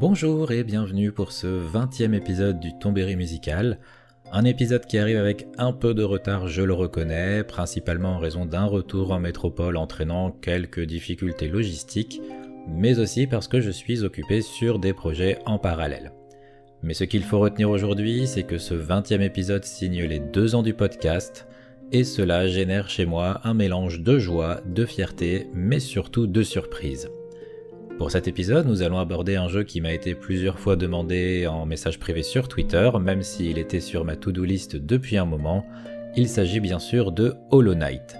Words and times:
Bonjour 0.00 0.50
et 0.50 0.64
bienvenue 0.64 1.12
pour 1.12 1.30
ce 1.30 1.46
20e 1.46 2.14
épisode 2.14 2.58
du 2.58 2.76
Tombéry 2.76 3.14
musical. 3.14 3.78
Un 4.32 4.44
épisode 4.44 4.86
qui 4.86 4.98
arrive 4.98 5.18
avec 5.18 5.46
un 5.56 5.72
peu 5.72 5.94
de 5.94 6.02
retard, 6.02 6.48
je 6.48 6.62
le 6.62 6.72
reconnais, 6.72 7.44
principalement 7.44 8.16
en 8.16 8.18
raison 8.18 8.44
d'un 8.44 8.64
retour 8.64 9.12
en 9.12 9.20
métropole 9.20 9.76
entraînant 9.76 10.32
quelques 10.32 10.80
difficultés 10.80 11.46
logistiques, 11.46 12.20
mais 12.66 12.98
aussi 12.98 13.28
parce 13.28 13.46
que 13.46 13.60
je 13.60 13.70
suis 13.70 14.02
occupé 14.02 14.42
sur 14.42 14.80
des 14.80 14.92
projets 14.92 15.38
en 15.46 15.58
parallèle. 15.60 16.10
Mais 16.82 16.94
ce 16.94 17.04
qu'il 17.04 17.22
faut 17.22 17.38
retenir 17.38 17.70
aujourd'hui, 17.70 18.26
c'est 18.26 18.42
que 18.42 18.58
ce 18.58 18.74
20e 18.74 19.22
épisode 19.22 19.64
signe 19.64 20.02
les 20.02 20.18
deux 20.18 20.56
ans 20.56 20.64
du 20.64 20.74
podcast, 20.74 21.46
et 21.92 22.02
cela 22.02 22.48
génère 22.48 22.90
chez 22.90 23.06
moi 23.06 23.40
un 23.44 23.54
mélange 23.54 24.00
de 24.00 24.18
joie, 24.18 24.60
de 24.66 24.86
fierté, 24.86 25.46
mais 25.54 25.78
surtout 25.78 26.26
de 26.26 26.42
surprise. 26.42 27.08
Pour 27.98 28.10
cet 28.10 28.26
épisode, 28.26 28.66
nous 28.66 28.82
allons 28.82 28.98
aborder 28.98 29.36
un 29.36 29.46
jeu 29.46 29.62
qui 29.62 29.80
m'a 29.80 29.92
été 29.92 30.16
plusieurs 30.16 30.58
fois 30.58 30.74
demandé 30.74 31.46
en 31.46 31.64
message 31.64 32.00
privé 32.00 32.24
sur 32.24 32.48
Twitter, 32.48 32.90
même 33.00 33.22
s'il 33.22 33.56
était 33.56 33.78
sur 33.78 34.04
ma 34.04 34.16
to-do 34.16 34.44
list 34.44 34.74
depuis 34.74 35.16
un 35.16 35.24
moment. 35.24 35.64
Il 36.16 36.28
s'agit 36.28 36.58
bien 36.58 36.80
sûr 36.80 37.12
de 37.12 37.34
Hollow 37.50 37.76
Knight. 37.76 38.16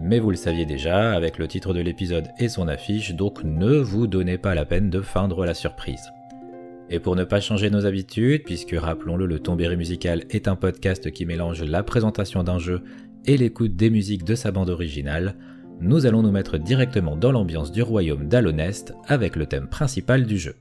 Mais 0.00 0.20
vous 0.20 0.30
le 0.30 0.36
saviez 0.36 0.64
déjà 0.64 1.12
avec 1.12 1.38
le 1.38 1.48
titre 1.48 1.74
de 1.74 1.80
l'épisode 1.80 2.28
et 2.38 2.48
son 2.48 2.68
affiche, 2.68 3.14
donc 3.14 3.42
ne 3.42 3.76
vous 3.76 4.06
donnez 4.06 4.38
pas 4.38 4.54
la 4.54 4.64
peine 4.64 4.90
de 4.90 5.00
feindre 5.00 5.44
la 5.44 5.54
surprise. 5.54 6.12
Et 6.88 7.00
pour 7.00 7.16
ne 7.16 7.24
pas 7.24 7.40
changer 7.40 7.68
nos 7.68 7.84
habitudes, 7.84 8.44
puisque 8.44 8.76
rappelons-le, 8.78 9.26
le 9.26 9.40
Tombéry 9.40 9.76
musical 9.76 10.22
est 10.30 10.46
un 10.46 10.54
podcast 10.54 11.10
qui 11.10 11.26
mélange 11.26 11.64
la 11.64 11.82
présentation 11.82 12.44
d'un 12.44 12.60
jeu 12.60 12.84
et 13.24 13.36
l'écoute 13.36 13.74
des 13.74 13.90
musiques 13.90 14.24
de 14.24 14.36
sa 14.36 14.52
bande 14.52 14.70
originale, 14.70 15.34
nous 15.80 16.06
allons 16.06 16.22
nous 16.22 16.30
mettre 16.30 16.58
directement 16.58 17.16
dans 17.16 17.32
l'ambiance 17.32 17.70
du 17.70 17.82
royaume 17.82 18.28
d'Alonest 18.28 18.94
avec 19.06 19.36
le 19.36 19.46
thème 19.46 19.68
principal 19.68 20.24
du 20.24 20.38
jeu. 20.38 20.54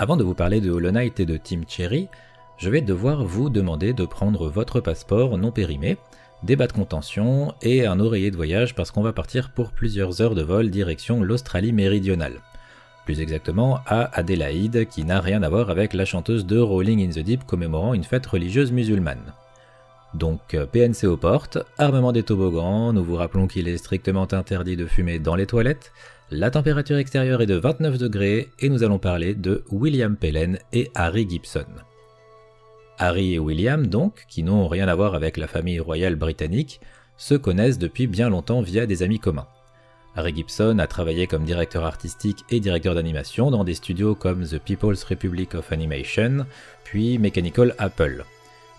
Avant 0.00 0.16
de 0.16 0.24
vous 0.24 0.32
parler 0.32 0.62
de 0.62 0.70
Hollow 0.70 0.92
Knight 0.92 1.20
et 1.20 1.26
de 1.26 1.36
Team 1.36 1.64
Cherry, 1.68 2.08
je 2.56 2.70
vais 2.70 2.80
devoir 2.80 3.22
vous 3.22 3.50
demander 3.50 3.92
de 3.92 4.06
prendre 4.06 4.48
votre 4.48 4.80
passeport 4.80 5.36
non 5.36 5.52
périmé, 5.52 5.98
des 6.42 6.56
bas 6.56 6.66
de 6.66 6.72
contention 6.72 7.52
et 7.60 7.84
un 7.84 8.00
oreiller 8.00 8.30
de 8.30 8.36
voyage 8.36 8.74
parce 8.74 8.90
qu'on 8.90 9.02
va 9.02 9.12
partir 9.12 9.50
pour 9.50 9.72
plusieurs 9.72 10.22
heures 10.22 10.34
de 10.34 10.40
vol 10.40 10.70
direction 10.70 11.22
l'Australie 11.22 11.74
méridionale. 11.74 12.40
Plus 13.04 13.20
exactement 13.20 13.80
à 13.84 14.04
Adélaïde, 14.18 14.88
qui 14.88 15.04
n'a 15.04 15.20
rien 15.20 15.42
à 15.42 15.50
voir 15.50 15.68
avec 15.68 15.92
la 15.92 16.06
chanteuse 16.06 16.46
de 16.46 16.58
Rolling 16.58 17.06
in 17.06 17.10
the 17.10 17.22
Deep 17.22 17.44
commémorant 17.44 17.92
une 17.92 18.04
fête 18.04 18.24
religieuse 18.24 18.72
musulmane. 18.72 19.34
Donc 20.14 20.56
PNC 20.72 21.08
aux 21.08 21.18
portes, 21.18 21.58
armement 21.76 22.12
des 22.12 22.22
toboggans, 22.22 22.94
nous 22.94 23.04
vous 23.04 23.16
rappelons 23.16 23.46
qu'il 23.46 23.68
est 23.68 23.76
strictement 23.76 24.32
interdit 24.32 24.78
de 24.78 24.86
fumer 24.86 25.18
dans 25.18 25.34
les 25.34 25.46
toilettes, 25.46 25.92
la 26.30 26.50
température 26.50 26.96
extérieure 26.96 27.42
est 27.42 27.46
de 27.46 27.56
29 27.56 27.98
degrés 27.98 28.50
et 28.60 28.68
nous 28.68 28.84
allons 28.84 28.98
parler 28.98 29.34
de 29.34 29.64
William 29.70 30.16
Pellen 30.16 30.58
et 30.72 30.90
Harry 30.94 31.28
Gibson. 31.28 31.66
Harry 32.98 33.34
et 33.34 33.38
William, 33.38 33.86
donc, 33.86 34.26
qui 34.28 34.42
n'ont 34.42 34.68
rien 34.68 34.86
à 34.86 34.94
voir 34.94 35.14
avec 35.14 35.36
la 35.36 35.48
famille 35.48 35.80
royale 35.80 36.14
britannique, 36.14 36.80
se 37.16 37.34
connaissent 37.34 37.78
depuis 37.78 38.06
bien 38.06 38.28
longtemps 38.28 38.60
via 38.60 38.86
des 38.86 39.02
amis 39.02 39.18
communs. 39.18 39.48
Harry 40.14 40.34
Gibson 40.34 40.78
a 40.78 40.86
travaillé 40.86 41.26
comme 41.26 41.44
directeur 41.44 41.84
artistique 41.84 42.44
et 42.50 42.60
directeur 42.60 42.94
d'animation 42.94 43.50
dans 43.50 43.64
des 43.64 43.74
studios 43.74 44.14
comme 44.14 44.46
The 44.46 44.58
People's 44.58 45.02
Republic 45.04 45.54
of 45.54 45.72
Animation, 45.72 46.46
puis 46.84 47.18
Mechanical 47.18 47.74
Apple. 47.78 48.24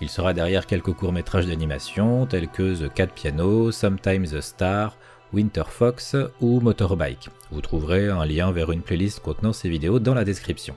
Il 0.01 0.09
sera 0.09 0.33
derrière 0.33 0.67
quelques 0.67 0.93
courts-métrages 0.93 1.47
d'animation 1.47 2.25
tels 2.25 2.47
que 2.47 2.75
The 2.75 2.93
Cat 2.93 3.07
Piano, 3.07 3.71
Sometimes 3.71 4.31
the 4.31 4.41
Star 4.41 4.97
Winter 5.33 5.63
Fox 5.69 6.15
ou 6.41 6.59
Motorbike. 6.59 7.29
Vous 7.51 7.61
trouverez 7.61 8.09
un 8.09 8.25
lien 8.25 8.51
vers 8.51 8.71
une 8.71 8.81
playlist 8.81 9.19
contenant 9.19 9.53
ces 9.53 9.69
vidéos 9.69 9.99
dans 9.99 10.13
la 10.13 10.25
description. 10.25 10.75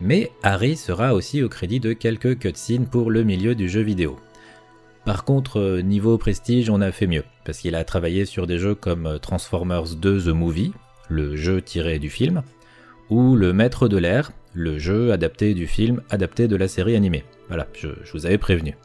Mais 0.00 0.32
Harry 0.42 0.76
sera 0.76 1.14
aussi 1.14 1.42
au 1.42 1.48
crédit 1.48 1.80
de 1.80 1.92
quelques 1.92 2.38
cutscenes 2.38 2.86
pour 2.86 3.10
le 3.10 3.22
milieu 3.22 3.54
du 3.54 3.68
jeu 3.68 3.82
vidéo. 3.82 4.18
Par 5.04 5.24
contre, 5.24 5.60
euh, 5.60 5.82
niveau 5.82 6.18
prestige, 6.18 6.70
on 6.70 6.80
a 6.80 6.92
fait 6.92 7.06
mieux, 7.06 7.24
parce 7.44 7.58
qu'il 7.58 7.74
a 7.74 7.84
travaillé 7.84 8.24
sur 8.24 8.46
des 8.46 8.58
jeux 8.58 8.74
comme 8.74 9.18
Transformers 9.20 9.96
2 9.96 10.24
The 10.24 10.28
Movie, 10.28 10.72
le 11.08 11.36
jeu 11.36 11.62
tiré 11.62 11.98
du 11.98 12.10
film, 12.10 12.42
ou 13.08 13.34
Le 13.34 13.52
Maître 13.52 13.88
de 13.88 13.96
l'air, 13.96 14.32
le 14.52 14.78
jeu 14.78 15.12
adapté 15.12 15.54
du 15.54 15.66
film 15.66 16.02
adapté 16.10 16.48
de 16.48 16.56
la 16.56 16.68
série 16.68 16.96
animée. 16.96 17.24
Voilà, 17.48 17.66
je, 17.72 17.88
je 18.04 18.12
vous 18.12 18.26
avais 18.26 18.38
prévenu. 18.38 18.76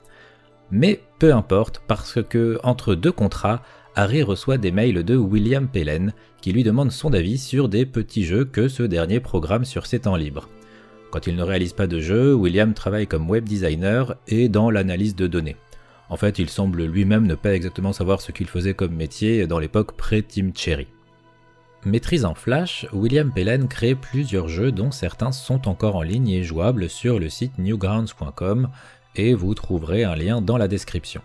Mais 0.72 1.02
peu 1.20 1.34
importe, 1.34 1.82
parce 1.88 2.22
que 2.24 2.60
entre 2.64 2.96
deux 2.96 3.12
contrats, 3.12 3.62
Harry 3.96 4.24
reçoit 4.24 4.58
des 4.58 4.72
mails 4.72 5.04
de 5.04 5.16
William 5.16 5.68
Pellen 5.68 6.14
qui 6.42 6.52
lui 6.52 6.64
demande 6.64 6.92
son 6.92 7.14
avis 7.14 7.38
sur 7.38 7.70
des 7.70 7.86
petits 7.86 8.26
jeux 8.26 8.44
que 8.44 8.68
ce 8.68 8.84
dernier 8.84 9.22
programme 9.22 9.64
sur 9.64 9.86
ses 9.86 10.00
temps 10.00 10.18
libres. 10.18 10.50
Quand 11.12 11.28
il 11.28 11.36
ne 11.38 11.44
réalise 11.44 11.72
pas 11.72 11.88
de 11.88 12.02
jeux, 12.02 12.34
William 12.34 12.74
travaille 12.74 13.08
comme 13.08 13.30
web 13.30 13.46
designer 13.46 14.16
et 14.28 14.50
dans 14.50 14.70
l'analyse 14.70 15.16
de 15.16 15.28
données. 15.28 15.56
En 16.10 16.18
fait, 16.18 16.40
il 16.40 16.50
semble 16.50 16.84
lui-même 16.84 17.26
ne 17.26 17.36
pas 17.36 17.56
exactement 17.56 17.94
savoir 17.94 18.20
ce 18.20 18.34
qu'il 18.34 18.48
faisait 18.48 18.74
comme 18.74 18.94
métier 18.94 19.48
dans 19.48 19.60
l'époque 19.60 19.96
pré-Team 19.96 20.52
Cherry. 20.54 20.88
Maîtrisant 21.86 22.36
Flash, 22.36 22.86
William 22.92 23.32
Pellen 23.32 23.68
crée 23.68 23.96
plusieurs 23.96 24.50
jeux 24.50 24.72
dont 24.72 24.92
certains 24.92 25.32
sont 25.32 25.68
encore 25.70 25.96
en 25.96 26.02
ligne 26.02 26.30
et 26.30 26.44
jouables 26.44 26.90
sur 26.90 27.18
le 27.18 27.30
site 27.30 27.58
newgrounds.com 27.60 28.70
et 29.16 29.34
vous 29.34 29.54
trouverez 29.54 30.04
un 30.04 30.16
lien 30.16 30.42
dans 30.42 30.58
la 30.58 30.68
description. 30.68 31.22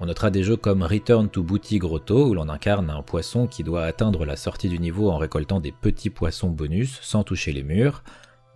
On 0.00 0.06
notera 0.06 0.30
des 0.30 0.42
jeux 0.42 0.56
comme 0.56 0.82
Return 0.82 1.28
to 1.28 1.42
Booty 1.42 1.78
Grotto 1.78 2.28
où 2.28 2.34
l'on 2.34 2.48
incarne 2.48 2.90
un 2.90 3.02
poisson 3.02 3.46
qui 3.46 3.62
doit 3.62 3.84
atteindre 3.84 4.24
la 4.24 4.36
sortie 4.36 4.68
du 4.68 4.78
niveau 4.78 5.10
en 5.10 5.18
récoltant 5.18 5.60
des 5.60 5.72
petits 5.72 6.10
poissons 6.10 6.50
bonus 6.50 6.98
sans 7.00 7.22
toucher 7.22 7.52
les 7.52 7.62
murs, 7.62 8.02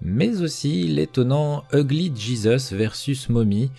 mais 0.01 0.43
aussi 0.43 0.89
l'étonnant 0.89 1.65
Ugly 1.73 2.13
Jesus 2.15 2.75
versus 2.75 3.29
Mommy 3.29 3.71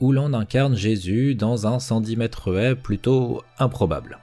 où 0.00 0.12
l'on 0.12 0.32
incarne 0.32 0.76
Jésus 0.76 1.34
dans 1.34 1.66
un 1.66 1.80
110 1.80 2.16
mètres 2.16 2.74
plutôt 2.74 3.42
improbable. 3.58 4.18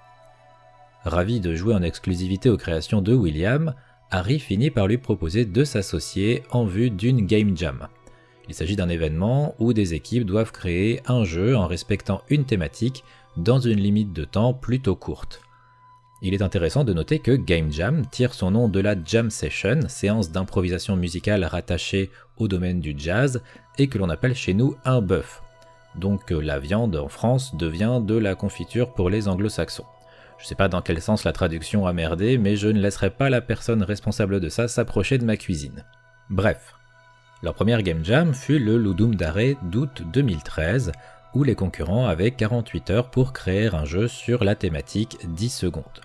Ravi 1.03 1.39
de 1.39 1.53
jouer 1.53 1.75
en 1.75 1.83
exclusivité 1.83 2.49
aux 2.49 2.57
créations 2.57 3.01
de 3.01 3.13
William, 3.13 3.73
Harry 4.09 4.39
finit 4.39 4.71
par 4.71 4.87
lui 4.87 4.97
proposer 4.97 5.45
de 5.45 5.63
s'associer 5.63 6.43
en 6.49 6.65
vue 6.65 6.89
d'une 6.89 7.25
Game 7.25 7.57
Jam. 7.57 7.87
Il 8.47 8.55
s'agit 8.55 8.75
d'un 8.75 8.89
événement 8.89 9.55
où 9.59 9.73
des 9.73 9.93
équipes 9.93 10.25
doivent 10.25 10.51
créer 10.51 11.01
un 11.07 11.23
jeu 11.23 11.57
en 11.57 11.67
respectant 11.67 12.21
une 12.29 12.45
thématique 12.45 13.03
dans 13.37 13.59
une 13.59 13.79
limite 13.79 14.13
de 14.13 14.23
temps 14.23 14.53
plutôt 14.53 14.95
courte. 14.95 15.41
Il 16.21 16.33
est 16.33 16.41
intéressant 16.41 16.83
de 16.83 16.93
noter 16.93 17.19
que 17.19 17.35
Game 17.35 17.71
Jam 17.71 18.05
tire 18.09 18.33
son 18.33 18.51
nom 18.51 18.67
de 18.69 18.79
la 18.79 18.95
Jam 19.03 19.29
Session, 19.29 19.81
séance 19.87 20.31
d'improvisation 20.31 20.95
musicale 20.95 21.43
rattachée 21.43 22.09
au 22.37 22.47
domaine 22.47 22.79
du 22.79 22.95
jazz, 22.97 23.41
et 23.77 23.87
que 23.87 23.97
l'on 23.97 24.09
appelle 24.09 24.35
chez 24.35 24.53
nous 24.53 24.75
un 24.85 25.01
bœuf. 25.01 25.41
Donc 25.95 26.31
euh, 26.31 26.41
la 26.41 26.59
viande 26.59 26.95
en 26.95 27.09
France 27.09 27.55
devient 27.55 28.01
de 28.01 28.15
la 28.15 28.35
confiture 28.35 28.93
pour 28.93 29.09
les 29.09 29.27
anglo-saxons. 29.27 29.85
Je 30.37 30.45
sais 30.45 30.55
pas 30.55 30.67
dans 30.67 30.81
quel 30.81 31.01
sens 31.01 31.23
la 31.23 31.31
traduction 31.31 31.85
a 31.87 31.93
merdé, 31.93 32.37
mais 32.37 32.55
je 32.55 32.67
ne 32.67 32.79
laisserai 32.79 33.09
pas 33.09 33.29
la 33.29 33.41
personne 33.41 33.83
responsable 33.83 34.39
de 34.39 34.49
ça 34.49 34.67
s'approcher 34.67 35.17
de 35.17 35.25
ma 35.25 35.37
cuisine. 35.37 35.85
Bref. 36.29 36.74
Leur 37.45 37.53
première 37.53 37.83
Game 37.83 38.03
Jam 38.03 38.33
fut 38.33 38.57
le 38.57 38.75
Ludum 38.75 39.13
Dare 39.13 39.53
d'août 39.61 40.01
2013, 40.11 40.91
où 41.35 41.43
les 41.43 41.53
concurrents 41.53 42.07
avaient 42.07 42.31
48 42.31 42.89
heures 42.89 43.11
pour 43.11 43.33
créer 43.33 43.67
un 43.67 43.85
jeu 43.85 44.07
sur 44.07 44.43
la 44.43 44.55
thématique 44.55 45.19
10 45.23 45.49
secondes. 45.49 46.01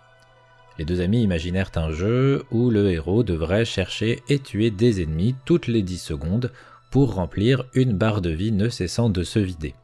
Les 0.77 0.85
deux 0.85 1.01
amis 1.01 1.23
imaginèrent 1.23 1.71
un 1.77 1.93
jeu 1.93 2.45
où 2.51 2.69
le 2.69 2.91
héros 2.91 3.23
devrait 3.23 3.65
chercher 3.65 4.23
et 4.29 4.39
tuer 4.39 4.71
des 4.71 5.03
ennemis 5.03 5.35
toutes 5.47 5.67
les 5.67 5.81
10 5.81 5.97
secondes 5.97 6.53
pour 6.91 7.15
remplir 7.15 7.65
une 7.73 7.97
barre 7.97 8.21
de 8.21 8.29
vie 8.29 8.53
ne 8.53 8.69
cessant 8.69 9.09
de 9.09 9.23
se 9.23 9.39
vider. 9.39 9.75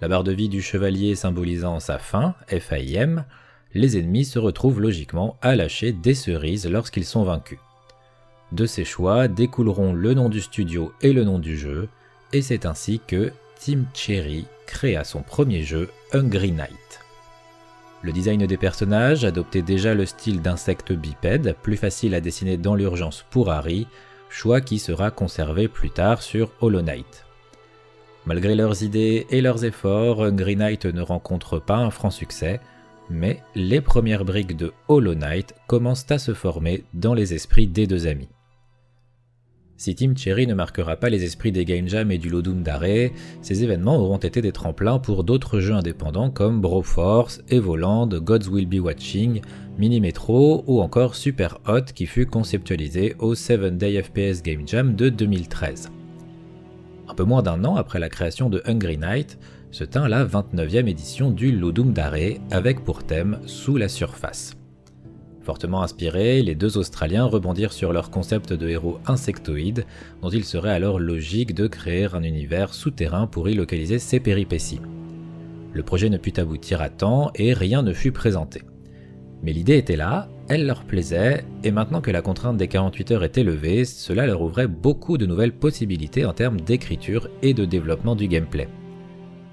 La 0.00 0.06
barre 0.06 0.22
de 0.22 0.30
vie 0.30 0.48
du 0.48 0.62
chevalier 0.62 1.16
symbolisant 1.16 1.80
sa 1.80 1.98
fin, 1.98 2.36
FAIM, 2.46 3.24
les 3.74 3.98
ennemis 3.98 4.26
se 4.26 4.38
retrouvent 4.38 4.80
logiquement 4.80 5.38
à 5.42 5.56
lâcher 5.56 5.90
des 5.90 6.14
cerises 6.14 6.70
lorsqu'ils 6.70 7.04
sont 7.04 7.24
vaincus. 7.24 7.58
De 8.52 8.66
ces 8.66 8.84
choix 8.84 9.28
découleront 9.28 9.92
le 9.92 10.14
nom 10.14 10.28
du 10.28 10.40
studio 10.40 10.92
et 11.02 11.12
le 11.12 11.24
nom 11.24 11.38
du 11.38 11.58
jeu, 11.58 11.88
et 12.32 12.42
c'est 12.42 12.66
ainsi 12.66 13.00
que 13.06 13.32
Team 13.58 13.86
Cherry 13.92 14.46
créa 14.66 15.04
son 15.04 15.22
premier 15.22 15.62
jeu 15.62 15.90
Hungry 16.12 16.52
Night. 16.52 17.00
Le 18.02 18.12
design 18.12 18.46
des 18.46 18.56
personnages 18.56 19.24
adoptait 19.24 19.62
déjà 19.62 19.92
le 19.92 20.06
style 20.06 20.40
d'insecte 20.40 20.92
bipède, 20.92 21.56
plus 21.62 21.76
facile 21.76 22.14
à 22.14 22.20
dessiner 22.20 22.56
dans 22.56 22.74
l'urgence 22.74 23.24
pour 23.30 23.50
Harry, 23.50 23.86
choix 24.30 24.60
qui 24.60 24.78
sera 24.78 25.10
conservé 25.10 25.68
plus 25.68 25.90
tard 25.90 26.22
sur 26.22 26.52
Hollow 26.60 26.82
Knight. 26.82 27.24
Malgré 28.24 28.54
leurs 28.54 28.82
idées 28.82 29.26
et 29.30 29.40
leurs 29.40 29.64
efforts, 29.64 30.22
Hungry 30.22 30.54
Knight 30.56 30.86
ne 30.86 31.02
rencontre 31.02 31.58
pas 31.58 31.78
un 31.78 31.90
franc 31.90 32.10
succès, 32.10 32.60
mais 33.10 33.42
les 33.54 33.80
premières 33.80 34.24
briques 34.24 34.56
de 34.56 34.72
Hollow 34.86 35.14
Knight 35.14 35.54
commencent 35.66 36.10
à 36.10 36.18
se 36.18 36.34
former 36.34 36.84
dans 36.94 37.14
les 37.14 37.34
esprits 37.34 37.66
des 37.66 37.86
deux 37.86 38.06
amis. 38.06 38.28
Si 39.78 39.94
Team 39.94 40.16
Cherry 40.16 40.48
ne 40.48 40.54
marquera 40.54 40.96
pas 40.96 41.08
les 41.08 41.22
esprits 41.22 41.52
des 41.52 41.64
Game 41.64 41.88
Jam 41.88 42.10
et 42.10 42.18
du 42.18 42.30
Lodum 42.30 42.64
d'arrêt, 42.64 43.12
ces 43.42 43.62
événements 43.62 43.96
auront 43.96 44.16
été 44.16 44.42
des 44.42 44.50
tremplins 44.50 44.98
pour 44.98 45.22
d'autres 45.22 45.60
jeux 45.60 45.74
indépendants 45.74 46.30
comme 46.30 46.60
Broforce, 46.60 47.42
Evoland, 47.48 48.08
Gods 48.08 48.48
Will 48.50 48.66
Be 48.66 48.84
Watching, 48.84 49.40
Mini 49.78 50.00
Metro 50.00 50.64
ou 50.66 50.80
encore 50.80 51.14
Super 51.14 51.60
Hot 51.68 51.92
qui 51.94 52.06
fut 52.06 52.26
conceptualisé 52.26 53.14
au 53.20 53.36
7 53.36 53.78
Day 53.78 54.02
FPS 54.02 54.42
Game 54.42 54.66
Jam 54.66 54.96
de 54.96 55.10
2013. 55.10 55.90
Un 57.08 57.14
peu 57.14 57.24
moins 57.24 57.42
d'un 57.42 57.64
an 57.64 57.76
après 57.76 58.00
la 58.00 58.08
création 58.08 58.50
de 58.50 58.60
Hungry 58.66 58.98
Night, 58.98 59.38
se 59.70 59.84
tint 59.84 60.08
la 60.08 60.24
29e 60.24 60.88
édition 60.88 61.30
du 61.30 61.52
Ludum 61.52 61.92
Dare 61.92 62.14
avec 62.50 62.82
pour 62.82 63.04
thème 63.04 63.38
Sous 63.46 63.76
la 63.76 63.88
surface. 63.88 64.56
Fortement 65.48 65.82
inspirés, 65.82 66.42
les 66.42 66.54
deux 66.54 66.76
Australiens 66.76 67.24
rebondirent 67.24 67.72
sur 67.72 67.94
leur 67.94 68.10
concept 68.10 68.52
de 68.52 68.68
héros 68.68 68.98
insectoïdes, 69.06 69.86
dont 70.20 70.28
il 70.28 70.44
serait 70.44 70.74
alors 70.74 71.00
logique 71.00 71.54
de 71.54 71.66
créer 71.66 72.06
un 72.12 72.22
univers 72.22 72.74
souterrain 72.74 73.26
pour 73.26 73.48
y 73.48 73.54
localiser 73.54 73.98
ses 73.98 74.20
péripéties. 74.20 74.82
Le 75.72 75.82
projet 75.82 76.10
ne 76.10 76.18
put 76.18 76.38
aboutir 76.38 76.82
à 76.82 76.90
temps 76.90 77.30
et 77.34 77.54
rien 77.54 77.80
ne 77.80 77.94
fut 77.94 78.12
présenté. 78.12 78.60
Mais 79.42 79.54
l'idée 79.54 79.78
était 79.78 79.96
là, 79.96 80.28
elle 80.50 80.66
leur 80.66 80.84
plaisait, 80.84 81.46
et 81.64 81.70
maintenant 81.70 82.02
que 82.02 82.10
la 82.10 82.20
contrainte 82.20 82.58
des 82.58 82.68
48 82.68 83.12
heures 83.12 83.24
était 83.24 83.42
levée, 83.42 83.86
cela 83.86 84.26
leur 84.26 84.42
ouvrait 84.42 84.68
beaucoup 84.68 85.16
de 85.16 85.24
nouvelles 85.24 85.54
possibilités 85.54 86.26
en 86.26 86.34
termes 86.34 86.60
d'écriture 86.60 87.30
et 87.40 87.54
de 87.54 87.64
développement 87.64 88.16
du 88.16 88.28
gameplay. 88.28 88.68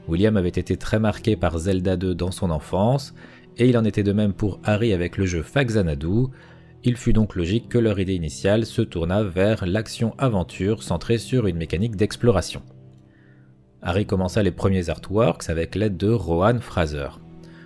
William 0.09 0.37
avait 0.37 0.49
été 0.49 0.77
très 0.77 0.99
marqué 0.99 1.35
par 1.35 1.57
Zelda 1.57 1.95
2 1.95 2.13
dans 2.13 2.31
son 2.31 2.51
enfance, 2.51 3.15
et 3.57 3.67
il 3.67 3.77
en 3.77 3.85
était 3.85 4.03
de 4.03 4.11
même 4.11 4.33
pour 4.33 4.59
Harry 4.63 4.93
avec 4.93 5.17
le 5.17 5.25
jeu 5.25 5.41
Faxanadu, 5.41 6.27
il 6.83 6.97
fut 6.97 7.13
donc 7.13 7.35
logique 7.35 7.69
que 7.69 7.77
leur 7.77 7.99
idée 7.99 8.13
initiale 8.13 8.65
se 8.65 8.81
tournât 8.81 9.23
vers 9.23 9.65
l'action-aventure 9.65 10.83
centrée 10.83 11.17
sur 11.17 11.47
une 11.47 11.57
mécanique 11.57 11.95
d'exploration. 11.95 12.61
Harry 13.81 14.05
commença 14.05 14.43
les 14.43 14.51
premiers 14.51 14.89
artworks 14.89 15.49
avec 15.49 15.75
l'aide 15.75 15.97
de 15.97 16.09
Rohan 16.09 16.59
Fraser. 16.59 17.09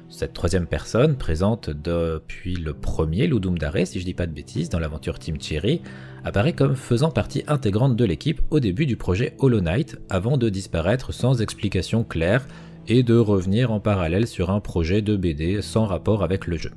Cette 0.10 0.34
troisième 0.34 0.66
personne, 0.66 1.18
présente 1.18 1.70
depuis 1.70 2.56
le 2.56 2.74
premier 2.74 3.28
Ludum 3.28 3.58
Dare, 3.58 3.86
si 3.86 4.00
je 4.00 4.06
dis 4.06 4.14
pas 4.14 4.26
de 4.26 4.32
bêtises, 4.32 4.70
dans 4.70 4.80
l'aventure 4.80 5.20
Team 5.20 5.40
Cherry, 5.40 5.82
apparaît 6.24 6.54
comme 6.54 6.76
faisant 6.76 7.12
partie 7.12 7.44
intégrante 7.48 7.96
de 7.96 8.06
l'équipe 8.06 8.42
au 8.50 8.60
début 8.60 8.86
du 8.86 8.98
projet 8.98 9.36
Hollow 9.38 9.62
Knight, 9.62 9.98
avant 10.10 10.38
de 10.38 10.50
disparaître 10.50 11.14
sans 11.14 11.42
explication 11.42 12.04
claire 12.04 12.48
et 12.90 13.04
de 13.04 13.16
revenir 13.16 13.72
en 13.72 13.80
parallèle 13.80 14.28
sur 14.28 14.50
un 14.50 14.60
projet 14.60 15.02
de 15.02 15.16
BD 15.16 15.62
sans 15.62 15.86
rapport 15.86 16.24
avec 16.24 16.48
le 16.48 16.58
jeu. 16.58 16.72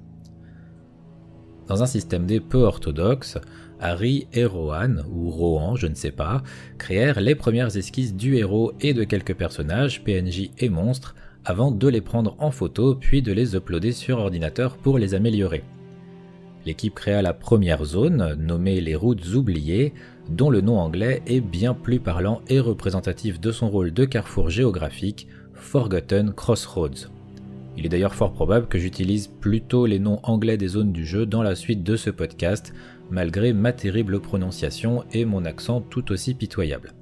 Dans 1.66 1.82
un 1.82 1.86
système 1.86 2.26
D 2.26 2.38
peu 2.38 2.58
orthodoxe, 2.58 3.38
Harry 3.80 4.28
et 4.32 4.44
Rohan, 4.44 4.96
ou 5.10 5.30
Rohan, 5.30 5.74
je 5.74 5.86
ne 5.86 5.94
sais 5.94 6.10
pas, 6.10 6.42
créèrent 6.76 7.20
les 7.20 7.34
premières 7.34 7.76
esquisses 7.76 8.14
du 8.14 8.36
héros 8.36 8.72
et 8.80 8.92
de 8.94 9.04
quelques 9.04 9.34
personnages, 9.34 10.04
PNJ 10.04 10.50
et 10.58 10.68
monstres, 10.68 11.14
avant 11.44 11.70
de 11.70 11.88
les 11.88 12.02
prendre 12.02 12.36
en 12.38 12.50
photo 12.50 12.94
puis 12.94 13.22
de 13.22 13.32
les 13.32 13.56
uploader 13.56 13.92
sur 13.92 14.18
ordinateur 14.18 14.76
pour 14.76 14.98
les 14.98 15.14
améliorer. 15.14 15.64
L'équipe 16.64 16.94
créa 16.94 17.22
la 17.22 17.32
première 17.32 17.84
zone, 17.84 18.36
nommée 18.38 18.80
les 18.80 18.94
routes 18.94 19.34
oubliées, 19.34 19.94
dont 20.28 20.50
le 20.50 20.60
nom 20.60 20.78
anglais 20.78 21.22
est 21.26 21.40
bien 21.40 21.74
plus 21.74 21.98
parlant 21.98 22.42
et 22.48 22.60
représentatif 22.60 23.40
de 23.40 23.50
son 23.50 23.68
rôle 23.68 23.92
de 23.92 24.04
carrefour 24.04 24.48
géographique, 24.48 25.26
Forgotten 25.62 26.34
Crossroads. 26.34 27.08
Il 27.78 27.86
est 27.86 27.88
d'ailleurs 27.88 28.14
fort 28.14 28.32
probable 28.32 28.66
que 28.66 28.78
j'utilise 28.78 29.28
plutôt 29.28 29.86
les 29.86 29.98
noms 29.98 30.20
anglais 30.24 30.58
des 30.58 30.68
zones 30.68 30.92
du 30.92 31.06
jeu 31.06 31.24
dans 31.24 31.42
la 31.42 31.54
suite 31.54 31.82
de 31.82 31.96
ce 31.96 32.10
podcast, 32.10 32.74
malgré 33.10 33.54
ma 33.54 33.72
terrible 33.72 34.20
prononciation 34.20 35.04
et 35.12 35.24
mon 35.24 35.46
accent 35.46 35.80
tout 35.80 36.12
aussi 36.12 36.34
pitoyable. 36.34 36.92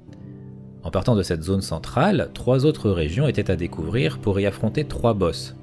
En 0.83 0.91
partant 0.91 1.15
de 1.15 1.23
cette 1.23 1.43
zone 1.43 1.61
centrale, 1.61 2.29
trois 2.33 2.65
autres 2.65 2.91
régions 2.91 3.27
étaient 3.27 3.51
à 3.51 3.57
découvrir 3.57 4.19
pour 4.19 4.39
y 4.39 4.45
affronter 4.45 4.85
trois 4.85 5.15
boss. 5.15 5.55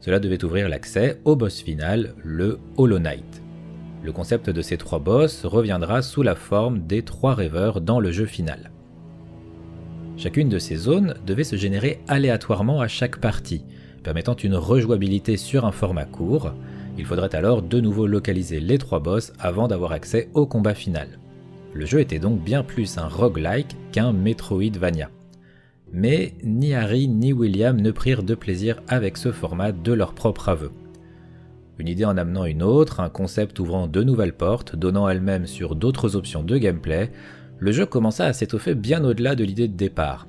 Cela 0.00 0.18
devait 0.18 0.42
ouvrir 0.42 0.68
l'accès 0.68 1.20
au 1.24 1.36
boss 1.36 1.60
final, 1.60 2.14
le 2.24 2.58
Hollow 2.76 2.98
Knight. 2.98 3.42
Le 4.02 4.12
concept 4.12 4.50
de 4.50 4.62
ces 4.62 4.78
trois 4.78 4.98
boss 4.98 5.44
reviendra 5.44 6.02
sous 6.02 6.22
la 6.22 6.34
forme 6.34 6.80
des 6.80 7.02
trois 7.02 7.34
rêveurs 7.34 7.80
dans 7.80 8.00
le 8.00 8.10
jeu 8.10 8.26
final. 8.26 8.72
Chacune 10.20 10.50
de 10.50 10.58
ces 10.58 10.76
zones 10.76 11.14
devait 11.26 11.44
se 11.44 11.56
générer 11.56 12.00
aléatoirement 12.06 12.82
à 12.82 12.88
chaque 12.88 13.16
partie, 13.16 13.64
permettant 14.02 14.36
une 14.36 14.54
rejouabilité 14.54 15.38
sur 15.38 15.64
un 15.64 15.72
format 15.72 16.04
court. 16.04 16.52
Il 16.98 17.06
faudrait 17.06 17.34
alors 17.34 17.62
de 17.62 17.80
nouveau 17.80 18.06
localiser 18.06 18.60
les 18.60 18.76
trois 18.76 19.00
boss 19.00 19.32
avant 19.38 19.66
d'avoir 19.66 19.92
accès 19.92 20.28
au 20.34 20.44
combat 20.44 20.74
final. 20.74 21.08
Le 21.72 21.86
jeu 21.86 22.00
était 22.00 22.18
donc 22.18 22.44
bien 22.44 22.62
plus 22.62 22.98
un 22.98 23.08
roguelike 23.08 23.74
qu'un 23.92 24.12
Metroidvania. 24.12 25.08
Mais 25.90 26.34
ni 26.44 26.74
Harry 26.74 27.08
ni 27.08 27.32
William 27.32 27.80
ne 27.80 27.90
prirent 27.90 28.22
de 28.22 28.34
plaisir 28.34 28.82
avec 28.88 29.16
ce 29.16 29.32
format 29.32 29.72
de 29.72 29.92
leur 29.94 30.12
propre 30.12 30.50
aveu. 30.50 30.70
Une 31.78 31.88
idée 31.88 32.04
en 32.04 32.18
amenant 32.18 32.44
une 32.44 32.62
autre, 32.62 33.00
un 33.00 33.08
concept 33.08 33.58
ouvrant 33.58 33.86
de 33.86 34.02
nouvelles 34.02 34.36
portes, 34.36 34.76
donnant 34.76 35.08
elle-même 35.08 35.46
sur 35.46 35.76
d'autres 35.76 36.14
options 36.14 36.42
de 36.42 36.58
gameplay, 36.58 37.10
le 37.60 37.72
jeu 37.72 37.86
commença 37.86 38.24
à 38.24 38.32
s'étoffer 38.32 38.74
bien 38.74 39.04
au-delà 39.04 39.34
de 39.34 39.44
l'idée 39.44 39.68
de 39.68 39.76
départ. 39.76 40.26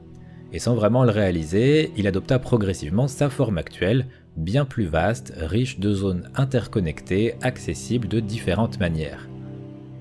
Et 0.54 0.60
sans 0.60 0.76
vraiment 0.76 1.06
le 1.06 1.12
réaliser, 1.12 1.92
il 1.96 2.08
adopta 2.08 2.38
progressivement 2.38 3.08
sa 3.08 3.30
forme 3.30 3.58
actuelle, 3.58 4.08
bien 4.36 4.66
plus 4.66 4.86
vaste, 4.86 5.34
riche 5.38 5.80
de 5.80 5.94
zones 5.94 6.30
interconnectées, 6.36 7.36
accessibles 7.42 8.10
de 8.10 8.20
différentes 8.20 8.80
manières. 8.80 9.30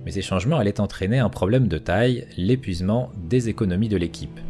Mais 0.05 0.11
ces 0.11 0.23
changements 0.23 0.59
allaient 0.59 0.81
entraîner 0.81 1.21
un 1.21 1.29
problème 1.29 1.69
de 1.69 1.79
taille, 1.79 2.27
l'épuisement 2.37 3.13
des 3.29 3.49
économies 3.49 3.89
de 3.89 3.97
l'équipe. 3.97 4.41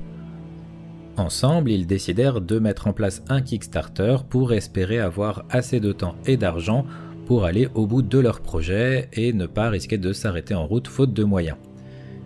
Ensemble, 1.18 1.70
ils 1.70 1.86
décidèrent 1.86 2.40
de 2.40 2.58
mettre 2.58 2.86
en 2.86 2.94
place 2.94 3.22
un 3.28 3.42
Kickstarter 3.42 4.16
pour 4.30 4.54
espérer 4.54 5.00
avoir 5.00 5.44
assez 5.50 5.80
de 5.80 5.92
temps 5.92 6.14
et 6.24 6.38
d'argent 6.38 6.86
pour 7.26 7.44
aller 7.44 7.68
au 7.74 7.86
bout 7.86 8.00
de 8.00 8.18
leur 8.18 8.40
projet 8.40 9.08
et 9.12 9.34
ne 9.34 9.46
pas 9.46 9.68
risquer 9.68 9.98
de 9.98 10.14
s'arrêter 10.14 10.54
en 10.54 10.66
route 10.66 10.88
faute 10.88 11.12
de 11.12 11.24
moyens. 11.24 11.58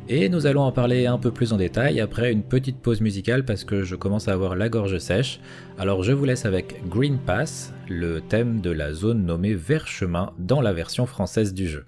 Et 0.06 0.28
nous 0.28 0.46
allons 0.46 0.60
en 0.60 0.72
parler 0.72 1.06
un 1.06 1.16
peu 1.16 1.30
plus 1.30 1.54
en 1.54 1.56
détail 1.56 1.98
après 1.98 2.30
une 2.30 2.42
petite 2.42 2.78
pause 2.78 3.00
musicale 3.00 3.46
parce 3.46 3.64
que 3.64 3.84
je 3.84 3.96
commence 3.96 4.28
à 4.28 4.34
avoir 4.34 4.54
la 4.54 4.68
gorge 4.68 4.98
sèche. 4.98 5.40
Alors 5.78 6.02
je 6.02 6.12
vous 6.12 6.26
laisse 6.26 6.44
avec 6.44 6.86
Green 6.90 7.16
Pass, 7.16 7.72
le 7.88 8.20
thème 8.20 8.60
de 8.60 8.70
la 8.70 8.92
zone 8.92 9.24
nommée 9.24 9.54
Vert 9.54 9.86
Chemin 9.86 10.34
dans 10.38 10.60
la 10.60 10.74
version 10.74 11.06
française 11.06 11.54
du 11.54 11.66
jeu. 11.66 11.86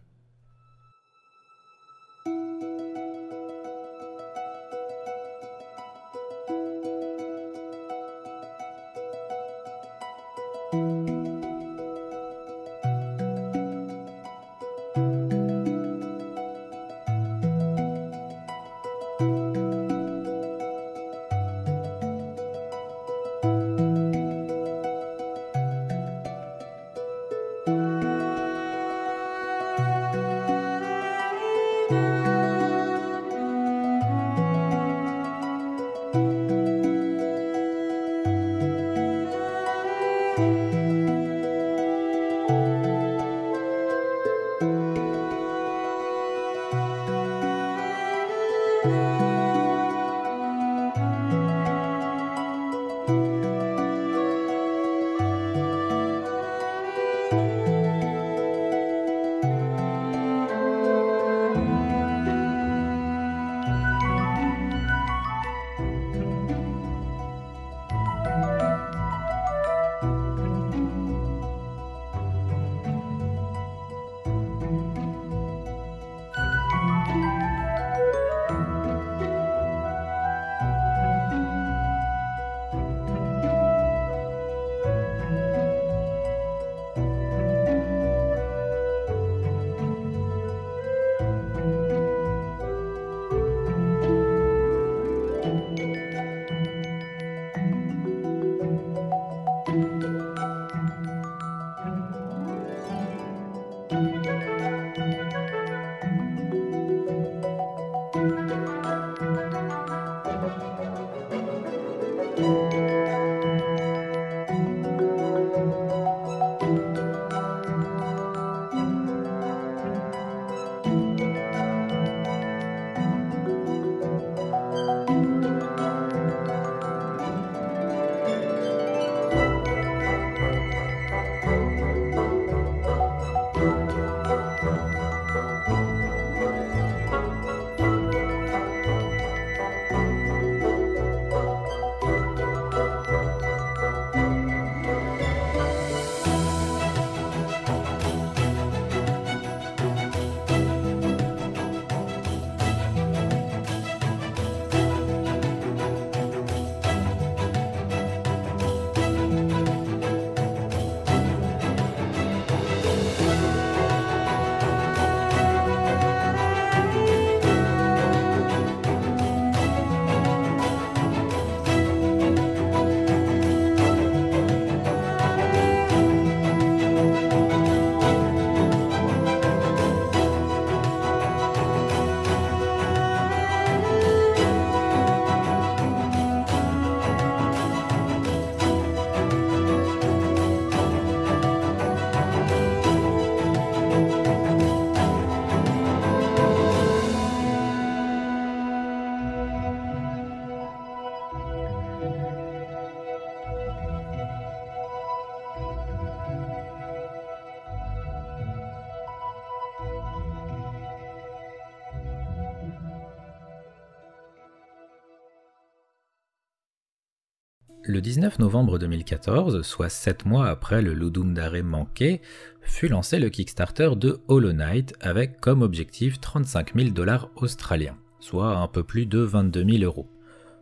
19 218.06 218.38
novembre 218.38 218.78
2014, 218.78 219.62
soit 219.62 219.88
7 219.88 220.26
mois 220.26 220.46
après 220.46 220.80
le 220.80 220.94
Ludum 220.94 221.34
Dare 221.34 221.64
manqué, 221.64 222.20
fut 222.60 222.86
lancé 222.86 223.18
le 223.18 223.30
Kickstarter 223.30 223.96
de 223.96 224.20
Hollow 224.28 224.52
Knight 224.52 224.94
avec 225.00 225.40
comme 225.40 225.60
objectif 225.60 226.20
35 226.20 226.76
000 226.76 226.90
dollars 226.90 227.30
australiens, 227.34 227.96
soit 228.20 228.58
un 228.58 228.68
peu 228.68 228.84
plus 228.84 229.06
de 229.06 229.18
22 229.18 229.78
000 229.78 229.82
euros. 229.82 230.06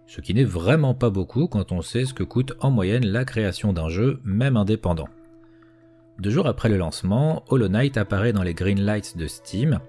Ce 0.06 0.22
qui 0.22 0.32
n'est 0.32 0.42
vraiment 0.42 0.94
pas 0.94 1.10
beaucoup 1.10 1.46
quand 1.46 1.70
on 1.70 1.82
sait 1.82 2.06
ce 2.06 2.14
que 2.14 2.22
coûte 2.22 2.54
en 2.60 2.70
moyenne 2.70 3.04
la 3.04 3.26
création 3.26 3.74
d'un 3.74 3.90
jeu, 3.90 4.20
même 4.24 4.56
indépendant. 4.56 5.10
Deux 6.18 6.30
jours 6.30 6.46
après 6.46 6.70
le 6.70 6.78
lancement, 6.78 7.44
Hollow 7.48 7.68
Knight 7.68 7.98
apparaît 7.98 8.32
dans 8.32 8.42
les 8.42 8.54
green 8.54 8.80
lights 8.80 9.18
de 9.18 9.26
Steam, 9.26 9.80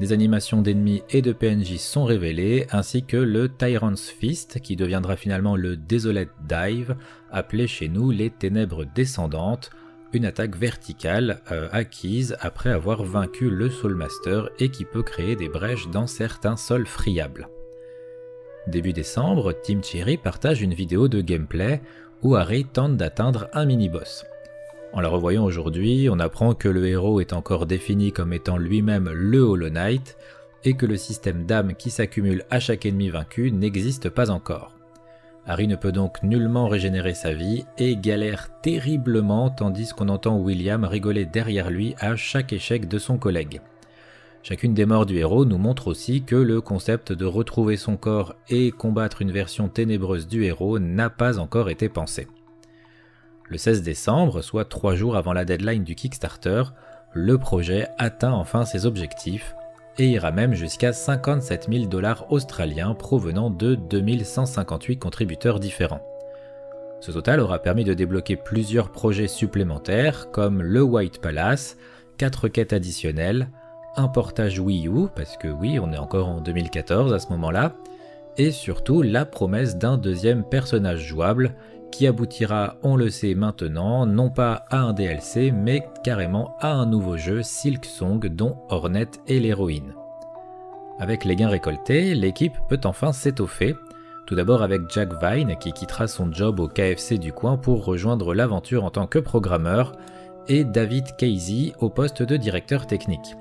des 0.00 0.12
animations 0.14 0.62
d'ennemis 0.62 1.02
et 1.10 1.20
de 1.20 1.32
PNJ 1.32 1.76
sont 1.76 2.04
révélées, 2.04 2.66
ainsi 2.72 3.04
que 3.04 3.18
le 3.18 3.50
Tyrant's 3.50 4.08
Fist, 4.08 4.60
qui 4.60 4.74
deviendra 4.74 5.14
finalement 5.14 5.56
le 5.56 5.76
Desolate 5.76 6.30
Dive, 6.48 6.96
appelé 7.30 7.66
chez 7.66 7.88
nous 7.88 8.10
les 8.10 8.30
Ténèbres 8.30 8.86
Descendantes, 8.94 9.70
une 10.14 10.24
attaque 10.24 10.56
verticale 10.56 11.42
euh, 11.52 11.68
acquise 11.70 12.36
après 12.40 12.70
avoir 12.70 13.04
vaincu 13.04 13.50
le 13.50 13.68
Soulmaster 13.68 14.48
et 14.58 14.70
qui 14.70 14.84
peut 14.86 15.02
créer 15.02 15.36
des 15.36 15.50
brèches 15.50 15.88
dans 15.88 16.06
certains 16.06 16.56
sols 16.56 16.86
friables. 16.86 17.48
Début 18.66 18.94
décembre, 18.94 19.52
Team 19.52 19.84
Cherry 19.84 20.16
partage 20.16 20.62
une 20.62 20.74
vidéo 20.74 21.08
de 21.08 21.20
gameplay 21.20 21.80
où 22.22 22.36
Harry 22.36 22.64
tente 22.64 22.96
d'atteindre 22.96 23.48
un 23.52 23.66
mini-boss. 23.66 24.24
En 24.92 25.00
la 25.00 25.08
revoyant 25.08 25.44
aujourd'hui, 25.44 26.08
on 26.10 26.18
apprend 26.18 26.54
que 26.54 26.68
le 26.68 26.86
héros 26.86 27.20
est 27.20 27.32
encore 27.32 27.66
défini 27.66 28.12
comme 28.12 28.32
étant 28.32 28.56
lui-même 28.56 29.08
le 29.10 29.38
Hollow 29.38 29.70
Knight, 29.70 30.16
et 30.64 30.74
que 30.74 30.86
le 30.86 30.96
système 30.96 31.46
d'âme 31.46 31.74
qui 31.74 31.90
s'accumule 31.90 32.44
à 32.50 32.60
chaque 32.60 32.84
ennemi 32.84 33.08
vaincu 33.08 33.50
n'existe 33.52 34.10
pas 34.10 34.30
encore. 34.30 34.74
Harry 35.46 35.68
ne 35.68 35.76
peut 35.76 35.92
donc 35.92 36.22
nullement 36.22 36.68
régénérer 36.68 37.14
sa 37.14 37.32
vie 37.32 37.64
et 37.78 37.96
galère 37.96 38.50
terriblement 38.60 39.48
tandis 39.48 39.90
qu'on 39.90 40.08
entend 40.08 40.38
William 40.38 40.84
rigoler 40.84 41.24
derrière 41.24 41.70
lui 41.70 41.94
à 41.98 42.14
chaque 42.14 42.52
échec 42.52 42.88
de 42.88 42.98
son 42.98 43.16
collègue. 43.16 43.60
Chacune 44.42 44.74
des 44.74 44.86
morts 44.86 45.06
du 45.06 45.18
héros 45.18 45.44
nous 45.44 45.58
montre 45.58 45.88
aussi 45.88 46.22
que 46.22 46.36
le 46.36 46.60
concept 46.60 47.12
de 47.12 47.24
retrouver 47.24 47.76
son 47.76 47.96
corps 47.96 48.34
et 48.48 48.70
combattre 48.70 49.22
une 49.22 49.32
version 49.32 49.68
ténébreuse 49.68 50.28
du 50.28 50.44
héros 50.44 50.78
n'a 50.78 51.10
pas 51.10 51.38
encore 51.38 51.68
été 51.70 51.88
pensé. 51.88 52.26
Le 53.50 53.58
16 53.58 53.82
décembre, 53.82 54.42
soit 54.42 54.64
trois 54.64 54.94
jours 54.94 55.16
avant 55.16 55.32
la 55.32 55.44
deadline 55.44 55.82
du 55.82 55.96
Kickstarter, 55.96 56.62
le 57.12 57.36
projet 57.36 57.88
atteint 57.98 58.30
enfin 58.30 58.64
ses 58.64 58.86
objectifs 58.86 59.56
et 59.98 60.08
ira 60.08 60.30
même 60.30 60.54
jusqu'à 60.54 60.92
57 60.92 61.66
000 61.68 61.86
dollars 61.86 62.30
australiens 62.30 62.94
provenant 62.94 63.50
de 63.50 63.74
2158 63.74 64.98
contributeurs 64.98 65.58
différents. 65.58 66.06
Ce 67.00 67.10
total 67.10 67.40
aura 67.40 67.58
permis 67.58 67.82
de 67.82 67.92
débloquer 67.92 68.36
plusieurs 68.36 68.92
projets 68.92 69.26
supplémentaires 69.26 70.30
comme 70.30 70.62
le 70.62 70.82
White 70.82 71.20
Palace, 71.20 71.76
4 72.18 72.46
quêtes 72.46 72.72
additionnelles, 72.72 73.50
un 73.96 74.06
portage 74.06 74.60
Wii 74.60 74.86
U, 74.86 75.08
parce 75.16 75.36
que 75.36 75.48
oui, 75.48 75.80
on 75.80 75.92
est 75.92 75.98
encore 75.98 76.28
en 76.28 76.40
2014 76.40 77.12
à 77.12 77.18
ce 77.18 77.30
moment-là, 77.30 77.74
et 78.36 78.52
surtout 78.52 79.02
la 79.02 79.24
promesse 79.24 79.76
d'un 79.76 79.98
deuxième 79.98 80.44
personnage 80.44 81.04
jouable 81.04 81.56
qui 81.90 82.06
aboutira, 82.06 82.76
on 82.82 82.96
le 82.96 83.10
sait 83.10 83.34
maintenant, 83.34 84.06
non 84.06 84.30
pas 84.30 84.64
à 84.70 84.78
un 84.78 84.92
DLC, 84.92 85.50
mais 85.50 85.86
carrément 86.02 86.56
à 86.60 86.72
un 86.72 86.86
nouveau 86.86 87.16
jeu 87.16 87.42
Silk 87.42 87.84
Song 87.84 88.26
dont 88.26 88.56
Hornet 88.68 89.08
est 89.28 89.38
l'héroïne. 89.38 89.94
Avec 90.98 91.24
les 91.24 91.36
gains 91.36 91.48
récoltés, 91.48 92.14
l'équipe 92.14 92.56
peut 92.68 92.80
enfin 92.84 93.12
s'étoffer, 93.12 93.74
tout 94.26 94.34
d'abord 94.34 94.62
avec 94.62 94.82
Jack 94.90 95.10
Vine 95.22 95.56
qui 95.58 95.72
quittera 95.72 96.06
son 96.06 96.32
job 96.32 96.60
au 96.60 96.68
KFC 96.68 97.18
du 97.18 97.32
coin 97.32 97.56
pour 97.56 97.84
rejoindre 97.84 98.34
l'aventure 98.34 98.84
en 98.84 98.90
tant 98.90 99.06
que 99.06 99.18
programmeur, 99.18 99.92
et 100.48 100.64
David 100.64 101.16
Casey 101.16 101.72
au 101.80 101.90
poste 101.90 102.22
de 102.22 102.36
directeur 102.36 102.86
technique. 102.86 103.36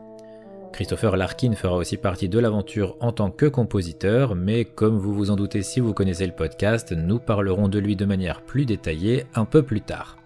Christopher 0.71 1.17
Larkin 1.17 1.53
fera 1.53 1.75
aussi 1.75 1.97
partie 1.97 2.29
de 2.29 2.39
l'aventure 2.39 2.95
en 2.99 3.11
tant 3.11 3.31
que 3.31 3.45
compositeur, 3.47 4.35
mais 4.35 4.65
comme 4.65 4.97
vous 4.97 5.13
vous 5.13 5.31
en 5.31 5.35
doutez 5.35 5.61
si 5.61 5.79
vous 5.79 5.93
connaissez 5.93 6.25
le 6.25 6.33
podcast, 6.33 6.91
nous 6.91 7.19
parlerons 7.19 7.67
de 7.67 7.79
lui 7.79 7.95
de 7.95 8.05
manière 8.05 8.41
plus 8.41 8.65
détaillée 8.65 9.25
un 9.35 9.45
peu 9.45 9.63
plus 9.63 9.81
tard. 9.81 10.17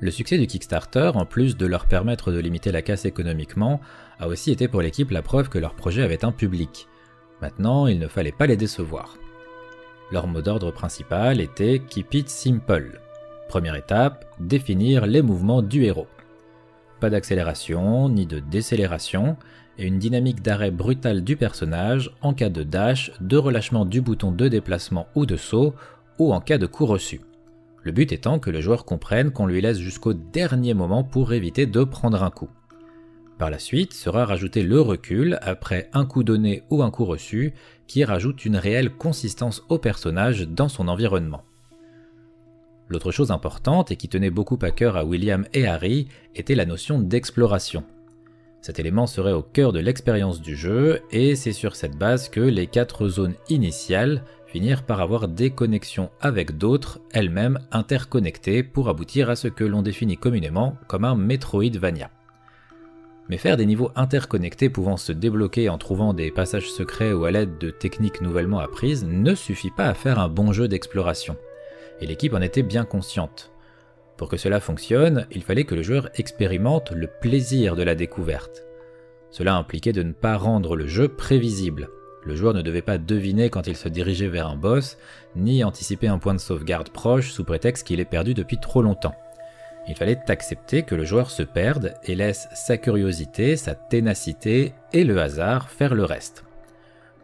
Le 0.00 0.12
succès 0.12 0.38
du 0.38 0.46
Kickstarter, 0.46 1.10
en 1.14 1.24
plus 1.24 1.56
de 1.56 1.66
leur 1.66 1.86
permettre 1.86 2.30
de 2.30 2.38
limiter 2.38 2.70
la 2.70 2.82
casse 2.82 3.04
économiquement, 3.04 3.80
a 4.20 4.28
aussi 4.28 4.52
été 4.52 4.68
pour 4.68 4.82
l'équipe 4.82 5.10
la 5.10 5.22
preuve 5.22 5.48
que 5.48 5.58
leur 5.58 5.74
projet 5.74 6.02
avait 6.02 6.24
un 6.24 6.32
public. 6.32 6.86
Maintenant, 7.42 7.88
il 7.88 7.98
ne 7.98 8.06
fallait 8.06 8.30
pas 8.30 8.46
les 8.46 8.56
décevoir. 8.56 9.16
Leur 10.12 10.28
mot 10.28 10.42
d'ordre 10.42 10.70
principal 10.70 11.40
était 11.40 11.80
Keep 11.80 12.14
it 12.14 12.28
simple. 12.28 13.00
Première 13.48 13.74
étape, 13.74 14.24
définir 14.38 15.06
les 15.06 15.22
mouvements 15.22 15.62
du 15.62 15.84
héros 15.84 16.06
pas 16.98 17.10
d'accélération 17.10 18.08
ni 18.08 18.26
de 18.26 18.40
décélération, 18.40 19.36
et 19.78 19.86
une 19.86 19.98
dynamique 19.98 20.42
d'arrêt 20.42 20.70
brutal 20.70 21.22
du 21.22 21.36
personnage 21.36 22.10
en 22.20 22.34
cas 22.34 22.50
de 22.50 22.62
dash, 22.62 23.12
de 23.20 23.36
relâchement 23.36 23.84
du 23.84 24.00
bouton 24.00 24.32
de 24.32 24.48
déplacement 24.48 25.06
ou 25.14 25.24
de 25.24 25.36
saut, 25.36 25.74
ou 26.18 26.32
en 26.32 26.40
cas 26.40 26.58
de 26.58 26.66
coup 26.66 26.86
reçu. 26.86 27.20
Le 27.82 27.92
but 27.92 28.12
étant 28.12 28.38
que 28.38 28.50
le 28.50 28.60
joueur 28.60 28.84
comprenne 28.84 29.30
qu'on 29.30 29.46
lui 29.46 29.60
laisse 29.60 29.78
jusqu'au 29.78 30.12
dernier 30.12 30.74
moment 30.74 31.04
pour 31.04 31.32
éviter 31.32 31.66
de 31.66 31.84
prendre 31.84 32.22
un 32.22 32.30
coup. 32.30 32.50
Par 33.38 33.50
la 33.50 33.60
suite 33.60 33.94
sera 33.94 34.24
rajouté 34.24 34.64
le 34.64 34.80
recul 34.80 35.38
après 35.42 35.88
un 35.92 36.04
coup 36.04 36.24
donné 36.24 36.64
ou 36.70 36.82
un 36.82 36.90
coup 36.90 37.04
reçu 37.04 37.54
qui 37.86 38.04
rajoute 38.04 38.44
une 38.44 38.56
réelle 38.56 38.90
consistance 38.90 39.62
au 39.68 39.78
personnage 39.78 40.48
dans 40.48 40.68
son 40.68 40.88
environnement. 40.88 41.44
L'autre 42.88 43.10
chose 43.10 43.30
importante 43.30 43.90
et 43.90 43.96
qui 43.96 44.08
tenait 44.08 44.30
beaucoup 44.30 44.58
à 44.62 44.70
cœur 44.70 44.96
à 44.96 45.04
William 45.04 45.44
et 45.52 45.66
Harry 45.66 46.08
était 46.34 46.54
la 46.54 46.64
notion 46.64 46.98
d'exploration. 46.98 47.84
Cet 48.62 48.80
élément 48.80 49.06
serait 49.06 49.32
au 49.32 49.42
cœur 49.42 49.72
de 49.72 49.78
l'expérience 49.78 50.40
du 50.40 50.56
jeu 50.56 51.00
et 51.10 51.36
c'est 51.36 51.52
sur 51.52 51.76
cette 51.76 51.96
base 51.96 52.28
que 52.28 52.40
les 52.40 52.66
quatre 52.66 53.08
zones 53.08 53.34
initiales 53.50 54.24
finirent 54.46 54.82
par 54.82 55.00
avoir 55.00 55.28
des 55.28 55.50
connexions 55.50 56.10
avec 56.20 56.56
d'autres, 56.56 57.00
elles-mêmes 57.12 57.58
interconnectées 57.70 58.62
pour 58.62 58.88
aboutir 58.88 59.28
à 59.28 59.36
ce 59.36 59.48
que 59.48 59.64
l'on 59.64 59.82
définit 59.82 60.16
communément 60.16 60.76
comme 60.86 61.04
un 61.04 61.14
Metroidvania. 61.14 62.10
Mais 63.28 63.36
faire 63.36 63.58
des 63.58 63.66
niveaux 63.66 63.90
interconnectés 63.94 64.70
pouvant 64.70 64.96
se 64.96 65.12
débloquer 65.12 65.68
en 65.68 65.76
trouvant 65.76 66.14
des 66.14 66.30
passages 66.30 66.70
secrets 66.70 67.12
ou 67.12 67.26
à 67.26 67.30
l'aide 67.30 67.58
de 67.58 67.68
techniques 67.68 68.22
nouvellement 68.22 68.58
apprises 68.58 69.04
ne 69.04 69.34
suffit 69.34 69.70
pas 69.70 69.86
à 69.86 69.94
faire 69.94 70.18
un 70.18 70.30
bon 70.30 70.52
jeu 70.52 70.66
d'exploration 70.66 71.36
et 72.00 72.06
l'équipe 72.06 72.34
en 72.34 72.40
était 72.40 72.62
bien 72.62 72.84
consciente. 72.84 73.52
Pour 74.16 74.28
que 74.28 74.36
cela 74.36 74.60
fonctionne, 74.60 75.26
il 75.30 75.42
fallait 75.42 75.64
que 75.64 75.74
le 75.74 75.82
joueur 75.82 76.08
expérimente 76.16 76.90
le 76.90 77.06
plaisir 77.06 77.76
de 77.76 77.82
la 77.82 77.94
découverte. 77.94 78.64
Cela 79.30 79.54
impliquait 79.54 79.92
de 79.92 80.02
ne 80.02 80.12
pas 80.12 80.36
rendre 80.36 80.74
le 80.74 80.86
jeu 80.86 81.08
prévisible. 81.08 81.88
Le 82.24 82.34
joueur 82.34 82.52
ne 82.52 82.62
devait 82.62 82.82
pas 82.82 82.98
deviner 82.98 83.48
quand 83.48 83.66
il 83.66 83.76
se 83.76 83.88
dirigeait 83.88 84.28
vers 84.28 84.48
un 84.48 84.56
boss, 84.56 84.98
ni 85.36 85.62
anticiper 85.62 86.08
un 86.08 86.18
point 86.18 86.34
de 86.34 86.40
sauvegarde 86.40 86.90
proche 86.90 87.30
sous 87.30 87.44
prétexte 87.44 87.86
qu'il 87.86 88.00
est 88.00 88.04
perdu 88.04 88.34
depuis 88.34 88.58
trop 88.58 88.82
longtemps. 88.82 89.14
Il 89.86 89.94
fallait 89.94 90.18
accepter 90.28 90.82
que 90.82 90.94
le 90.94 91.04
joueur 91.04 91.30
se 91.30 91.42
perde 91.42 91.94
et 92.04 92.14
laisse 92.14 92.48
sa 92.52 92.76
curiosité, 92.76 93.56
sa 93.56 93.74
ténacité 93.74 94.74
et 94.92 95.04
le 95.04 95.18
hasard 95.20 95.70
faire 95.70 95.94
le 95.94 96.04
reste. 96.04 96.44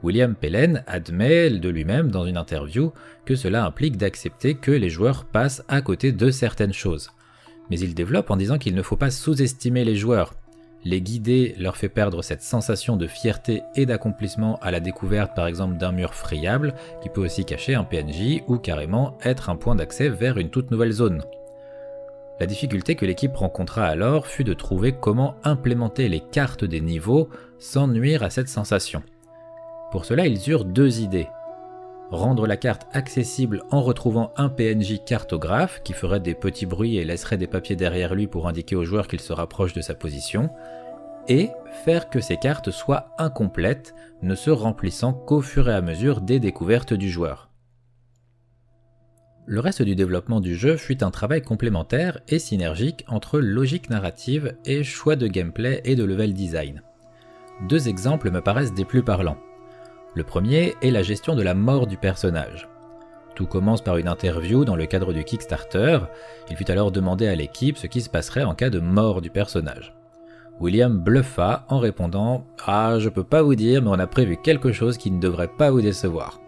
William 0.05 0.35
Pellen 0.35 0.85
admet 0.87 1.49
de 1.49 1.69
lui-même 1.71 2.11
dans 2.11 2.27
une 2.27 2.37
interview 2.37 2.93
que 3.25 3.37
cela 3.37 3.65
implique 3.65 3.97
d'accepter 3.97 4.55
que 4.55 4.71
les 4.71 4.91
joueurs 4.91 5.25
passent 5.25 5.65
à 5.67 5.81
côté 5.81 6.13
de 6.13 6.31
certaines 6.31 6.75
choses. 6.75 7.11
Mais 7.71 7.81
il 7.81 7.95
développe 7.95 8.31
en 8.31 8.37
disant 8.37 8.59
qu'il 8.59 8.75
ne 8.75 8.83
faut 8.83 8.99
pas 8.99 9.11
sous-estimer 9.11 9.83
les 9.83 9.97
joueurs. 9.97 10.35
Les 10.85 11.01
guider 11.01 11.55
leur 11.59 11.79
fait 11.79 11.89
perdre 11.89 12.21
cette 12.21 12.43
sensation 12.43 12.99
de 12.99 13.07
fierté 13.07 13.63
et 13.77 13.87
d'accomplissement 13.87 14.59
à 14.61 14.71
la 14.71 14.81
découverte 14.81 15.35
par 15.35 15.47
exemple 15.47 15.79
d'un 15.79 15.93
mur 15.93 16.13
friable 16.13 16.75
qui 17.03 17.09
peut 17.09 17.23
aussi 17.23 17.47
cacher 17.47 17.75
un 17.75 17.85
PNJ 17.85 18.43
ou 18.47 18.59
carrément 18.59 19.17
être 19.25 19.49
un 19.49 19.57
point 19.57 19.75
d'accès 19.75 20.11
vers 20.11 20.37
une 20.37 20.51
toute 20.51 20.71
nouvelle 20.71 20.93
zone. 20.93 21.25
La 22.41 22.45
difficulté 22.45 22.95
que 22.95 23.07
l'équipe 23.07 23.35
rencontra 23.35 23.87
alors 23.87 24.27
fut 24.27 24.45
de 24.45 24.53
trouver 24.53 24.93
comment 24.93 25.37
implémenter 25.45 26.11
les 26.11 26.21
cartes 26.21 26.67
des 26.67 26.83
niveaux 26.83 27.31
sans 27.59 27.89
nuire 27.89 28.23
à 28.23 28.29
cette 28.29 28.51
sensation. 28.51 29.03
Pour 29.95 30.05
cela, 30.05 30.27
ils 30.27 30.51
eurent 30.51 30.65
deux 30.65 31.03
idées. 31.03 31.29
Rendre 32.11 32.49
la 32.49 32.57
carte 32.57 32.89
accessible 32.93 33.63
en 33.71 33.81
retrouvant 33.81 34.33
un 34.37 34.49
PNJ 34.49 35.05
cartographe 35.07 35.83
qui 35.85 35.93
ferait 35.93 36.19
des 36.19 36.35
petits 36.35 36.67
bruits 36.67 36.97
et 36.97 37.05
laisserait 37.05 37.37
des 37.37 37.47
papiers 37.47 37.77
derrière 37.77 38.17
lui 38.17 38.27
pour 38.27 38.49
indiquer 38.49 38.75
au 38.75 38.85
joueur 38.85 39.07
qu'il 39.07 39.21
se 39.21 39.33
rapproche 39.33 39.73
de 39.73 39.81
sa 39.81 39.95
position, 39.95 40.51
et 41.29 41.51
faire 41.85 42.11
que 42.11 42.21
ces 42.21 42.39
cartes 42.39 42.73
soient 42.73 43.15
incomplètes, 43.19 43.95
ne 44.21 44.35
se 44.35 44.51
remplissant 44.51 45.13
qu'au 45.13 45.41
fur 45.41 45.69
et 45.69 45.75
à 45.75 45.81
mesure 45.81 46.23
des 46.23 46.41
découvertes 46.41 46.93
du 46.93 47.09
joueur. 47.09 47.49
Le 49.47 49.61
reste 49.61 49.83
du 49.83 49.95
développement 49.95 50.41
du 50.41 50.57
jeu 50.57 50.77
fut 50.77 51.05
un 51.05 51.13
travail 51.13 51.43
complémentaire 51.43 52.19
et 52.27 52.41
synergique 52.41 53.05
entre 53.07 53.39
logique 53.39 53.91
narrative 53.91 54.57
et 54.65 54.83
choix 54.83 55.15
de 55.15 55.29
gameplay 55.29 55.83
et 55.85 55.95
de 55.95 56.03
level 56.03 56.35
design. 56.35 56.83
Deux 57.69 57.87
exemples 57.87 58.33
me 58.33 58.41
paraissent 58.41 58.75
des 58.75 58.85
plus 58.85 59.05
parlants. 59.05 59.39
Le 60.15 60.23
premier 60.23 60.77
est 60.81 60.91
la 60.91 61.03
gestion 61.03 61.35
de 61.35 61.43
la 61.43 61.55
mort 61.55 61.89
du 61.89 61.97
personnage. 61.97 62.69
Tout 63.35 63.47
commence 63.47 63.83
par 63.83 63.97
une 63.97 64.07
interview 64.07 64.65
dans 64.65 64.77
le 64.77 64.87
cadre 64.87 65.13
du 65.13 65.25
Kickstarter. 65.25 65.99
Il 66.51 66.57
fut 66.57 66.71
alors 66.71 66.93
demandé 66.93 67.27
à 67.27 67.35
l'équipe 67.35 67.77
ce 67.77 67.89
qui 67.89 68.01
se 68.01 68.09
passerait 68.09 68.45
en 68.45 68.55
cas 68.55 68.71
de 68.71 68.79
mort 68.79 69.21
du 69.21 69.31
personnage. 69.31 69.93
William 70.61 70.99
bluffa 70.99 71.67
en 71.69 71.81
répondant 71.81 72.47
Ah, 72.65 72.99
je 73.01 73.09
peux 73.09 73.25
pas 73.25 73.43
vous 73.43 73.57
dire, 73.57 73.83
mais 73.83 73.91
on 73.91 73.99
a 73.99 74.07
prévu 74.07 74.37
quelque 74.37 74.71
chose 74.71 74.99
qui 74.99 75.11
ne 75.11 75.21
devrait 75.21 75.51
pas 75.59 75.73
vous 75.73 75.83
décevoir. 75.83 76.41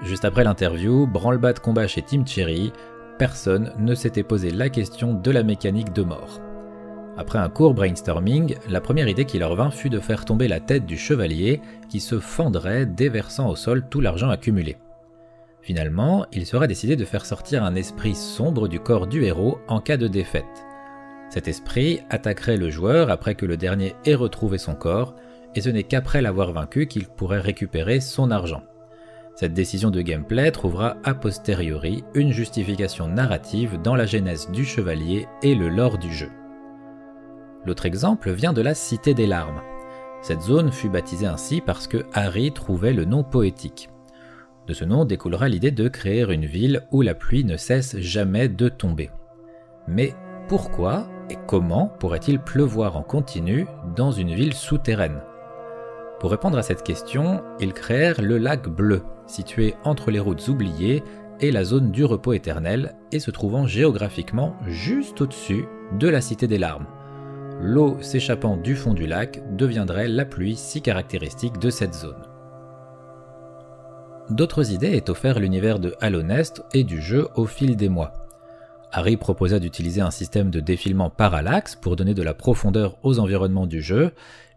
Juste 0.00 0.24
après 0.24 0.44
l'interview, 0.44 1.06
branle-bas 1.06 1.52
de 1.52 1.58
combat 1.58 1.86
chez 1.86 2.00
Team 2.00 2.26
Cherry, 2.26 2.72
personne 3.18 3.74
ne 3.78 3.94
s'était 3.94 4.22
posé 4.22 4.50
la 4.50 4.70
question 4.70 5.12
de 5.12 5.30
la 5.30 5.42
mécanique 5.42 5.92
de 5.92 6.02
mort. 6.02 6.40
Après 7.20 7.38
un 7.38 7.50
court 7.50 7.74
brainstorming, 7.74 8.54
la 8.70 8.80
première 8.80 9.06
idée 9.06 9.26
qui 9.26 9.38
leur 9.38 9.54
vint 9.54 9.70
fut 9.70 9.90
de 9.90 10.00
faire 10.00 10.24
tomber 10.24 10.48
la 10.48 10.58
tête 10.58 10.86
du 10.86 10.96
chevalier 10.96 11.60
qui 11.90 12.00
se 12.00 12.18
fendrait 12.18 12.86
déversant 12.86 13.50
au 13.50 13.56
sol 13.56 13.84
tout 13.90 14.00
l'argent 14.00 14.30
accumulé. 14.30 14.78
Finalement, 15.60 16.24
il 16.32 16.46
sera 16.46 16.66
décidé 16.66 16.96
de 16.96 17.04
faire 17.04 17.26
sortir 17.26 17.62
un 17.62 17.74
esprit 17.74 18.14
sombre 18.14 18.68
du 18.68 18.80
corps 18.80 19.06
du 19.06 19.22
héros 19.22 19.58
en 19.68 19.80
cas 19.80 19.98
de 19.98 20.08
défaite. 20.08 20.46
Cet 21.28 21.46
esprit 21.46 22.00
attaquerait 22.08 22.56
le 22.56 22.70
joueur 22.70 23.10
après 23.10 23.34
que 23.34 23.44
le 23.44 23.58
dernier 23.58 23.94
ait 24.06 24.14
retrouvé 24.14 24.56
son 24.56 24.74
corps, 24.74 25.14
et 25.54 25.60
ce 25.60 25.68
n'est 25.68 25.82
qu'après 25.82 26.22
l'avoir 26.22 26.52
vaincu 26.52 26.86
qu'il 26.86 27.06
pourrait 27.06 27.40
récupérer 27.40 28.00
son 28.00 28.30
argent. 28.30 28.62
Cette 29.34 29.52
décision 29.52 29.90
de 29.90 30.00
gameplay 30.00 30.50
trouvera 30.52 30.96
a 31.04 31.12
posteriori 31.12 32.02
une 32.14 32.32
justification 32.32 33.08
narrative 33.08 33.78
dans 33.84 33.94
la 33.94 34.06
genèse 34.06 34.50
du 34.50 34.64
chevalier 34.64 35.28
et 35.42 35.54
le 35.54 35.68
lore 35.68 35.98
du 35.98 36.10
jeu. 36.10 36.30
L'autre 37.66 37.86
exemple 37.86 38.30
vient 38.30 38.52
de 38.52 38.62
la 38.62 38.74
Cité 38.74 39.12
des 39.12 39.26
Larmes. 39.26 39.60
Cette 40.22 40.40
zone 40.40 40.72
fut 40.72 40.88
baptisée 40.88 41.26
ainsi 41.26 41.60
parce 41.60 41.86
que 41.86 42.04
Harry 42.12 42.52
trouvait 42.52 42.92
le 42.92 43.04
nom 43.04 43.22
poétique. 43.22 43.90
De 44.66 44.74
ce 44.74 44.84
nom 44.84 45.04
découlera 45.04 45.48
l'idée 45.48 45.70
de 45.70 45.88
créer 45.88 46.22
une 46.30 46.46
ville 46.46 46.82
où 46.90 47.02
la 47.02 47.14
pluie 47.14 47.44
ne 47.44 47.56
cesse 47.56 47.98
jamais 47.98 48.48
de 48.48 48.68
tomber. 48.68 49.10
Mais 49.88 50.14
pourquoi 50.48 51.08
et 51.28 51.36
comment 51.46 51.88
pourrait-il 51.98 52.40
pleuvoir 52.40 52.96
en 52.96 53.02
continu 53.02 53.66
dans 53.96 54.10
une 54.10 54.34
ville 54.34 54.54
souterraine? 54.54 55.20
Pour 56.18 56.30
répondre 56.30 56.58
à 56.58 56.62
cette 56.62 56.82
question, 56.82 57.42
ils 57.60 57.72
créèrent 57.72 58.20
le 58.20 58.36
lac 58.36 58.68
bleu, 58.68 59.02
situé 59.26 59.74
entre 59.84 60.10
les 60.10 60.20
routes 60.20 60.48
oubliées 60.48 61.02
et 61.40 61.50
la 61.50 61.64
zone 61.64 61.90
du 61.90 62.04
repos 62.04 62.34
éternel, 62.34 62.94
et 63.12 63.20
se 63.20 63.30
trouvant 63.30 63.66
géographiquement 63.66 64.54
juste 64.66 65.22
au-dessus 65.22 65.64
de 65.98 66.08
la 66.08 66.20
Cité 66.20 66.46
des 66.46 66.58
Larmes 66.58 66.86
l'eau 67.62 67.98
s'échappant 68.00 68.56
du 68.56 68.74
fond 68.74 68.94
du 68.94 69.06
lac 69.06 69.40
deviendrait 69.56 70.08
la 70.08 70.24
pluie 70.24 70.56
si 70.56 70.80
caractéristique 70.80 71.58
de 71.58 71.70
cette 71.70 71.94
zone. 71.94 72.22
d'autres 74.30 74.72
idées 74.72 74.92
est 74.92 75.10
offert 75.10 75.40
l'univers 75.40 75.80
de 75.80 75.94
Halo 76.00 76.22
Nest 76.22 76.62
et 76.72 76.84
du 76.84 77.02
jeu 77.02 77.28
au 77.34 77.46
fil 77.46 77.76
des 77.76 77.88
mois. 77.88 78.12
Harry 78.92 79.16
proposa 79.16 79.58
d'utiliser 79.58 80.00
un 80.00 80.12
système 80.12 80.50
de 80.50 80.60
défilement 80.60 81.10
parallaxe 81.10 81.74
pour 81.74 81.96
donner 81.96 82.14
de 82.14 82.22
la 82.22 82.34
profondeur 82.34 82.96
aux 83.02 83.18
environnements 83.18 83.66
du 83.66 83.82
jeu, 83.82 84.12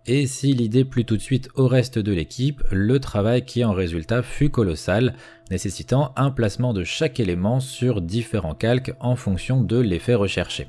et 0.06 0.28
si 0.28 0.54
l'idée 0.54 0.86
plut 0.86 1.06
tout 1.06 1.18
de 1.18 1.22
suite 1.22 1.50
au 1.56 1.68
reste 1.68 1.98
de 1.98 2.12
l'équipe, 2.12 2.62
le 2.72 3.00
travail 3.00 3.46
qui 3.46 3.64
en 3.64 3.74
résulta 3.74 4.22
fut 4.22 4.50
colossal, 4.50 5.16
nécessitant 5.50 6.14
un 6.18 6.30
placement 6.30 6.74
de 6.74 6.84
chaque 6.84 7.20
élément 7.20 7.60
sur 7.60 8.02
différents 8.02 8.56
calques 8.56 8.94
en 9.00 9.16
fonction 9.16 9.62
de 9.62 9.80
l'effet 9.80 10.16
recherché. 10.16 10.68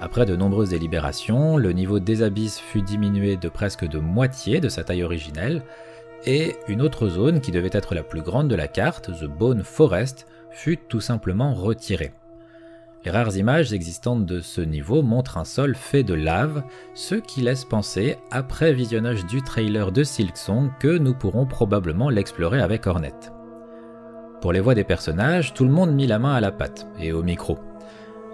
Après 0.00 0.24
de 0.24 0.34
nombreuses 0.34 0.70
délibérations, 0.70 1.58
le 1.58 1.72
niveau 1.72 2.00
des 2.00 2.22
abysses 2.22 2.58
fut 2.58 2.80
diminué 2.80 3.36
de 3.36 3.50
presque 3.50 3.86
de 3.86 3.98
moitié 3.98 4.58
de 4.58 4.70
sa 4.70 4.82
taille 4.82 5.02
originelle, 5.02 5.62
et 6.24 6.56
une 6.68 6.80
autre 6.80 7.08
zone 7.08 7.40
qui 7.40 7.50
devait 7.50 7.70
être 7.72 7.94
la 7.94 8.02
plus 8.02 8.22
grande 8.22 8.48
de 8.48 8.54
la 8.54 8.66
carte, 8.66 9.10
The 9.20 9.26
Bone 9.26 9.62
Forest, 9.62 10.26
fut 10.50 10.78
tout 10.88 11.00
simplement 11.00 11.52
retirée. 11.52 12.12
Les 13.04 13.10
rares 13.10 13.36
images 13.36 13.72
existantes 13.72 14.24
de 14.24 14.40
ce 14.40 14.60
niveau 14.62 15.02
montrent 15.02 15.38
un 15.38 15.44
sol 15.44 15.74
fait 15.74 16.02
de 16.02 16.14
lave, 16.14 16.62
ce 16.94 17.14
qui 17.14 17.42
laisse 17.42 17.66
penser, 17.66 18.16
après 18.30 18.72
visionnage 18.72 19.26
du 19.26 19.42
trailer 19.42 19.92
de 19.92 20.02
Silksong, 20.02 20.70
que 20.80 20.98
nous 20.98 21.14
pourrons 21.14 21.46
probablement 21.46 22.08
l'explorer 22.08 22.60
avec 22.60 22.86
Hornet. 22.86 23.14
Pour 24.40 24.52
les 24.52 24.60
voix 24.60 24.74
des 24.74 24.84
personnages, 24.84 25.52
tout 25.52 25.64
le 25.64 25.70
monde 25.70 25.92
mit 25.92 26.06
la 26.06 26.18
main 26.18 26.34
à 26.34 26.40
la 26.40 26.52
pâte 26.52 26.86
et 26.98 27.12
au 27.12 27.22
micro. 27.22 27.58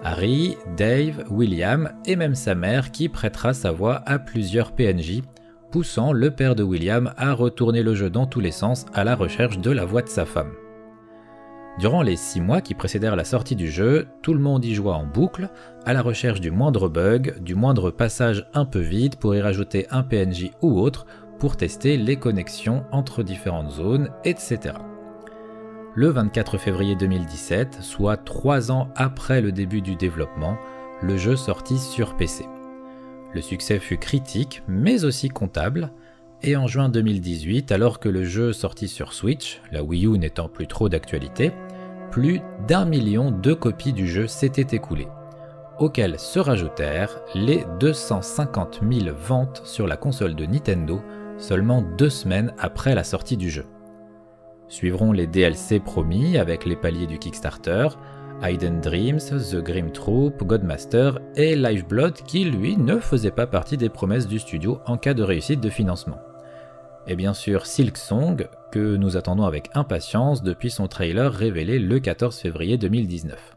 Harry, 0.04 0.56
Dave, 0.76 1.24
William 1.30 1.92
et 2.04 2.16
même 2.16 2.34
sa 2.34 2.54
mère 2.54 2.90
qui 2.92 3.08
prêtera 3.08 3.54
sa 3.54 3.72
voix 3.72 4.02
à 4.06 4.18
plusieurs 4.18 4.72
PNJ, 4.72 5.22
poussant 5.70 6.12
le 6.12 6.30
père 6.30 6.54
de 6.54 6.62
William 6.62 7.12
à 7.16 7.32
retourner 7.32 7.82
le 7.82 7.94
jeu 7.94 8.10
dans 8.10 8.26
tous 8.26 8.40
les 8.40 8.52
sens 8.52 8.86
à 8.94 9.04
la 9.04 9.16
recherche 9.16 9.58
de 9.58 9.70
la 9.70 9.84
voix 9.84 10.02
de 10.02 10.08
sa 10.08 10.24
femme. 10.24 10.52
Durant 11.78 12.00
les 12.00 12.16
6 12.16 12.40
mois 12.40 12.62
qui 12.62 12.74
précédèrent 12.74 13.16
la 13.16 13.24
sortie 13.24 13.56
du 13.56 13.70
jeu, 13.70 14.06
tout 14.22 14.32
le 14.32 14.40
monde 14.40 14.64
y 14.64 14.74
joua 14.74 14.94
en 14.94 15.04
boucle, 15.04 15.50
à 15.84 15.92
la 15.92 16.00
recherche 16.00 16.40
du 16.40 16.50
moindre 16.50 16.88
bug, 16.88 17.42
du 17.42 17.54
moindre 17.54 17.90
passage 17.90 18.48
un 18.54 18.64
peu 18.64 18.80
vide 18.80 19.16
pour 19.16 19.34
y 19.34 19.42
rajouter 19.42 19.86
un 19.90 20.02
PNJ 20.02 20.52
ou 20.62 20.80
autre, 20.80 21.04
pour 21.38 21.58
tester 21.58 21.98
les 21.98 22.16
connexions 22.16 22.84
entre 22.92 23.22
différentes 23.22 23.72
zones, 23.72 24.08
etc. 24.24 24.72
Le 25.98 26.10
24 26.10 26.58
février 26.58 26.94
2017, 26.94 27.78
soit 27.80 28.18
3 28.18 28.70
ans 28.70 28.90
après 28.96 29.40
le 29.40 29.50
début 29.50 29.80
du 29.80 29.96
développement, 29.96 30.58
le 31.00 31.16
jeu 31.16 31.36
sortit 31.36 31.78
sur 31.78 32.18
PC. 32.18 32.44
Le 33.32 33.40
succès 33.40 33.78
fut 33.78 33.96
critique, 33.96 34.62
mais 34.68 35.06
aussi 35.06 35.30
comptable, 35.30 35.90
et 36.42 36.54
en 36.54 36.66
juin 36.66 36.90
2018, 36.90 37.72
alors 37.72 37.98
que 37.98 38.10
le 38.10 38.24
jeu 38.24 38.52
sortit 38.52 38.88
sur 38.88 39.14
Switch, 39.14 39.62
la 39.72 39.82
Wii 39.82 40.04
U 40.04 40.18
n'étant 40.18 40.50
plus 40.50 40.66
trop 40.66 40.90
d'actualité, 40.90 41.52
plus 42.10 42.42
d'un 42.68 42.84
million 42.84 43.30
de 43.30 43.54
copies 43.54 43.94
du 43.94 44.06
jeu 44.06 44.26
s'étaient 44.26 44.76
écoulées, 44.76 45.08
auxquelles 45.78 46.20
se 46.20 46.38
rajoutèrent 46.38 47.22
les 47.34 47.64
250 47.80 48.80
000 48.86 49.16
ventes 49.16 49.62
sur 49.64 49.86
la 49.86 49.96
console 49.96 50.34
de 50.34 50.44
Nintendo 50.44 51.00
seulement 51.38 51.80
deux 51.80 52.10
semaines 52.10 52.52
après 52.58 52.94
la 52.94 53.02
sortie 53.02 53.38
du 53.38 53.48
jeu. 53.48 53.64
Suivront 54.68 55.12
les 55.12 55.26
DLC 55.26 55.80
promis 55.80 56.38
avec 56.38 56.64
les 56.64 56.76
paliers 56.76 57.06
du 57.06 57.18
Kickstarter, 57.18 57.88
Hidden 58.42 58.80
Dreams, 58.80 59.20
The 59.20 59.56
Grim 59.56 59.90
Troop, 59.90 60.42
Godmaster 60.44 61.18
et 61.36 61.56
Lifeblood 61.56 62.14
qui 62.14 62.44
lui 62.44 62.76
ne 62.76 62.98
faisait 62.98 63.30
pas 63.30 63.46
partie 63.46 63.76
des 63.76 63.88
promesses 63.88 64.26
du 64.26 64.38
studio 64.38 64.80
en 64.86 64.96
cas 64.96 65.14
de 65.14 65.22
réussite 65.22 65.60
de 65.60 65.70
financement 65.70 66.18
et 67.06 67.16
bien 67.16 67.34
sûr 67.34 67.66
Silk 67.66 67.96
Song, 67.96 68.48
que 68.72 68.96
nous 68.96 69.16
attendons 69.16 69.44
avec 69.44 69.70
impatience 69.74 70.42
depuis 70.42 70.70
son 70.70 70.88
trailer 70.88 71.32
révélé 71.32 71.78
le 71.78 72.00
14 72.00 72.36
février 72.38 72.78
2019. 72.78 73.56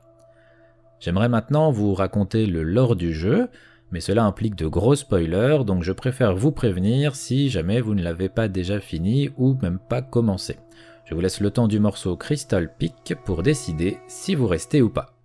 J'aimerais 0.99 1.29
maintenant 1.29 1.71
vous 1.71 1.93
raconter 1.93 2.45
le 2.45 2.63
lore 2.63 2.95
du 2.95 3.13
jeu, 3.13 3.49
mais 3.91 4.01
cela 4.01 4.23
implique 4.23 4.55
de 4.55 4.67
gros 4.67 4.95
spoilers, 4.95 5.63
donc 5.65 5.83
je 5.83 5.93
préfère 5.93 6.35
vous 6.35 6.51
prévenir 6.51 7.15
si 7.15 7.49
jamais 7.49 7.81
vous 7.81 7.95
ne 7.95 8.03
l'avez 8.03 8.29
pas 8.29 8.47
déjà 8.47 8.79
fini 8.79 9.31
ou 9.37 9.57
même 9.61 9.79
pas 9.79 10.01
commencé. 10.01 10.57
Je 11.09 11.15
vous 11.15 11.21
laisse 11.21 11.39
le 11.39 11.49
temps 11.49 11.67
du 11.67 11.79
morceau 11.79 12.15
Crystal 12.15 12.71
Peak 12.77 13.15
pour 13.25 13.41
décider 13.41 13.97
si 14.07 14.35
vous 14.35 14.45
restez 14.45 14.83
ou 14.83 14.91
pas. 14.91 15.18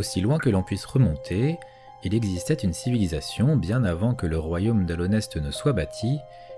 Aussi 0.00 0.22
loin 0.22 0.38
que 0.38 0.48
l'on 0.48 0.62
puisse 0.62 0.86
remonter, 0.86 1.58
il 2.04 2.14
existait 2.14 2.54
une 2.54 2.72
civilisation 2.72 3.54
bien 3.54 3.84
avant 3.84 4.14
que 4.14 4.26
le 4.26 4.38
royaume 4.38 4.86
d'Alonest 4.86 5.36
ne 5.36 5.50
soit 5.50 5.74
bâti, 5.74 6.16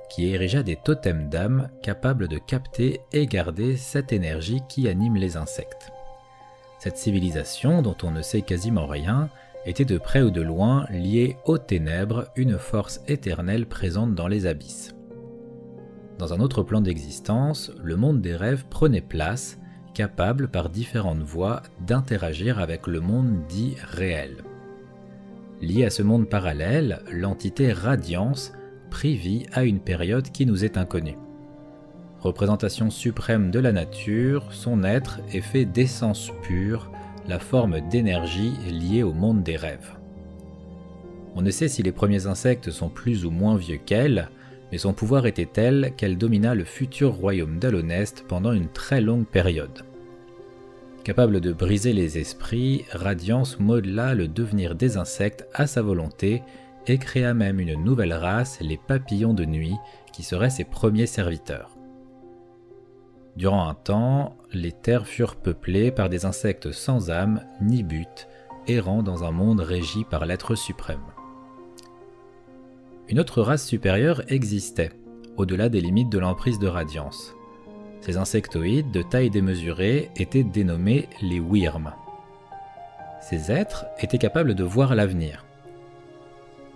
qui 0.08 0.28
érigea 0.28 0.62
des 0.62 0.76
totems 0.76 1.28
d'âme 1.28 1.68
capables 1.82 2.28
de 2.28 2.38
capter 2.38 3.00
et 3.10 3.26
garder 3.26 3.76
cette 3.76 4.12
énergie 4.12 4.62
qui 4.68 4.86
anime 4.86 5.16
les 5.16 5.36
insectes. 5.36 5.90
Cette 6.78 6.98
civilisation, 6.98 7.82
dont 7.82 7.96
on 8.04 8.12
ne 8.12 8.22
sait 8.22 8.42
quasiment 8.42 8.86
rien, 8.86 9.28
était 9.66 9.84
de 9.84 9.98
près 9.98 10.22
ou 10.22 10.30
de 10.30 10.40
loin 10.40 10.86
liée 10.90 11.36
aux 11.44 11.58
ténèbres, 11.58 12.28
une 12.36 12.58
force 12.58 13.00
éternelle 13.08 13.66
présente 13.66 14.14
dans 14.14 14.28
les 14.28 14.46
abysses. 14.46 14.94
Dans 16.20 16.32
un 16.32 16.38
autre 16.38 16.62
plan 16.62 16.80
d'existence, 16.80 17.72
le 17.82 17.96
monde 17.96 18.20
des 18.20 18.36
rêves 18.36 18.66
prenait 18.70 19.00
place, 19.00 19.58
capable 19.94 20.48
par 20.48 20.68
différentes 20.68 21.22
voies 21.22 21.62
d'interagir 21.80 22.58
avec 22.58 22.86
le 22.86 23.00
monde 23.00 23.46
dit 23.48 23.76
réel. 23.90 24.36
Lié 25.60 25.84
à 25.84 25.90
ce 25.90 26.02
monde 26.02 26.28
parallèle, 26.28 27.00
l'entité 27.10 27.72
Radiance 27.72 28.52
prit 28.90 29.16
vie 29.16 29.46
à 29.52 29.64
une 29.64 29.80
période 29.80 30.30
qui 30.30 30.44
nous 30.44 30.64
est 30.64 30.76
inconnue. 30.76 31.16
Représentation 32.20 32.90
suprême 32.90 33.50
de 33.50 33.58
la 33.58 33.72
nature, 33.72 34.52
son 34.52 34.84
être 34.84 35.20
est 35.32 35.40
fait 35.40 35.64
d'essence 35.64 36.30
pure, 36.42 36.90
la 37.26 37.38
forme 37.38 37.80
d'énergie 37.88 38.52
liée 38.70 39.02
au 39.02 39.12
monde 39.12 39.42
des 39.42 39.56
rêves. 39.56 39.96
On 41.34 41.42
ne 41.42 41.50
sait 41.50 41.68
si 41.68 41.82
les 41.82 41.92
premiers 41.92 42.26
insectes 42.26 42.70
sont 42.70 42.88
plus 42.88 43.24
ou 43.24 43.30
moins 43.30 43.56
vieux 43.56 43.78
qu'elle, 43.78 44.28
mais 44.72 44.78
son 44.78 44.94
pouvoir 44.94 45.26
était 45.26 45.46
tel 45.46 45.92
qu'elle 45.96 46.16
domina 46.16 46.54
le 46.54 46.64
futur 46.64 47.12
royaume 47.12 47.58
d'Alonest 47.58 48.24
pendant 48.26 48.52
une 48.52 48.68
très 48.68 49.02
longue 49.02 49.26
période. 49.26 49.84
Capable 51.04 51.40
de 51.40 51.52
briser 51.52 51.92
les 51.92 52.18
esprits, 52.18 52.84
Radiance 52.90 53.60
modela 53.60 54.14
le 54.14 54.28
devenir 54.28 54.74
des 54.74 54.96
insectes 54.96 55.46
à 55.52 55.66
sa 55.66 55.82
volonté 55.82 56.42
et 56.86 56.96
créa 56.98 57.34
même 57.34 57.60
une 57.60 57.74
nouvelle 57.74 58.14
race, 58.14 58.58
les 58.60 58.78
papillons 58.78 59.34
de 59.34 59.44
nuit, 59.44 59.76
qui 60.12 60.22
seraient 60.22 60.50
ses 60.50 60.64
premiers 60.64 61.06
serviteurs. 61.06 61.76
Durant 63.36 63.68
un 63.68 63.74
temps, 63.74 64.36
les 64.52 64.72
terres 64.72 65.06
furent 65.06 65.36
peuplées 65.36 65.90
par 65.90 66.08
des 66.08 66.24
insectes 66.24 66.70
sans 66.70 67.10
âme 67.10 67.42
ni 67.60 67.82
but, 67.82 68.28
errant 68.66 69.02
dans 69.02 69.24
un 69.24 69.32
monde 69.32 69.60
régi 69.60 70.04
par 70.04 70.26
l'être 70.26 70.54
suprême. 70.54 71.11
Une 73.12 73.20
autre 73.20 73.42
race 73.42 73.66
supérieure 73.66 74.22
existait, 74.28 74.90
au-delà 75.36 75.68
des 75.68 75.82
limites 75.82 76.08
de 76.08 76.18
l'emprise 76.18 76.58
de 76.58 76.66
radiance. 76.66 77.34
Ces 78.00 78.16
insectoïdes 78.16 78.90
de 78.90 79.02
taille 79.02 79.28
démesurée 79.28 80.10
étaient 80.16 80.44
dénommés 80.44 81.10
les 81.20 81.38
Wyrms. 81.38 81.92
Ces 83.20 83.52
êtres 83.52 83.84
étaient 84.00 84.16
capables 84.16 84.54
de 84.54 84.64
voir 84.64 84.94
l'avenir. 84.94 85.44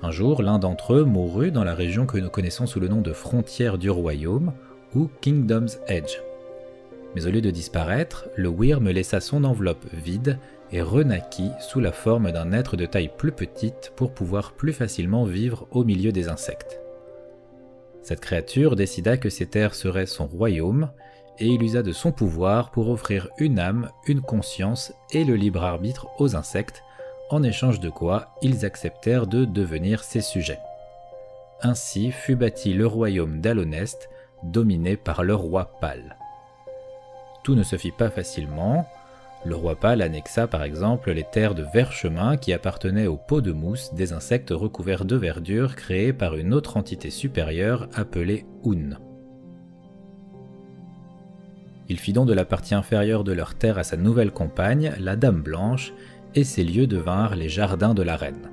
Un 0.03 0.11
jour, 0.11 0.43
l'un 0.43 0.59
d'entre 0.59 0.93
eux 0.93 1.05
mourut 1.05 1.53
dans 1.53 1.65
la 1.65 1.75
région 1.75 2.05
que 2.05 2.19
nous 2.19 2.29
connaissons 2.29 2.67
sous 2.67 2.81
le 2.81 2.89
nom 2.89 3.01
de 3.01 3.15
frontière 3.15 3.79
du 3.79 3.89
royaume, 3.89 4.53
ou 4.95 5.09
Kingdom's 5.23 5.79
Edge. 5.89 6.19
Mais 7.15 7.27
au 7.27 7.31
lieu 7.31 7.41
de 7.41 7.51
disparaître, 7.51 8.29
le 8.37 8.51
Wyrm 8.51 8.91
laissa 8.91 9.21
son 9.21 9.43
enveloppe 9.45 9.87
vide 9.91 10.39
et 10.73 10.83
renaquit 10.83 11.51
sous 11.61 11.81
la 11.81 11.93
forme 11.93 12.33
d'un 12.33 12.53
être 12.53 12.77
de 12.77 12.87
taille 12.87 13.11
plus 13.17 13.33
petite 13.33 13.93
pour 13.97 14.13
pouvoir 14.13 14.53
plus 14.53 14.73
facilement 14.73 15.25
vivre 15.25 15.67
au 15.71 15.85
milieu 15.85 16.13
des 16.13 16.29
insectes. 16.29 16.81
Cette 18.03 18.21
créature 18.21 18.77
décida 18.77 19.17
que 19.17 19.31
ces 19.31 19.47
terres 19.47 19.75
seraient 19.75 20.07
son 20.07 20.27
royaume 20.27 20.91
et 21.39 21.47
il 21.47 21.63
usa 21.63 21.83
de 21.83 21.93
son 21.93 22.13
pouvoir 22.13 22.71
pour 22.71 22.89
offrir 22.89 23.29
une 23.39 23.59
âme, 23.59 23.91
une 24.07 24.21
conscience 24.21 24.93
et 25.11 25.25
le 25.25 25.35
libre 25.35 25.63
arbitre 25.63 26.09
aux 26.19 26.37
insectes, 26.37 26.83
en 27.31 27.43
échange 27.43 27.81
de 27.81 27.91
quoi 27.91 28.29
ils 28.43 28.65
acceptèrent 28.65 29.27
de 29.27 29.45
devenir 29.45 30.05
ses 30.05 30.21
sujets. 30.21 30.61
Ainsi 31.63 32.13
fut 32.13 32.37
bâti 32.37 32.75
le 32.75 32.87
royaume 32.87 33.41
d'Alonest, 33.41 34.09
dominé 34.43 34.97
par 34.97 35.25
le 35.25 35.35
roi 35.35 35.71
Pâle. 35.81 36.17
Tout 37.43 37.55
ne 37.55 37.63
se 37.63 37.77
fit 37.77 37.93
pas 37.93 38.11
facilement. 38.11 38.87
Le 39.45 39.55
roi 39.55 39.77
Pâle 39.77 40.03
annexa 40.03 40.47
par 40.47 40.63
exemple 40.65 41.13
les 41.13 41.23
terres 41.23 41.55
de 41.55 41.65
Verchemin 41.73 42.37
qui 42.37 42.53
appartenaient 42.53 43.07
aux 43.07 43.17
pots 43.17 43.41
de 43.41 43.53
mousse 43.53 43.93
des 43.95 44.13
insectes 44.13 44.51
recouverts 44.51 45.05
de 45.05 45.17
verdure 45.17 45.77
créés 45.77 46.13
par 46.13 46.37
une 46.37 46.53
autre 46.55 46.77
entité 46.77 47.11
supérieure 47.11 47.89
appelée 47.95 48.45
Un. 48.65 48.99
Il 51.89 51.99
fit 51.99 52.13
donc 52.13 52.27
de 52.27 52.33
la 52.33 52.45
partie 52.45 52.75
inférieure 52.75 53.23
de 53.23 53.33
leur 53.33 53.55
terre 53.55 53.79
à 53.79 53.85
sa 53.85 53.97
nouvelle 53.97 54.33
compagne, 54.33 54.93
la 54.99 55.15
Dame 55.15 55.43
Blanche, 55.43 55.93
et 56.35 56.43
ces 56.43 56.65
lieux 56.65 56.89
devinrent 56.89 57.37
les 57.37 57.49
jardins 57.49 57.95
de 57.95 58.03
la 58.03 58.17
reine. 58.17 58.51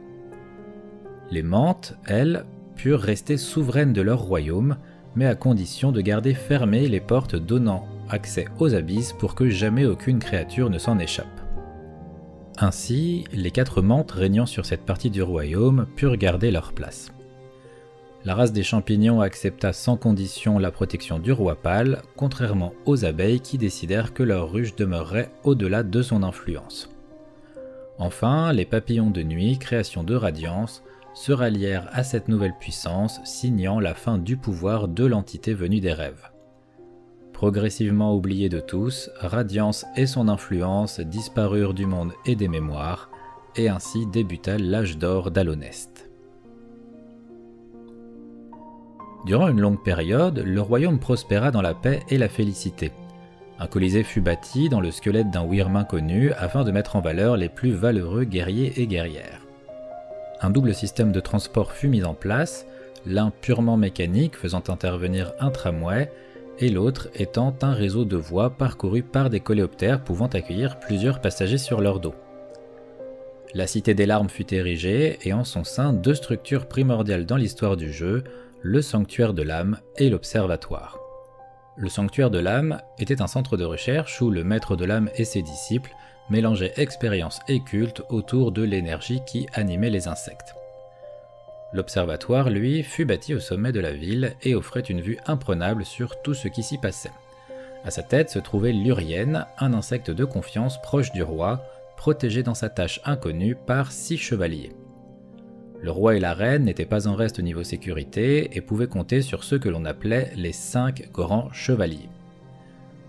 Les 1.31 1.41
Mantes, 1.41 1.95
elles, 2.05 2.45
purent 2.75 3.01
rester 3.01 3.37
souveraines 3.37 3.93
de 3.93 4.01
leur 4.01 4.21
royaume, 4.21 4.77
mais 5.15 5.25
à 5.25 5.35
condition 5.35 5.91
de 5.91 6.01
garder 6.01 6.35
fermées 6.35 6.87
les 6.87 6.99
portes 6.99 7.35
donnant 7.35 7.87
accès 8.13 8.45
aux 8.59 8.73
abysses 8.73 9.13
pour 9.13 9.35
que 9.35 9.49
jamais 9.49 9.85
aucune 9.85 10.19
créature 10.19 10.69
ne 10.69 10.77
s'en 10.77 10.99
échappe. 10.99 11.27
Ainsi, 12.57 13.25
les 13.33 13.51
quatre 13.51 13.81
mantes 13.81 14.11
régnant 14.11 14.45
sur 14.45 14.65
cette 14.65 14.85
partie 14.85 15.09
du 15.09 15.21
royaume 15.21 15.87
purent 15.95 16.17
garder 16.17 16.51
leur 16.51 16.71
place. 16.71 17.11
La 18.25 18.35
race 18.35 18.53
des 18.53 18.63
champignons 18.63 19.19
accepta 19.19 19.73
sans 19.73 19.97
condition 19.97 20.57
la 20.57 20.71
protection 20.71 21.19
du 21.19 21.33
roi 21.33 21.55
pâle, 21.55 22.01
contrairement 22.15 22.73
aux 22.85 23.03
abeilles 23.03 23.41
qui 23.41 23.57
décidèrent 23.57 24.13
que 24.13 24.23
leur 24.23 24.49
ruche 24.49 24.75
demeurerait 24.75 25.29
au-delà 25.43 25.83
de 25.83 26.01
son 26.01 26.23
influence. 26.23 26.89
Enfin, 27.97 28.53
les 28.53 28.65
papillons 28.65 29.09
de 29.09 29.23
nuit, 29.23 29.57
création 29.57 30.03
de 30.03 30.15
radiance, 30.15 30.83
se 31.13 31.31
rallièrent 31.31 31.89
à 31.91 32.03
cette 32.03 32.27
nouvelle 32.27 32.55
puissance, 32.59 33.19
signant 33.25 33.79
la 33.79 33.93
fin 33.93 34.17
du 34.17 34.37
pouvoir 34.37 34.87
de 34.87 35.05
l'entité 35.05 35.53
venue 35.53 35.79
des 35.79 35.93
rêves. 35.93 36.32
Progressivement 37.43 38.15
oublié 38.15 38.47
de 38.47 38.61
tous, 38.61 39.09
Radiance 39.19 39.85
et 39.97 40.07
son 40.07 40.29
influence 40.29 41.01
disparurent 41.01 41.73
du 41.73 41.85
monde 41.85 42.13
et 42.25 42.35
des 42.35 42.47
mémoires, 42.47 43.09
et 43.57 43.67
ainsi 43.67 44.05
débuta 44.05 44.57
l'âge 44.57 44.97
d'or 44.97 45.29
d'Alonest. 45.29 46.09
Durant 49.25 49.49
une 49.49 49.59
longue 49.59 49.83
période, 49.83 50.39
le 50.39 50.61
royaume 50.61 50.99
prospéra 50.99 51.51
dans 51.51 51.61
la 51.61 51.73
paix 51.73 51.99
et 52.07 52.17
la 52.17 52.29
félicité. 52.29 52.93
Un 53.59 53.67
colisée 53.67 54.03
fut 54.03 54.21
bâti 54.21 54.69
dans 54.69 54.79
le 54.79 54.91
squelette 54.91 55.29
d'un 55.29 55.43
Wyrm 55.43 55.75
inconnu 55.75 56.31
afin 56.37 56.63
de 56.63 56.71
mettre 56.71 56.95
en 56.95 57.01
valeur 57.01 57.35
les 57.35 57.49
plus 57.49 57.73
valeureux 57.73 58.23
guerriers 58.23 58.79
et 58.79 58.87
guerrières. 58.87 59.45
Un 60.39 60.49
double 60.49 60.73
système 60.73 61.11
de 61.11 61.19
transport 61.19 61.73
fut 61.73 61.89
mis 61.89 62.05
en 62.05 62.13
place, 62.13 62.65
l'un 63.05 63.33
purement 63.41 63.75
mécanique 63.75 64.37
faisant 64.37 64.63
intervenir 64.69 65.33
un 65.41 65.49
tramway 65.49 66.09
et 66.59 66.69
l'autre 66.69 67.09
étant 67.15 67.55
un 67.61 67.73
réseau 67.73 68.05
de 68.05 68.17
voies 68.17 68.51
parcouru 68.51 69.03
par 69.03 69.29
des 69.29 69.39
coléoptères 69.39 70.03
pouvant 70.03 70.27
accueillir 70.27 70.79
plusieurs 70.79 71.21
passagers 71.21 71.57
sur 71.57 71.81
leur 71.81 71.99
dos. 71.99 72.15
La 73.53 73.67
Cité 73.67 73.93
des 73.93 74.05
Larmes 74.05 74.29
fut 74.29 74.53
érigée 74.53 75.19
et 75.21 75.33
en 75.33 75.43
son 75.43 75.63
sein 75.63 75.93
deux 75.93 76.15
structures 76.15 76.67
primordiales 76.67 77.25
dans 77.25 77.37
l'histoire 77.37 77.77
du 77.77 77.93
jeu, 77.93 78.23
le 78.61 78.81
Sanctuaire 78.81 79.33
de 79.33 79.43
l'âme 79.43 79.79
et 79.97 80.09
l'Observatoire. 80.09 80.97
Le 81.75 81.89
Sanctuaire 81.89 82.31
de 82.31 82.39
l'âme 82.39 82.79
était 82.97 83.21
un 83.21 83.27
centre 83.27 83.57
de 83.57 83.65
recherche 83.65 84.21
où 84.21 84.29
le 84.29 84.43
maître 84.43 84.75
de 84.75 84.85
l'âme 84.85 85.09
et 85.15 85.25
ses 85.25 85.41
disciples 85.41 85.93
mélangeaient 86.29 86.73
expérience 86.77 87.39
et 87.47 87.63
culte 87.63 88.01
autour 88.09 88.51
de 88.51 88.63
l'énergie 88.63 89.21
qui 89.27 89.47
animait 89.53 89.89
les 89.89 90.07
insectes. 90.07 90.55
L'observatoire, 91.73 92.51
lui, 92.51 92.83
fut 92.83 93.05
bâti 93.05 93.33
au 93.33 93.39
sommet 93.39 93.71
de 93.71 93.79
la 93.79 93.93
ville 93.93 94.35
et 94.43 94.53
offrait 94.53 94.81
une 94.81 95.01
vue 95.01 95.17
imprenable 95.25 95.85
sur 95.85 96.21
tout 96.21 96.35
ce 96.35 96.47
qui 96.47 96.61
s'y 96.61 96.77
passait. 96.77 97.11
À 97.83 97.89
sa 97.89 98.03
tête 98.03 98.29
se 98.29 98.39
trouvait 98.39 98.71
l'Urienne, 98.71 99.47
un 99.57 99.73
insecte 99.73 100.11
de 100.11 100.23
confiance 100.23 100.81
proche 100.81 101.11
du 101.11 101.23
roi, 101.23 101.63
protégé 101.97 102.43
dans 102.43 102.53
sa 102.53 102.69
tâche 102.69 103.01
inconnue 103.05 103.55
par 103.55 103.91
six 103.91 104.17
chevaliers. 104.17 104.73
Le 105.81 105.91
roi 105.91 106.15
et 106.15 106.19
la 106.19 106.33
reine 106.33 106.63
n'étaient 106.63 106.85
pas 106.85 107.07
en 107.07 107.15
reste 107.15 107.39
au 107.39 107.41
niveau 107.41 107.63
sécurité 107.63 108.55
et 108.55 108.61
pouvaient 108.61 108.87
compter 108.87 109.21
sur 109.21 109.43
ceux 109.43 109.59
que 109.59 109.67
l'on 109.67 109.83
appelait 109.83 110.31
les 110.35 110.53
cinq 110.53 111.11
grands 111.11 111.51
chevaliers. 111.51 112.09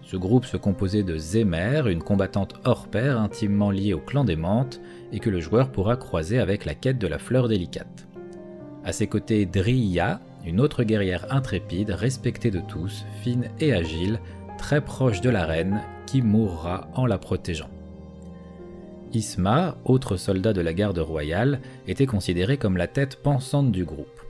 Ce 0.03 0.16
groupe 0.16 0.44
se 0.44 0.57
composait 0.57 1.03
de 1.03 1.16
Zémer, 1.16 1.83
une 1.87 2.03
combattante 2.03 2.55
hors 2.64 2.88
pair 2.88 3.20
intimement 3.20 3.70
liée 3.70 3.94
au 3.94 4.00
clan 4.00 4.24
des 4.24 4.37
Mantes 4.37 4.81
et 5.12 5.20
que 5.20 5.31
le 5.31 5.40
joueur 5.40 5.70
pourra 5.70 5.96
croiser 5.96 6.38
avec 6.40 6.64
la 6.64 6.74
quête 6.74 6.98
de 6.98 7.07
la 7.07 7.18
fleur 7.18 7.48
délicate. 7.48 8.09
À 8.85 8.92
ses 8.92 9.07
côtés, 9.07 9.47
Dria, 9.47 10.20
une 10.44 10.61
autre 10.61 10.85
guerrière 10.85 11.27
intrépide, 11.33 11.90
respectée 11.90 12.51
de 12.51 12.61
tous, 12.61 13.05
fine 13.23 13.49
et 13.59 13.73
agile, 13.73 14.20
très 14.59 14.83
proche 14.83 15.20
de 15.20 15.31
la 15.31 15.47
reine, 15.47 15.81
qui 16.07 16.20
mourra 16.20 16.88
en 16.94 17.07
la 17.07 17.16
protégeant. 17.16 17.70
Isma, 19.14 19.77
autre 19.85 20.16
soldat 20.16 20.53
de 20.53 20.61
la 20.61 20.75
garde 20.75 20.99
royale, 20.99 21.61
était 21.87 22.07
considéré 22.07 22.59
comme 22.59 22.77
la 22.77 22.87
tête 22.87 23.16
pensante 23.16 23.73
du 23.73 23.85
groupe. 23.85 24.20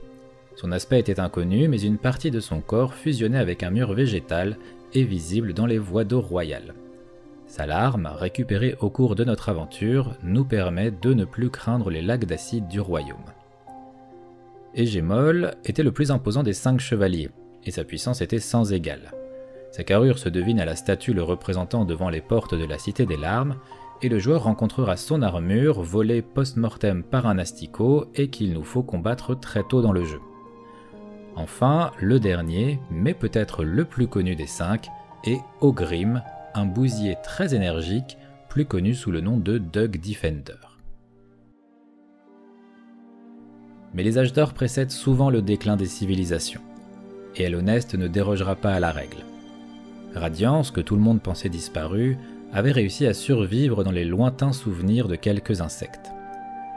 Son 0.55 0.71
aspect 0.71 0.99
était 0.99 1.19
inconnu, 1.19 1.67
mais 1.67 1.81
une 1.81 1.97
partie 1.97 2.31
de 2.31 2.39
son 2.39 2.61
corps 2.61 2.93
fusionnait 2.93 3.39
avec 3.39 3.61
un 3.61 3.71
mur 3.71 3.93
végétal 3.93 4.57
et 4.93 5.03
visible 5.03 5.53
dans 5.53 5.65
les 5.65 5.79
voies 5.79 6.05
d'eau 6.05 6.21
royales. 6.21 6.75
Sa 7.47 7.65
larme, 7.65 8.09
récupérée 8.15 8.75
au 8.79 8.89
cours 8.89 9.15
de 9.15 9.25
notre 9.25 9.49
aventure, 9.49 10.15
nous 10.23 10.45
permet 10.45 10.91
de 10.91 11.13
ne 11.13 11.25
plus 11.25 11.49
craindre 11.49 11.89
les 11.89 12.01
lacs 12.01 12.25
d'acide 12.25 12.67
du 12.67 12.79
royaume. 12.79 13.34
Égémol 14.77 15.55
était 15.63 15.83
le 15.83 15.93
plus 15.93 16.11
imposant 16.11 16.43
des 16.43 16.51
cinq 16.51 16.81
chevaliers, 16.81 17.29
et 17.63 17.71
sa 17.71 17.85
puissance 17.85 18.19
était 18.19 18.39
sans 18.39 18.73
égale. 18.73 19.13
Sa 19.71 19.85
carrure 19.85 20.19
se 20.19 20.27
devine 20.27 20.59
à 20.59 20.65
la 20.65 20.75
statue 20.75 21.13
le 21.13 21.23
représentant 21.23 21.85
devant 21.85 22.09
les 22.09 22.19
portes 22.19 22.55
de 22.55 22.65
la 22.65 22.77
Cité 22.77 23.05
des 23.05 23.15
Larmes, 23.15 23.55
et 24.01 24.09
le 24.09 24.19
joueur 24.19 24.43
rencontrera 24.43 24.97
son 24.97 25.21
armure 25.21 25.81
volée 25.81 26.21
post-mortem 26.21 27.03
par 27.03 27.25
un 27.25 27.37
asticot 27.37 28.11
et 28.15 28.29
qu'il 28.29 28.51
nous 28.51 28.65
faut 28.65 28.83
combattre 28.83 29.39
très 29.39 29.63
tôt 29.63 29.81
dans 29.81 29.93
le 29.93 30.03
jeu. 30.03 30.19
Enfin, 31.37 31.91
le 32.01 32.19
dernier, 32.19 32.79
mais 32.91 33.13
peut-être 33.13 33.63
le 33.63 33.85
plus 33.85 34.07
connu 34.07 34.35
des 34.35 34.47
cinq, 34.47 34.89
est 35.23 35.39
Ogrim, 35.61 36.21
un 36.53 36.65
bousier 36.65 37.15
très 37.23 37.55
énergique, 37.55 38.17
plus 38.49 38.65
connu 38.65 38.93
sous 38.93 39.11
le 39.11 39.21
nom 39.21 39.37
de 39.37 39.57
Dug 39.57 40.01
Defender. 40.01 40.74
Mais 43.95 44.03
les 44.03 44.19
âges 44.19 44.33
d'or 44.33 44.53
précèdent 44.53 44.91
souvent 44.91 45.29
le 45.29 45.41
déclin 45.41 45.77
des 45.77 45.87
civilisations, 45.87 46.61
et 47.35 47.43
Elonest 47.43 47.95
ne 47.95 48.07
dérogera 48.07 48.55
pas 48.55 48.73
à 48.73 48.79
la 48.79 48.91
règle. 48.91 49.23
Radiance, 50.13 50.69
que 50.69 50.81
tout 50.81 50.95
le 50.95 51.01
monde 51.01 51.21
pensait 51.21 51.49
disparue, 51.49 52.17
avait 52.53 52.73
réussi 52.73 53.07
à 53.07 53.13
survivre 53.13 53.83
dans 53.83 53.91
les 53.91 54.05
lointains 54.05 54.53
souvenirs 54.53 55.07
de 55.07 55.15
quelques 55.15 55.61
insectes. 55.61 56.11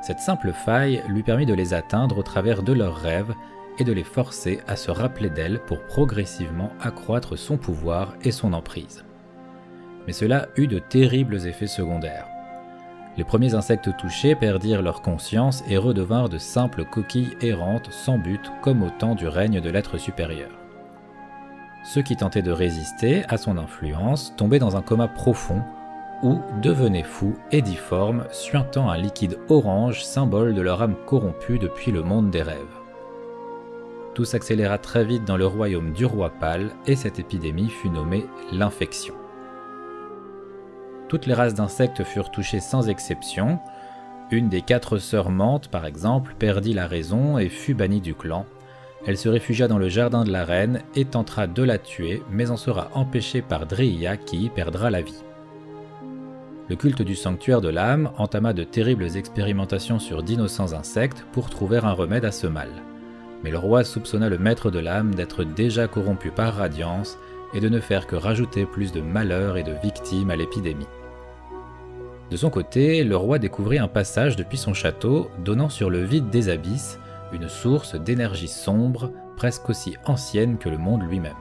Cette 0.03 0.21
simple 0.21 0.53
faille 0.53 1.03
lui 1.09 1.25
permit 1.25 1.47
de 1.47 1.55
les 1.55 1.75
atteindre 1.75 2.19
au 2.19 2.23
travers 2.23 2.63
de 2.63 2.73
leurs 2.73 2.97
rêves 2.97 3.35
et 3.79 3.85
de 3.85 3.93
les 3.93 4.05
forcer 4.05 4.61
à 4.67 4.77
se 4.77 4.91
rappeler 4.91 5.31
d'elle 5.31 5.61
pour 5.67 5.81
progressivement 5.83 6.71
accroître 6.81 7.37
son 7.37 7.57
pouvoir 7.57 8.15
et 8.23 8.33
son 8.33 8.53
emprise. 8.53 9.05
Mais 10.07 10.13
cela 10.13 10.49
eut 10.57 10.69
de 10.69 10.79
terribles 10.79 11.47
effets 11.47 11.67
secondaires. 11.67 12.27
Les 13.19 13.25
premiers 13.25 13.55
insectes 13.55 13.97
touchés 13.97 14.37
perdirent 14.37 14.81
leur 14.81 15.03
conscience 15.03 15.65
et 15.69 15.77
redevinrent 15.77 16.29
de 16.29 16.39
simples 16.39 16.85
coquilles 16.85 17.37
errantes 17.41 17.91
sans 17.91 18.17
but 18.17 18.53
comme 18.63 18.85
au 18.85 18.91
temps 18.91 19.17
du 19.17 19.27
règne 19.27 19.61
de 19.61 19.69
l'être 19.71 19.99
supérieur. 19.99 20.51
Ceux 21.83 22.03
qui 22.03 22.15
tentaient 22.15 22.43
de 22.43 22.53
résister 22.53 23.25
à 23.29 23.37
son 23.37 23.59
influence 23.59 24.33
tombaient 24.37 24.61
dans 24.61 24.77
un 24.77 24.83
coma 24.83 25.09
profond 25.09 25.63
ou 26.23 26.39
devenaient 26.63 27.03
fous 27.03 27.35
et 27.51 27.61
difformes, 27.61 28.25
suintant 28.31 28.89
un 28.89 28.97
liquide 28.97 29.39
orange, 29.49 30.05
symbole 30.05 30.55
de 30.55 30.63
leur 30.63 30.81
âme 30.81 30.95
corrompue 31.05 31.59
depuis 31.59 31.91
le 31.91 32.05
monde 32.05 32.31
des 32.31 32.43
rêves. 32.43 32.57
Tout 34.15 34.27
s'accéléra 34.27 34.79
très 34.79 35.05
vite 35.05 35.25
dans 35.25 35.37
le 35.37 35.47
royaume 35.47 35.93
du 35.93 36.07
roi 36.07 36.31
pâle 36.31 36.71
et 36.87 36.95
cette 36.95 37.19
épidémie 37.19 37.69
fut 37.69 37.91
nommée 37.91 38.27
l'infection. 38.53 39.15
Toutes 41.09 41.27
les 41.27 41.35
races 41.35 41.55
d'insectes 41.55 42.05
furent 42.05 42.31
touchées 42.31 42.61
sans 42.61 42.89
exception. 42.89 43.59
Une 44.31 44.49
des 44.49 44.63
quatre 44.63 44.99
sœurs 44.99 45.31
Mantes, 45.31 45.69
par 45.69 45.87
exemple, 45.87 46.35
perdit 46.39 46.75
la 46.75 46.87
raison 46.87 47.39
et 47.39 47.49
fut 47.49 47.75
bannie 47.75 48.01
du 48.01 48.15
clan, 48.15 48.45
elle 49.07 49.17
se 49.17 49.29
réfugia 49.29 49.69
dans 49.69 49.79
le 49.79 49.89
jardin 49.89 50.25
de 50.25 50.31
la 50.31 50.45
reine 50.45 50.83
et 50.95 51.05
tentera 51.05 51.47
de 51.47 51.63
la 51.63 51.79
tuer, 51.79 52.23
mais 52.31 52.51
en 52.51 52.57
sera 52.57 52.91
empêchée 52.95 53.43
par 53.43 53.67
Dreia 53.67 54.17
qui 54.17 54.45
y 54.45 54.49
perdra 54.51 54.91
la 54.91 55.03
vie. 55.03 55.23
Le 56.69 56.77
culte 56.77 57.01
du 57.01 57.15
sanctuaire 57.15 57.61
de 57.61 57.71
l'âme 57.71 58.11
entama 58.19 58.53
de 58.53 58.65
terribles 58.65 59.17
expérimentations 59.17 59.99
sur 59.99 60.23
d'innocents 60.23 60.75
insectes 60.75 61.25
pour 61.33 61.49
trouver 61.49 61.79
un 61.79 61.93
remède 61.93 62.25
à 62.25 62.33
ce 62.33 62.47
mal. 62.47 62.69
Mais 63.43 63.51
le 63.51 63.59
roi 63.59 63.85
soupçonna 63.85 64.29
le 64.29 64.37
maître 64.37 64.71
de 64.71 64.81
l'âme 64.81 65.15
d'être 65.15 65.45
déjà 65.45 65.87
corrompu 65.87 66.31
par 66.31 66.57
Radiance 66.57 67.19
et 67.55 67.61
de 67.61 67.69
ne 67.69 67.81
faire 67.81 68.07
que 68.07 68.17
rajouter 68.17 68.67
plus 68.67 68.93
de 68.93 69.01
malheurs 69.01 69.57
et 69.57 69.63
de 69.63 69.73
victimes 69.83 70.31
à 70.31 70.37
l'épidémie. 70.37 70.87
De 72.31 72.37
son 72.37 72.51
côté, 72.51 73.05
le 73.05 73.17
roi 73.17 73.39
découvrit 73.39 73.79
un 73.79 73.89
passage 73.89 74.37
depuis 74.37 74.59
son 74.59 74.75
château 74.75 75.31
donnant 75.45 75.71
sur 75.71 75.89
le 75.89 76.03
vide 76.05 76.29
des 76.29 76.51
abysses 76.51 76.99
une 77.33 77.49
source 77.49 77.95
d'énergie 77.95 78.49
sombre, 78.49 79.11
presque 79.37 79.69
aussi 79.69 79.97
ancienne 80.05 80.59
que 80.59 80.69
le 80.69 80.79
monde 80.79 81.03
lui-même. 81.09 81.35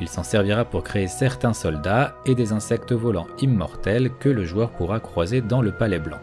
Il 0.00 0.08
s'en 0.08 0.22
servira 0.22 0.64
pour 0.64 0.82
créer 0.82 1.06
certains 1.06 1.52
soldats 1.52 2.14
et 2.26 2.34
des 2.34 2.52
insectes 2.52 2.92
volants 2.92 3.28
immortels 3.40 4.10
que 4.18 4.28
le 4.28 4.44
joueur 4.44 4.70
pourra 4.70 5.00
croiser 5.00 5.40
dans 5.40 5.62
le 5.62 5.72
Palais 5.72 5.98
Blanc. 5.98 6.20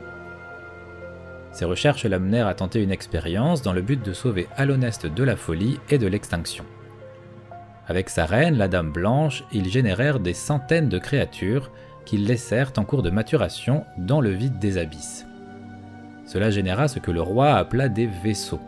Ses 1.51 1.65
recherches 1.65 2.05
l'amenèrent 2.05 2.47
à 2.47 2.53
tenter 2.53 2.81
une 2.81 2.91
expérience 2.91 3.61
dans 3.61 3.73
le 3.73 3.81
but 3.81 4.03
de 4.03 4.13
sauver 4.13 4.47
Alonest 4.55 5.07
de 5.07 5.23
la 5.23 5.35
folie 5.35 5.79
et 5.89 5.97
de 5.97 6.07
l'extinction. 6.07 6.65
Avec 7.87 8.09
sa 8.09 8.25
reine, 8.25 8.57
la 8.57 8.67
Dame 8.67 8.91
Blanche, 8.91 9.43
ils 9.51 9.67
générèrent 9.67 10.19
des 10.19 10.35
centaines 10.35 10.89
de 10.89 10.99
créatures 10.99 11.71
qu'ils 12.09 12.25
laissèrent 12.25 12.73
en 12.77 12.85
cours 12.85 13.03
de 13.03 13.11
maturation 13.11 13.85
dans 13.99 14.19
le 14.19 14.31
vide 14.31 14.57
des 14.57 14.79
abysses. 14.79 15.27
Cela 16.25 16.49
généra 16.49 16.87
ce 16.87 16.97
que 16.97 17.11
le 17.11 17.21
roi 17.21 17.53
appela 17.53 17.87
des 17.87 18.07
vaisseaux. 18.07 18.61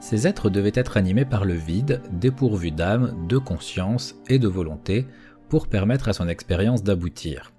Ces 0.00 0.26
êtres 0.26 0.50
devaient 0.50 0.72
être 0.74 0.96
animés 0.96 1.24
par 1.24 1.44
le 1.44 1.54
vide, 1.54 2.02
dépourvus 2.10 2.72
d'âme, 2.72 3.14
de 3.28 3.38
conscience 3.38 4.16
et 4.28 4.40
de 4.40 4.48
volonté, 4.48 5.06
pour 5.48 5.68
permettre 5.68 6.08
à 6.08 6.12
son 6.12 6.26
expérience 6.26 6.82
d'aboutir. 6.82 7.52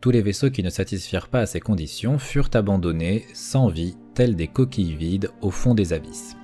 Tous 0.00 0.12
les 0.12 0.22
vaisseaux 0.22 0.50
qui 0.50 0.62
ne 0.62 0.70
satisfirent 0.70 1.28
pas 1.28 1.40
à 1.40 1.46
ces 1.46 1.60
conditions 1.60 2.20
furent 2.20 2.50
abandonnés, 2.54 3.26
sans 3.34 3.68
vie, 3.68 3.96
tels 4.14 4.36
des 4.36 4.48
coquilles 4.48 4.94
vides 4.94 5.30
au 5.40 5.50
fond 5.50 5.74
des 5.74 5.92
abysses. 5.92 6.36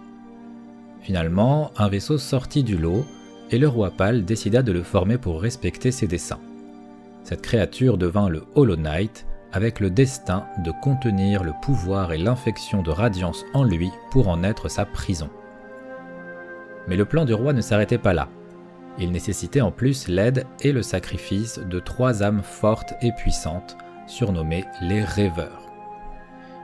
Finalement, 1.01 1.71
un 1.77 1.89
vaisseau 1.89 2.19
sortit 2.19 2.65
du 2.65 2.77
lot, 2.77 3.07
et 3.53 3.59
le 3.59 3.69
roi 3.69 3.93
Pâle 3.93 4.25
décida 4.25 4.65
de 4.65 4.73
le 4.73 4.83
former 4.83 5.17
pour 5.17 5.41
respecter 5.41 5.93
ses 5.93 6.09
desseins. 6.09 6.41
Cette 7.27 7.43
créature 7.43 7.99
devint 7.99 8.29
le 8.29 8.45
Hollow 8.55 8.77
Knight, 8.77 9.27
avec 9.51 9.81
le 9.81 9.91
destin 9.91 10.47
de 10.63 10.71
contenir 10.71 11.43
le 11.43 11.55
pouvoir 11.61 12.13
et 12.13 12.19
l'infection 12.19 12.83
de 12.83 12.93
radiance 12.93 13.45
en 13.53 13.65
lui 13.65 13.91
pour 14.13 14.29
en 14.29 14.45
être 14.45 14.69
sa 14.69 14.85
prison. 14.85 15.29
Mais 16.87 16.95
le 16.95 17.05
plan 17.05 17.25
du 17.25 17.35
roi 17.35 17.53
ne 17.53 17.61
s'arrêtait 17.61 17.99
pas 17.99 18.13
là. 18.13 18.29
Il 19.01 19.11
nécessitait 19.11 19.61
en 19.61 19.73
plus 19.73 20.07
l'aide 20.07 20.47
et 20.61 20.71
le 20.71 20.83
sacrifice 20.83 21.59
de 21.59 21.81
trois 21.81 22.23
âmes 22.23 22.43
fortes 22.45 22.95
et 23.03 23.11
puissantes, 23.11 23.77
surnommées 24.07 24.65
les 24.81 25.03
rêveurs. 25.03 25.67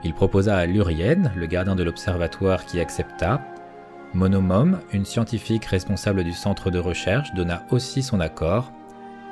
Il 0.05 0.13
proposa 0.13 0.55
à 0.55 0.65
Lurienne, 0.65 1.33
le 1.35 1.45
gardien 1.45 1.75
de 1.75 1.83
l'observatoire 1.83 2.65
qui 2.65 2.79
accepta. 2.79 3.41
Monomom, 4.13 4.79
une 4.93 5.03
scientifique 5.03 5.65
responsable 5.65 6.23
du 6.23 6.31
centre 6.31 6.71
de 6.71 6.79
recherche, 6.79 7.33
donna 7.33 7.65
aussi 7.69 8.01
son 8.01 8.21
accord, 8.21 8.71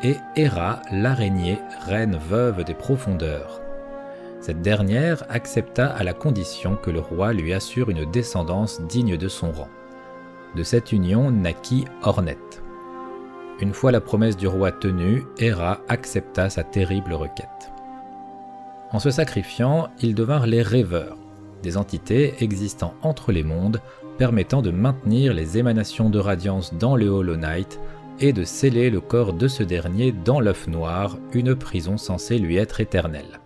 et 0.04 0.18
Héra, 0.36 0.82
l'araignée, 0.92 1.60
reine 1.86 2.18
veuve 2.30 2.64
des 2.64 2.74
profondeurs. 2.74 3.62
Cette 4.40 4.62
dernière 4.62 5.24
accepta 5.30 5.88
à 5.88 6.04
la 6.04 6.14
condition 6.14 6.76
que 6.76 6.90
le 6.90 7.00
roi 7.00 7.34
lui 7.34 7.54
assure 7.54 7.90
une 7.90 8.10
descendance 8.10 8.82
digne 8.82 9.18
de 9.18 9.28
son 9.28 9.52
rang. 9.52 9.70
De 10.56 10.64
cette 10.64 10.92
union 10.92 11.30
naquit 11.30 11.86
Hornet. 12.02 12.38
Une 13.60 13.74
fois 13.74 13.92
la 13.92 14.02
promesse 14.02 14.38
du 14.38 14.48
roi 14.48 14.72
tenue, 14.72 15.24
Héra 15.38 15.82
accepta 15.88 16.50
sa 16.50 16.64
terrible 16.64 17.14
requête. 17.14 17.72
En 18.92 19.00
se 19.00 19.12
sacrifiant, 19.12 19.90
ils 20.02 20.16
devinrent 20.16 20.48
les 20.48 20.64
rêveurs, 20.64 21.18
des 21.62 21.78
entités 21.78 22.34
existant 22.40 22.96
entre 23.04 23.32
les 23.32 23.44
mondes, 23.44 23.80
permettant 24.18 24.64
de 24.64 24.72
maintenir 24.72 25.34
les 25.34 25.60
émanations 25.60 26.10
de 26.10 26.20
radiance 26.20 26.74
dans 26.74 26.96
le 26.96 27.08
Hollow 27.08 27.38
Knight 27.38 27.80
et 28.22 28.34
de 28.34 28.44
sceller 28.44 28.90
le 28.92 29.02
corps 29.02 29.34
de 29.34 29.48
ce 29.48 29.64
dernier 29.64 30.12
dans 30.12 30.40
l'œuf 30.40 30.68
noir, 30.68 31.18
une 31.34 31.56
prison 31.56 31.98
censée 31.98 32.38
lui 32.38 32.56
être 32.56 32.80
éternelle. 32.80 33.40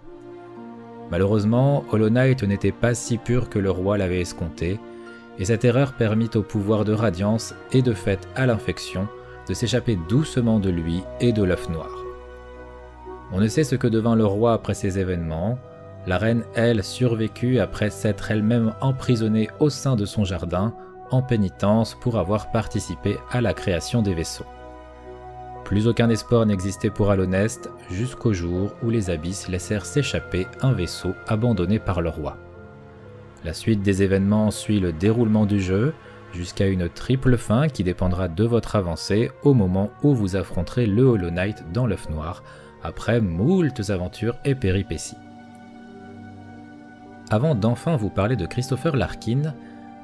Malheureusement, 1.09 1.85
Hollow 1.91 2.09
Knight 2.09 2.43
n'était 2.43 2.73
pas 2.73 2.93
si 2.93 3.17
pur 3.17 3.49
que 3.49 3.59
le 3.59 3.71
roi 3.71 3.97
l'avait 3.97 4.21
escompté, 4.21 4.79
et 5.39 5.45
cette 5.45 5.63
erreur 5.63 5.93
permit 5.93 6.29
au 6.35 6.41
pouvoir 6.41 6.83
de 6.83 6.93
radiance 6.93 7.55
et 7.71 7.81
de 7.81 7.93
fait 7.93 8.27
à 8.35 8.45
l'infection 8.45 9.07
de 9.47 9.53
s'échapper 9.53 9.97
doucement 10.09 10.59
de 10.59 10.69
lui 10.69 11.03
et 11.19 11.31
de 11.31 11.43
l'œuf 11.43 11.69
noir. 11.69 12.03
On 13.31 13.39
ne 13.39 13.47
sait 13.47 13.63
ce 13.63 13.75
que 13.75 13.87
devint 13.87 14.15
le 14.15 14.25
roi 14.25 14.53
après 14.53 14.73
ces 14.73 14.99
événements, 14.99 15.57
la 16.07 16.17
reine, 16.17 16.43
elle, 16.53 16.83
survécut 16.83 17.59
après 17.59 17.89
s'être 17.89 18.29
elle-même 18.29 18.73
emprisonnée 18.81 19.49
au 19.59 19.69
sein 19.69 19.95
de 19.95 20.05
son 20.05 20.23
jardin 20.23 20.73
en 21.11 21.21
pénitence 21.21 21.95
pour 21.99 22.17
avoir 22.17 22.51
participé 22.51 23.17
à 23.31 23.41
la 23.41 23.53
création 23.53 24.01
des 24.01 24.13
vaisseaux. 24.13 24.45
Plus 25.65 25.87
aucun 25.87 26.11
espoir 26.11 26.45
n'existait 26.45 26.91
pour 26.91 27.09
Alonest 27.09 27.71
jusqu'au 27.89 28.33
jour 28.33 28.75
où 28.83 28.91
les 28.91 29.09
abysses 29.09 29.47
laissèrent 29.49 29.87
s'échapper 29.87 30.45
un 30.61 30.73
vaisseau 30.73 31.13
abandonné 31.27 31.79
par 31.79 32.01
le 32.01 32.09
roi. 32.09 32.37
La 33.43 33.51
suite 33.53 33.81
des 33.81 34.03
événements 34.03 34.51
suit 34.51 34.79
le 34.79 34.93
déroulement 34.93 35.47
du 35.47 35.59
jeu 35.59 35.93
jusqu'à 36.33 36.67
une 36.67 36.87
triple 36.87 37.35
fin 37.35 37.67
qui 37.67 37.83
dépendra 37.83 38.27
de 38.27 38.43
votre 38.43 38.75
avancée 38.75 39.31
au 39.41 39.55
moment 39.55 39.89
où 40.03 40.13
vous 40.13 40.35
affronterez 40.35 40.85
le 40.85 41.01
Hollow 41.01 41.31
Knight 41.31 41.63
dans 41.73 41.87
l'œuf 41.87 42.09
noir 42.09 42.43
après 42.83 43.19
moultes 43.19 43.89
aventures 43.89 44.37
et 44.45 44.53
péripéties. 44.53 45.17
Avant 47.31 47.55
d'enfin 47.55 47.95
vous 47.95 48.11
parler 48.11 48.35
de 48.35 48.45
Christopher 48.45 48.95
Larkin, 48.95 49.55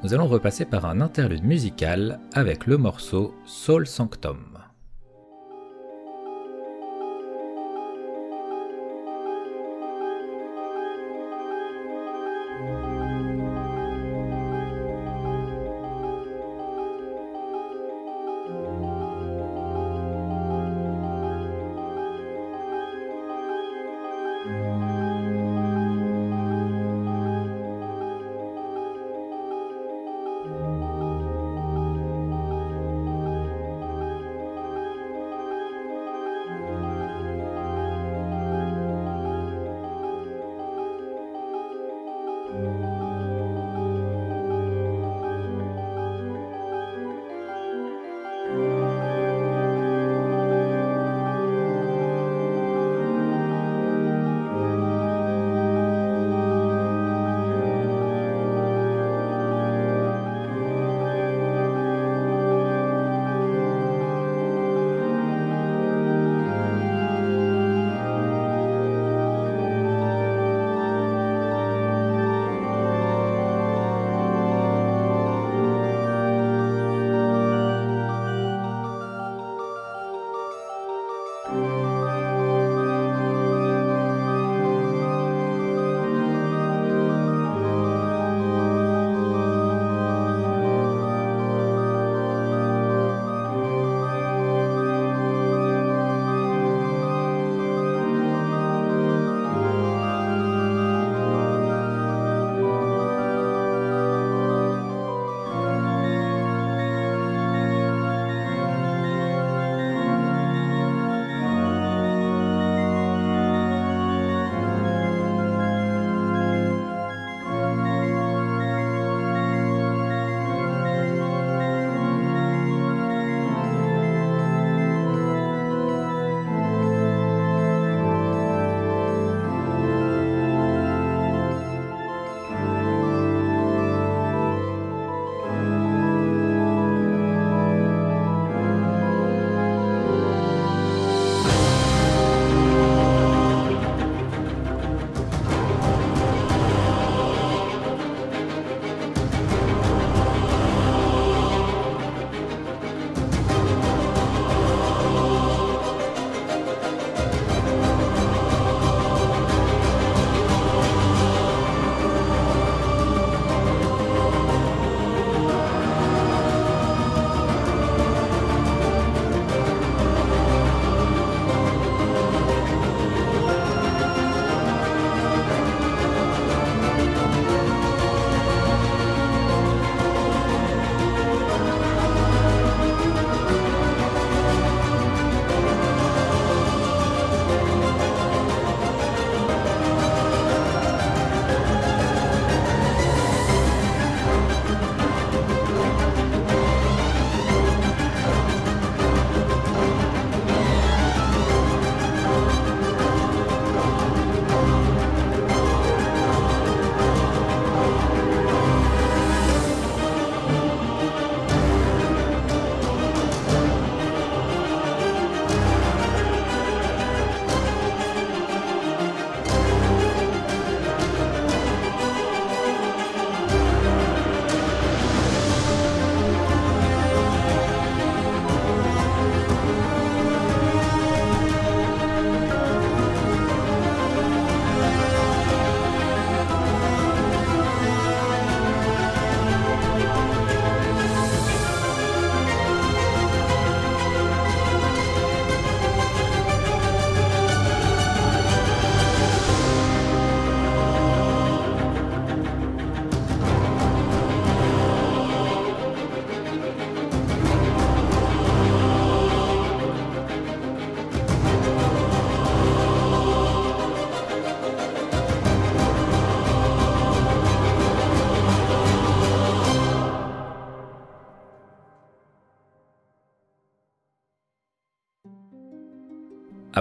nous 0.03 0.15
allons 0.15 0.27
repasser 0.27 0.65
par 0.65 0.87
un 0.87 1.01
interlude 1.01 1.43
musical 1.43 2.19
avec 2.33 2.65
le 2.65 2.77
morceau 2.77 3.35
Soul 3.45 3.85
Sanctum. 3.85 4.50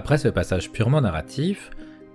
Après 0.01 0.17
ce 0.17 0.29
passage 0.29 0.73
purement 0.73 1.03
narratif, 1.03 1.71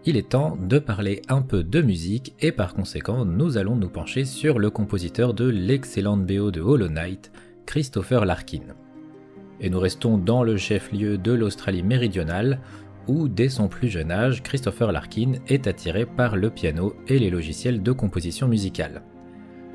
il 0.05 0.17
est 0.17 0.29
temps 0.29 0.57
de 0.59 0.79
parler 0.79 1.21
un 1.29 1.43
peu 1.43 1.63
de 1.63 1.83
musique 1.83 2.33
et 2.41 2.51
par 2.51 2.73
conséquent 2.73 3.25
nous 3.25 3.59
allons 3.59 3.75
nous 3.75 3.89
pencher 3.89 4.25
sur 4.25 4.57
le 4.57 4.71
compositeur 4.71 5.35
de 5.35 5.47
l'excellente 5.47 6.25
BO 6.25 6.49
de 6.49 6.61
Hollow 6.61 6.89
Knight, 6.89 7.31
Christopher 7.67 8.25
Larkin. 8.25 8.73
Et 9.61 9.69
nous 9.69 9.79
restons 9.79 10.17
dans 10.17 10.41
le 10.41 10.57
chef-lieu 10.57 11.19
de 11.19 11.31
l'Australie 11.31 11.83
méridionale 11.83 12.59
où 13.07 13.27
dès 13.27 13.49
son 13.49 13.67
plus 13.67 13.89
jeune 13.89 14.09
âge, 14.09 14.41
Christopher 14.41 14.91
Larkin 14.91 15.33
est 15.47 15.67
attiré 15.67 16.07
par 16.07 16.37
le 16.37 16.49
piano 16.49 16.95
et 17.07 17.19
les 17.19 17.29
logiciels 17.29 17.83
de 17.83 17.91
composition 17.91 18.47
musicale. 18.47 19.03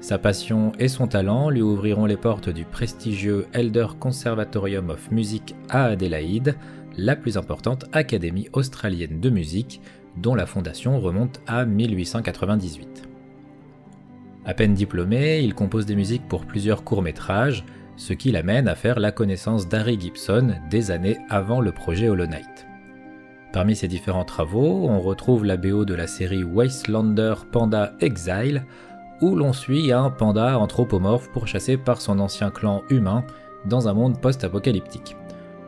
Sa 0.01 0.19
passion 0.19 0.73
et 0.79 0.89
son 0.89 1.07
talent 1.07 1.49
lui 1.51 1.61
ouvriront 1.63 2.07
les 2.07 2.17
portes 2.17 2.49
du 2.49 2.65
prestigieux 2.65 3.47
Elder 3.53 3.87
Conservatorium 4.01 4.89
of 4.91 5.11
Music 5.13 5.55
à 5.69 5.85
Adélaïde, 5.85 6.57
la 6.97 7.17
plus 7.17 7.37
importante 7.37 7.87
académie 7.93 8.49
australienne 8.53 9.21
de 9.21 9.31
musique, 9.31 9.81
dont 10.17 10.35
la 10.35 10.47
fondation 10.47 11.01
remonte 11.01 11.41
à 11.47 11.65
1898. 11.65 13.09
À 14.45 14.55
peine 14.55 14.75
diplômé, 14.75 15.41
il 15.41 15.55
compose 15.55 15.87
des 15.87 15.97
musiques 15.97 16.27
pour 16.29 16.47
plusieurs 16.47 16.83
courts-métrages, 16.83 17.65
ce 17.97 18.15
qui 18.15 18.33
l'amène 18.33 18.69
à 18.69 18.75
faire 18.75 18.99
la 18.99 19.13
connaissance 19.13 19.69
d'Harry 19.69 20.01
Gibson 20.01 20.55
des 20.71 20.91
années 20.91 21.19
avant 21.29 21.61
le 21.61 21.73
projet 21.73 22.09
Hollow 22.09 22.27
Knight. 22.27 22.67
Parmi 23.53 23.77
ses 23.77 23.89
différents 23.89 24.25
travaux, 24.25 24.89
on 24.89 25.01
retrouve 25.01 25.45
la 25.45 25.57
BO 25.57 25.85
de 25.85 25.95
la 25.95 26.07
série 26.07 26.45
Wastelander 26.45 27.35
Panda 27.51 27.93
Exile, 28.01 28.65
où 29.21 29.35
l'on 29.35 29.53
suit 29.53 29.93
un 29.93 30.09
panda 30.11 30.59
anthropomorphe 30.59 31.31
pourchassé 31.31 31.77
par 31.77 32.01
son 32.01 32.21
ancien 32.21 32.51
clan 32.51 32.83
humain 32.89 33.25
dans 33.67 33.89
un 33.89 33.93
monde 33.93 34.21
post-apocalyptique. 34.21 35.17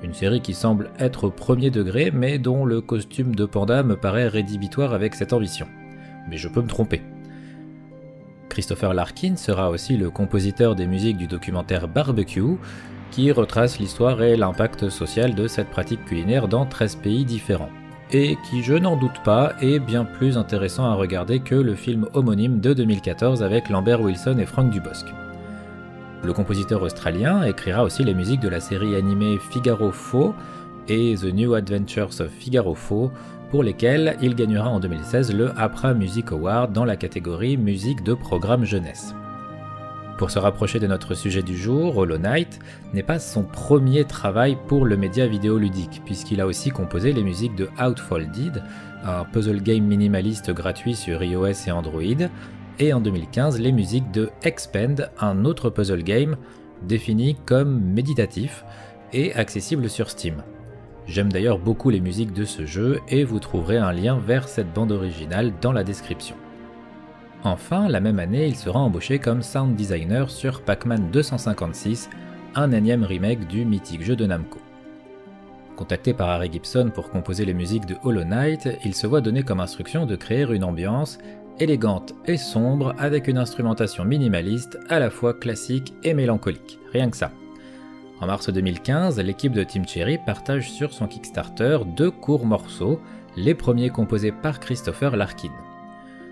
Une 0.03 0.14
série 0.14 0.40
qui 0.40 0.55
semble 0.55 0.90
être 0.98 1.24
au 1.24 1.30
premier 1.30 1.70
degré, 1.70 2.11
mais 2.11 2.38
dont 2.38 2.64
le 2.64 2.80
costume 2.80 3.34
de 3.34 3.44
panda 3.44 3.82
me 3.82 3.96
paraît 3.96 4.28
rédhibitoire 4.28 4.94
avec 4.94 5.14
cette 5.14 5.32
ambition. 5.32 5.66
Mais 6.28 6.36
je 6.36 6.48
peux 6.48 6.62
me 6.62 6.68
tromper. 6.68 7.03
Christopher 8.48 8.94
Larkin 8.94 9.36
sera 9.36 9.70
aussi 9.70 9.96
le 9.96 10.11
compositeur 10.11 10.74
des 10.74 10.86
musiques 10.86 11.16
du 11.16 11.26
documentaire 11.26 11.88
Barbecue, 11.88 12.59
qui 13.11 13.30
retrace 13.30 13.78
l'histoire 13.78 14.22
et 14.22 14.36
l'impact 14.36 14.88
social 14.88 15.34
de 15.34 15.46
cette 15.46 15.70
pratique 15.70 16.05
culinaire 16.05 16.48
dans 16.48 16.66
13 16.66 16.96
pays 16.96 17.24
différents 17.24 17.70
et 18.12 18.36
qui, 18.44 18.62
je 18.62 18.74
n'en 18.74 18.96
doute 18.96 19.22
pas, 19.24 19.55
est 19.61 19.78
bien 19.78 20.05
plus 20.05 20.36
intéressant 20.36 20.84
à 20.84 20.94
regarder 20.94 21.40
que 21.40 21.55
le 21.55 21.74
film 21.74 22.07
homonyme 22.12 22.61
de 22.61 22.74
2014 22.74 23.42
avec 23.42 23.68
Lambert 23.68 24.00
Wilson 24.00 24.38
et 24.38 24.46
Frank 24.46 24.70
Dubosc. 24.70 25.07
Le 26.24 26.32
compositeur 26.32 26.82
australien 26.82 27.42
écrira 27.42 27.82
aussi 27.82 28.04
les 28.04 28.14
musiques 28.14 28.40
de 28.40 28.48
la 28.48 28.60
série 28.60 28.94
animée 28.94 29.38
Figaro 29.38 29.90
Faux 29.90 30.34
et 30.86 31.16
The 31.16 31.34
New 31.34 31.54
Adventures 31.54 32.20
of 32.20 32.28
Figaro 32.28 32.76
Faux, 32.76 33.10
pour 33.50 33.64
lesquels 33.64 34.16
il 34.22 34.36
gagnera 34.36 34.68
en 34.68 34.78
2016 34.78 35.34
le 35.34 35.50
APRA 35.58 35.94
Music 35.94 36.30
Award 36.30 36.72
dans 36.72 36.84
la 36.84 36.96
catégorie 36.96 37.56
musique 37.56 38.04
de 38.04 38.14
programme 38.14 38.64
jeunesse. 38.64 39.16
Pour 40.16 40.30
se 40.30 40.38
rapprocher 40.38 40.78
de 40.78 40.86
notre 40.86 41.14
sujet 41.14 41.42
du 41.42 41.56
jour, 41.56 41.96
Hollow 41.96 42.18
Knight 42.18 42.60
n'est 42.94 43.02
pas 43.02 43.18
son 43.18 43.42
premier 43.42 44.04
travail 44.04 44.56
pour 44.68 44.84
le 44.84 44.96
média 44.96 45.26
vidéoludique, 45.26 46.02
puisqu'il 46.04 46.40
a 46.40 46.46
aussi 46.46 46.70
composé 46.70 47.12
les 47.12 47.24
musiques 47.24 47.56
de 47.56 47.68
Outfolded, 47.84 48.62
un 49.04 49.24
puzzle 49.24 49.60
game 49.60 49.84
minimaliste 49.84 50.52
gratuit 50.52 50.94
sur 50.94 51.24
iOS 51.24 51.66
et 51.66 51.72
Android, 51.72 52.28
et 52.78 52.92
en 52.92 53.00
2015 53.00 53.60
les 53.60 53.72
musiques 53.72 54.10
de 54.10 54.30
Expand, 54.42 55.10
un 55.20 55.44
autre 55.44 55.70
puzzle 55.70 56.02
game 56.02 56.36
défini 56.82 57.36
comme 57.46 57.80
méditatif 57.80 58.64
et 59.12 59.34
accessible 59.34 59.88
sur 59.88 60.10
Steam. 60.10 60.42
J'aime 61.06 61.32
d'ailleurs 61.32 61.58
beaucoup 61.58 61.90
les 61.90 62.00
musiques 62.00 62.32
de 62.32 62.44
ce 62.44 62.64
jeu 62.64 63.00
et 63.08 63.24
vous 63.24 63.40
trouverez 63.40 63.76
un 63.76 63.92
lien 63.92 64.18
vers 64.18 64.48
cette 64.48 64.72
bande 64.72 64.92
originale 64.92 65.52
dans 65.60 65.72
la 65.72 65.84
description. 65.84 66.36
Enfin, 67.44 67.88
la 67.88 68.00
même 68.00 68.20
année, 68.20 68.46
il 68.46 68.54
sera 68.54 68.78
embauché 68.78 69.18
comme 69.18 69.42
sound 69.42 69.74
designer 69.74 70.30
sur 70.30 70.62
Pac-Man 70.62 71.10
256, 71.10 72.08
un 72.54 72.70
énième 72.70 73.02
remake 73.02 73.48
du 73.48 73.64
mythique 73.64 74.02
jeu 74.02 74.14
de 74.14 74.26
Namco. 74.26 74.60
Contacté 75.74 76.14
par 76.14 76.28
Harry 76.28 76.52
Gibson 76.52 76.90
pour 76.94 77.10
composer 77.10 77.44
les 77.44 77.54
musiques 77.54 77.86
de 77.86 77.96
Hollow 78.04 78.24
Knight, 78.24 78.68
il 78.84 78.94
se 78.94 79.08
voit 79.08 79.20
donner 79.20 79.42
comme 79.42 79.58
instruction 79.58 80.06
de 80.06 80.14
créer 80.14 80.46
une 80.48 80.62
ambiance 80.62 81.18
élégante 81.59 82.14
et 82.26 82.36
sombre 82.36 82.94
avec 82.98 83.28
une 83.28 83.38
instrumentation 83.38 84.05
minimaliste 84.05 84.78
à 84.88 84.98
la 84.98 85.11
fois 85.11 85.34
classique 85.34 85.94
et 86.03 86.14
mélancolique. 86.14 86.78
Rien 86.92 87.11
que 87.11 87.16
ça. 87.16 87.32
En 88.20 88.26
mars 88.26 88.50
2015, 88.50 89.18
l'équipe 89.18 89.53
de 89.53 89.64
Team 89.64 89.86
Cherry 89.86 90.18
partage 90.24 90.70
sur 90.70 90.92
son 90.92 91.09
Kickstarter 91.09 91.78
deux 91.96 92.11
courts 92.11 92.46
morceaux, 92.46 93.00
les 93.36 93.55
premiers 93.55 93.90
composés 93.90 94.30
par 94.30 94.61
Christopher 94.61 95.16
Larkin. 95.16 95.50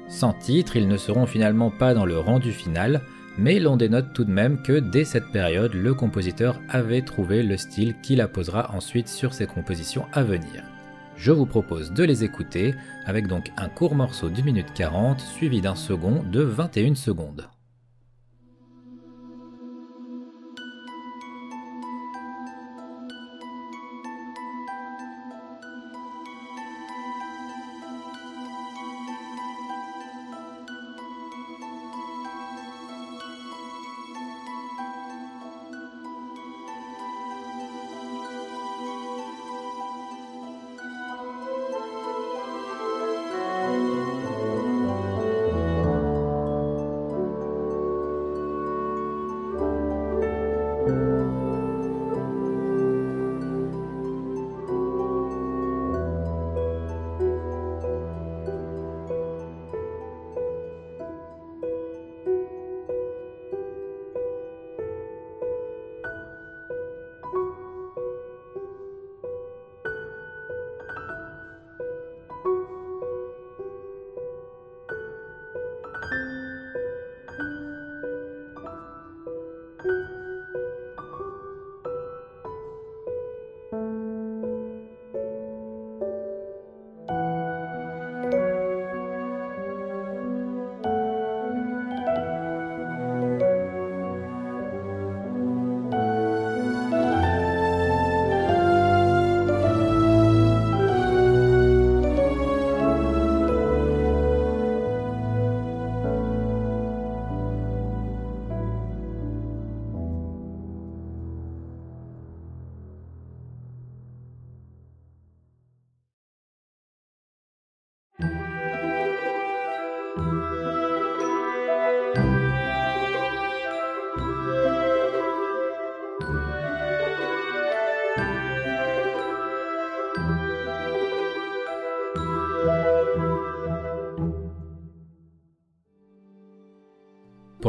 Sans 0.07 0.33
titre, 0.33 0.77
ils 0.77 0.87
ne 0.87 0.97
seront 0.97 1.27
finalement 1.27 1.71
pas 1.71 1.95
dans 1.95 2.07
le 2.07 2.19
rendu 2.19 2.53
final, 2.53 3.01
mais 3.39 3.59
l'on 3.59 3.77
dénote 3.77 4.13
tout 4.13 4.25
de 4.25 4.31
même 4.31 4.63
que 4.63 4.79
dès 4.79 5.05
cette 5.05 5.33
période, 5.33 5.75
le 5.75 5.95
compositeur 5.95 6.61
avait 6.69 7.03
trouvé 7.03 7.43
le 7.43 7.57
style 7.57 7.97
qu'il 8.03 8.21
apposera 8.21 8.73
ensuite 8.75 9.09
sur 9.09 9.35
ses 9.35 9.47
compositions 9.47 10.07
à 10.13 10.23
venir. 10.23 10.70
Je 11.21 11.33
vous 11.33 11.45
propose 11.45 11.93
de 11.93 12.03
les 12.03 12.25
écouter, 12.25 12.75
avec 13.05 13.27
donc 13.27 13.53
un 13.59 13.69
court 13.69 13.95
morceau 13.95 14.31
de 14.31 14.41
minute 14.41 14.73
40 14.73 15.21
suivi 15.21 15.61
d'un 15.61 15.75
second 15.75 16.23
de 16.23 16.41
21 16.41 16.95
secondes. 16.95 17.47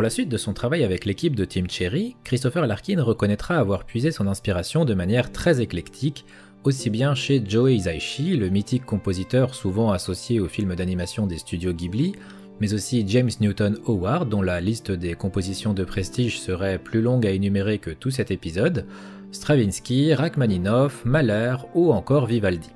Pour 0.02 0.06
la 0.08 0.10
suite 0.10 0.30
de 0.30 0.38
son 0.38 0.54
travail 0.54 0.84
avec 0.84 1.06
l'équipe 1.06 1.36
de 1.36 1.46
Team 1.46 1.70
Cherry, 1.70 2.16
Christopher 2.24 2.66
Larkin 2.66 3.04
reconnaîtra 3.04 3.58
avoir 3.58 3.86
puisé 3.86 4.12
son 4.12 4.26
inspiration 4.26 4.84
de 4.84 4.96
manière 4.96 5.32
très 5.32 5.62
éclectique, 5.62 6.26
aussi 6.64 6.90
bien 6.90 7.14
chez 7.14 7.40
Joe 7.48 7.72
Hisaishi, 7.72 8.36
le 8.36 8.50
mythique 8.50 8.84
compositeur 8.84 9.54
souvent 9.54 9.92
associé 9.92 10.40
aux 10.40 10.48
films 10.48 10.74
d'animation 10.74 11.28
des 11.28 11.38
studios 11.38 11.74
Ghibli, 11.74 12.16
mais 12.60 12.74
aussi 12.74 13.08
James 13.08 13.30
Newton 13.42 13.78
Howard, 13.86 14.28
dont 14.28 14.42
la 14.42 14.60
liste 14.60 14.90
des 14.90 15.14
compositions 15.14 15.76
de 15.76 15.84
prestige 15.84 16.40
serait 16.40 16.80
plus 16.80 17.04
longue 17.04 17.28
à 17.28 17.30
énumérer 17.30 17.78
que 17.78 17.92
tout 17.92 18.10
cet 18.10 18.32
épisode, 18.32 18.88
Stravinsky, 19.32 20.16
Rachmaninoff, 20.16 21.06
Mahler 21.06 21.58
ou 21.76 21.94
encore 21.94 22.26
Vivaldi. 22.26 22.72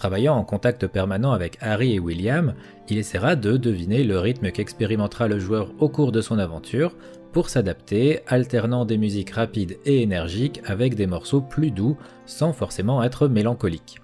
Travaillant 0.00 0.36
en 0.36 0.44
contact 0.44 0.86
permanent 0.86 1.32
avec 1.32 1.58
Harry 1.60 1.92
et 1.92 1.98
William, 1.98 2.54
il 2.88 2.96
essaiera 2.96 3.36
de 3.36 3.58
deviner 3.58 4.02
le 4.02 4.18
rythme 4.18 4.50
qu'expérimentera 4.50 5.28
le 5.28 5.38
joueur 5.38 5.74
au 5.78 5.90
cours 5.90 6.10
de 6.10 6.22
son 6.22 6.38
aventure 6.38 6.96
pour 7.32 7.50
s'adapter, 7.50 8.20
alternant 8.26 8.86
des 8.86 8.96
musiques 8.96 9.32
rapides 9.32 9.76
et 9.84 10.00
énergiques 10.00 10.62
avec 10.64 10.94
des 10.94 11.06
morceaux 11.06 11.42
plus 11.42 11.70
doux 11.70 11.98
sans 12.24 12.54
forcément 12.54 13.02
être 13.02 13.28
mélancoliques. 13.28 14.00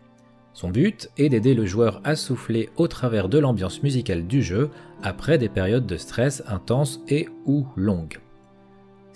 Son 0.53 0.69
but 0.69 1.09
est 1.17 1.31
d'aider 1.31 1.55
le 1.55 1.65
joueur 1.65 2.03
à 2.05 2.15
souffler 2.15 2.69
au 2.77 2.89
travers 2.89 3.31
de 3.31 3.39
l'ambiance 3.39 3.83
musicale 3.83 4.27
du 4.27 4.43
jeu 4.43 4.69
après 5.03 5.39
des 5.39 5.49
périodes 5.49 5.87
de 5.87 5.97
stress 5.97 6.43
intenses 6.47 7.01
et 7.09 7.27
ou 7.47 7.67
longues. 7.75 8.19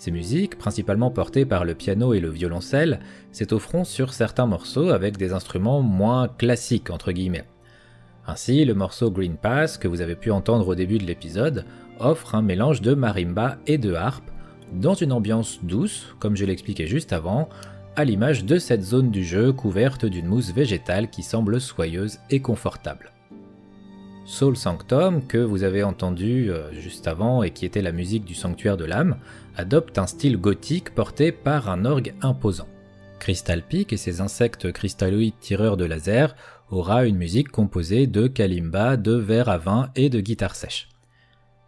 Ces 0.01 0.09
musiques, 0.09 0.57
principalement 0.57 1.11
portées 1.11 1.45
par 1.45 1.63
le 1.63 1.75
piano 1.75 2.15
et 2.15 2.19
le 2.19 2.31
violoncelle, 2.31 3.01
s'étofferont 3.31 3.83
sur 3.83 4.13
certains 4.13 4.47
morceaux 4.47 4.89
avec 4.89 5.15
des 5.15 5.31
instruments 5.31 5.83
moins 5.83 6.27
classiques 6.27 6.89
entre 6.89 7.11
guillemets. 7.11 7.45
Ainsi, 8.25 8.65
le 8.65 8.73
morceau 8.73 9.11
Green 9.11 9.35
Pass 9.35 9.77
que 9.77 9.87
vous 9.87 10.01
avez 10.01 10.15
pu 10.15 10.31
entendre 10.31 10.69
au 10.69 10.73
début 10.73 10.97
de 10.97 11.05
l'épisode 11.05 11.65
offre 11.99 12.33
un 12.33 12.41
mélange 12.41 12.81
de 12.81 12.95
marimba 12.95 13.59
et 13.67 13.77
de 13.77 13.93
harpe 13.93 14.31
dans 14.73 14.95
une 14.95 15.11
ambiance 15.11 15.59
douce, 15.61 16.15
comme 16.17 16.35
je 16.35 16.45
l'expliquais 16.45 16.87
juste 16.87 17.13
avant, 17.13 17.47
à 17.95 18.03
l'image 18.03 18.43
de 18.43 18.57
cette 18.57 18.81
zone 18.81 19.11
du 19.11 19.23
jeu 19.23 19.53
couverte 19.53 20.07
d'une 20.07 20.25
mousse 20.25 20.51
végétale 20.51 21.11
qui 21.11 21.21
semble 21.21 21.61
soyeuse 21.61 22.17
et 22.31 22.39
confortable. 22.39 23.11
Soul 24.25 24.55
Sanctum, 24.55 25.27
que 25.27 25.37
vous 25.37 25.63
avez 25.63 25.83
entendu 25.83 26.49
euh, 26.49 26.71
juste 26.73 27.07
avant 27.07 27.43
et 27.43 27.51
qui 27.51 27.65
était 27.65 27.81
la 27.81 27.91
musique 27.91 28.23
du 28.23 28.33
sanctuaire 28.33 28.77
de 28.77 28.85
l'âme, 28.85 29.17
adopte 29.55 29.97
un 29.97 30.07
style 30.07 30.37
gothique 30.37 30.93
porté 30.95 31.31
par 31.31 31.69
un 31.69 31.85
orgue 31.85 32.13
imposant. 32.21 32.67
Crystal 33.19 33.61
Peak 33.61 33.93
et 33.93 33.97
ses 33.97 34.21
insectes 34.21 34.71
cristalloïdes 34.71 35.39
tireurs 35.39 35.77
de 35.77 35.85
laser 35.85 36.35
aura 36.71 37.05
une 37.05 37.17
musique 37.17 37.49
composée 37.49 38.07
de 38.07 38.27
kalimba, 38.27 38.97
de 38.97 39.13
verre 39.13 39.49
à 39.49 39.57
vin 39.57 39.89
et 39.95 40.09
de 40.09 40.19
guitare 40.21 40.55
sèche. 40.55 40.89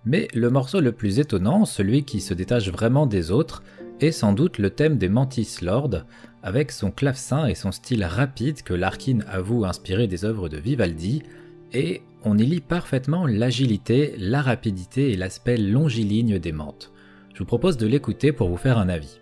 Mais 0.06 0.28
le 0.34 0.50
morceau 0.50 0.82
le 0.82 0.92
plus 0.92 1.20
étonnant, 1.20 1.66
celui 1.66 2.04
qui 2.04 2.22
se 2.22 2.34
détache 2.34 2.70
vraiment 2.70 3.06
des 3.06 3.32
autres, 3.32 3.64
est 4.02 4.12
sans 4.12 4.34
doute 4.34 4.58
le 4.58 4.70
thème 4.70 4.98
des 4.98 5.10
Mantis 5.10 5.58
Lord, 5.62 6.04
avec 6.42 6.72
son 6.72 6.92
clavecin 6.92 7.46
et 7.46 7.56
son 7.56 7.72
style 7.72 8.04
rapide 8.04 8.64
que 8.64 8.74
Larkin 8.74 9.20
avoue 9.28 9.64
inspirer 9.64 10.08
des 10.08 10.26
œuvres 10.26 10.50
de 10.50 10.58
Vivaldi, 10.58 11.24
et 11.72 12.02
on 12.24 12.38
y 12.38 12.46
lit 12.46 12.62
parfaitement 12.62 13.26
l'agilité, 13.26 14.16
la 14.18 14.42
rapidité 14.42 15.12
et 15.12 15.18
l'aspect 15.18 15.58
longiligne 15.58 16.40
des 16.40 16.52
mantes. 16.52 16.92
Je 17.34 17.40
vous 17.40 17.46
propose 17.46 17.78
de 17.78 17.88
l'écouter 17.88 18.32
pour 18.32 18.50
vous 18.50 18.58
faire 18.58 18.78
un 18.78 18.90
avis. 18.90 19.20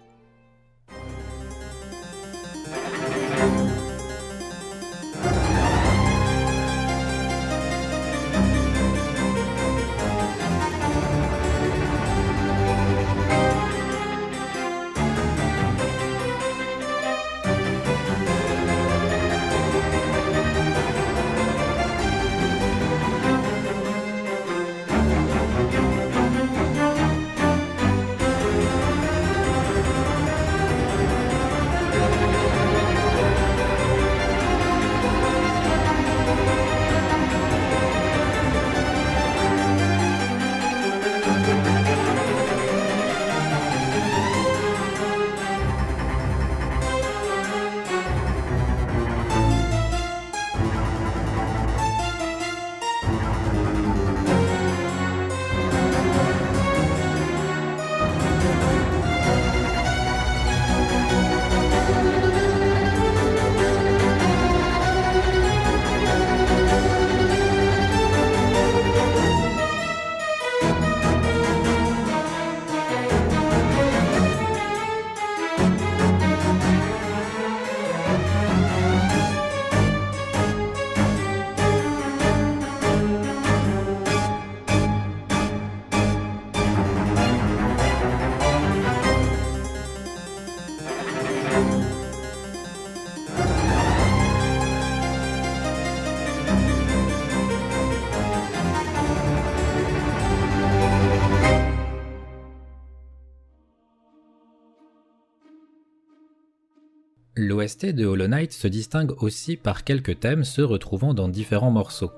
De 107.84 108.06
Hollow 108.06 108.28
Knight 108.28 108.54
se 108.54 108.68
distingue 108.68 109.12
aussi 109.24 109.58
par 109.58 109.84
quelques 109.84 110.20
thèmes 110.20 110.44
se 110.44 110.62
retrouvant 110.62 111.16
dans 111.16 111.28
différents 111.28 111.72
morceaux. 111.72 112.12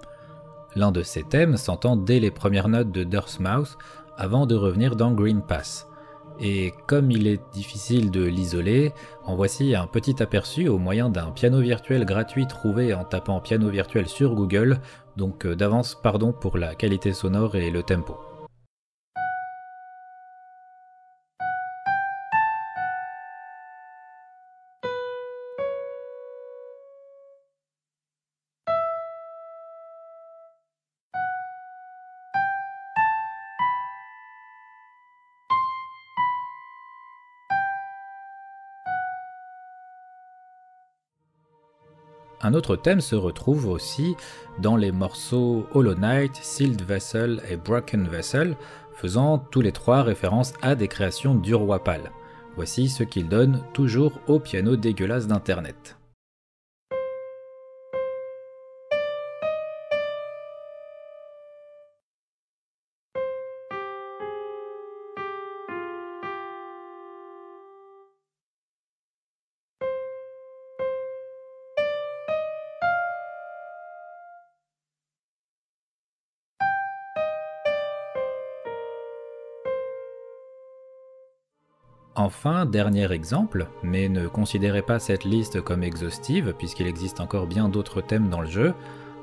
L'un 0.76 0.92
de 0.92 1.04
ces 1.04 1.24
thèmes 1.24 1.56
s'entend 1.56 1.96
dès 1.96 2.20
les 2.20 2.32
premières 2.32 2.68
notes 2.68 2.92
de 2.92 3.06
Mouth 3.40 3.78
avant 4.18 4.46
de 4.46 4.56
revenir 4.56 4.98
dans 4.98 5.14
Green 5.14 5.42
Pass. 5.42 5.88
Et 6.42 6.74
comme 6.86 7.12
il 7.12 7.28
est 7.28 7.40
difficile 7.54 8.12
de 8.12 8.26
l'isoler, 8.26 8.92
en 9.24 9.36
voici 9.36 9.74
un 9.74 9.88
petit 9.88 10.22
aperçu 10.22 10.68
au 10.68 10.80
moyen 10.80 11.10
d'un 11.10 11.32
piano 11.32 11.62
virtuel 11.62 12.04
gratuit 12.04 12.46
trouvé 12.46 12.94
en 12.94 13.06
tapant 13.06 13.40
piano 13.40 13.70
virtuel 13.70 14.08
sur 14.10 14.36
Google, 14.36 14.82
donc 15.16 15.46
euh, 15.46 15.56
d'avance 15.56 15.96
pardon 15.96 16.34
pour 16.34 16.58
la 16.58 16.76
qualité 16.76 17.14
sonore 17.14 17.56
et 17.56 17.72
le 17.72 17.84
tempo. 17.84 18.33
Un 42.54 42.56
autre 42.58 42.76
thème 42.76 43.02
se 43.02 43.16
retrouve 43.16 43.68
aussi 43.68 44.16
dans 44.60 44.76
les 44.76 44.92
morceaux 44.92 45.66
Hollow 45.74 45.96
Knight, 45.96 46.36
Sealed 46.36 46.84
Vessel 46.84 47.42
et 47.50 47.56
Broken 47.56 48.08
Vessel, 48.08 48.56
faisant 48.94 49.40
tous 49.40 49.62
les 49.62 49.72
trois 49.72 50.04
référence 50.04 50.54
à 50.62 50.76
des 50.76 50.88
créations 50.88 51.34
du 51.34 51.56
roi 51.56 51.84
Pâle. 51.84 52.12
Voici 52.56 52.90
ce 52.90 53.02
qu'il 53.02 53.28
donne 53.28 53.64
toujours 53.74 54.20
au 54.28 54.40
piano 54.40 54.76
dégueulasse 54.76 55.26
d'Internet. 55.26 55.98
Enfin, 82.36 82.66
dernier 82.66 83.10
exemple, 83.12 83.68
mais 83.84 84.10
ne 84.10 84.28
considérez 84.28 84.82
pas 84.82 84.98
cette 85.00 85.24
liste 85.24 85.62
comme 85.62 85.84
exhaustive 85.84 86.54
puisqu'il 86.58 86.88
existe 86.88 87.22
encore 87.22 87.46
bien 87.46 87.70
d'autres 87.70 88.02
thèmes 88.02 88.30
dans 88.30 88.42
le 88.42 88.50
jeu, 88.50 88.74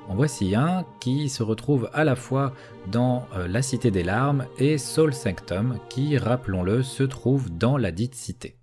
en 0.09 0.15
voici 0.15 0.55
un 0.55 0.87
qui 1.01 1.29
se 1.29 1.43
retrouve 1.43 1.91
à 1.93 2.05
la 2.05 2.15
fois 2.15 2.55
dans 2.87 3.27
euh, 3.37 3.49
la 3.49 3.63
Cité 3.63 3.91
des 3.91 4.05
Larmes 4.05 4.47
et 4.59 4.79
Soul 4.79 5.13
Sanctum 5.13 5.79
qui, 5.89 6.17
rappelons-le, 6.17 6.83
se 6.83 7.03
trouve 7.03 7.51
dans 7.51 7.77
la 7.77 7.91
dite 7.91 8.15
cité. 8.15 8.60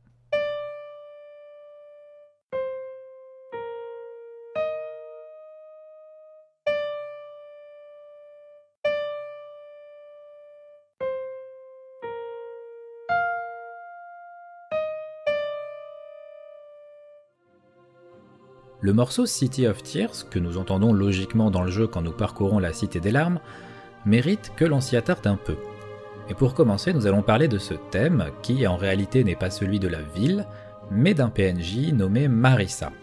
Le 18.87 18.93
morceau 18.93 19.25
City 19.25 19.67
of 19.67 19.83
Tears, 19.83 20.29
que 20.29 20.39
nous 20.39 20.57
entendons 20.57 20.93
logiquement 20.93 21.51
dans 21.51 21.61
le 21.61 21.71
jeu 21.71 21.87
quand 21.87 22.01
nous 22.01 22.13
parcourons 22.13 22.57
la 22.57 22.71
Cité 22.71 23.01
des 23.01 23.11
Larmes, 23.11 23.41
mérite 24.05 24.53
que 24.55 24.63
l'on 24.63 24.79
s'y 24.79 24.95
attarde 24.95 25.27
un 25.27 25.35
peu. 25.35 25.57
Et 26.29 26.33
pour 26.33 26.53
commencer, 26.53 26.93
nous 26.93 27.05
allons 27.05 27.21
parler 27.21 27.49
de 27.49 27.57
ce 27.57 27.73
thème, 27.91 28.27
qui 28.41 28.65
en 28.65 28.77
réalité 28.77 29.25
n'est 29.25 29.35
pas 29.35 29.49
celui 29.49 29.81
de 29.81 29.89
la 29.89 30.01
ville, 30.01 30.47
mais 30.89 31.13
d'un 31.13 31.27
PNJ 31.27 31.91
nommé 31.91 32.29
Marissa. 32.29 32.93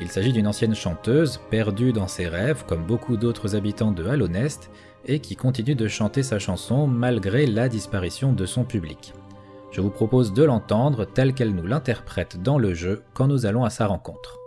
Il 0.00 0.08
s'agit 0.08 0.32
d'une 0.32 0.46
ancienne 0.46 0.74
chanteuse, 0.74 1.40
perdue 1.50 1.92
dans 1.92 2.08
ses 2.08 2.26
rêves 2.26 2.64
comme 2.66 2.86
beaucoup 2.86 3.18
d'autres 3.18 3.54
habitants 3.54 3.92
de 3.92 4.06
Halonest, 4.06 4.70
et 5.04 5.18
qui 5.18 5.36
continue 5.36 5.74
de 5.74 5.88
chanter 5.88 6.22
sa 6.22 6.38
chanson 6.38 6.86
malgré 6.86 7.44
la 7.44 7.68
disparition 7.68 8.32
de 8.32 8.46
son 8.46 8.64
public. 8.64 9.12
Je 9.72 9.82
vous 9.82 9.90
propose 9.90 10.32
de 10.32 10.42
l'entendre 10.42 11.04
telle 11.04 11.34
qu'elle 11.34 11.54
nous 11.54 11.66
l'interprète 11.66 12.42
dans 12.42 12.56
le 12.56 12.72
jeu 12.72 13.02
quand 13.12 13.26
nous 13.26 13.44
allons 13.44 13.64
à 13.64 13.68
sa 13.68 13.86
rencontre. 13.86 14.38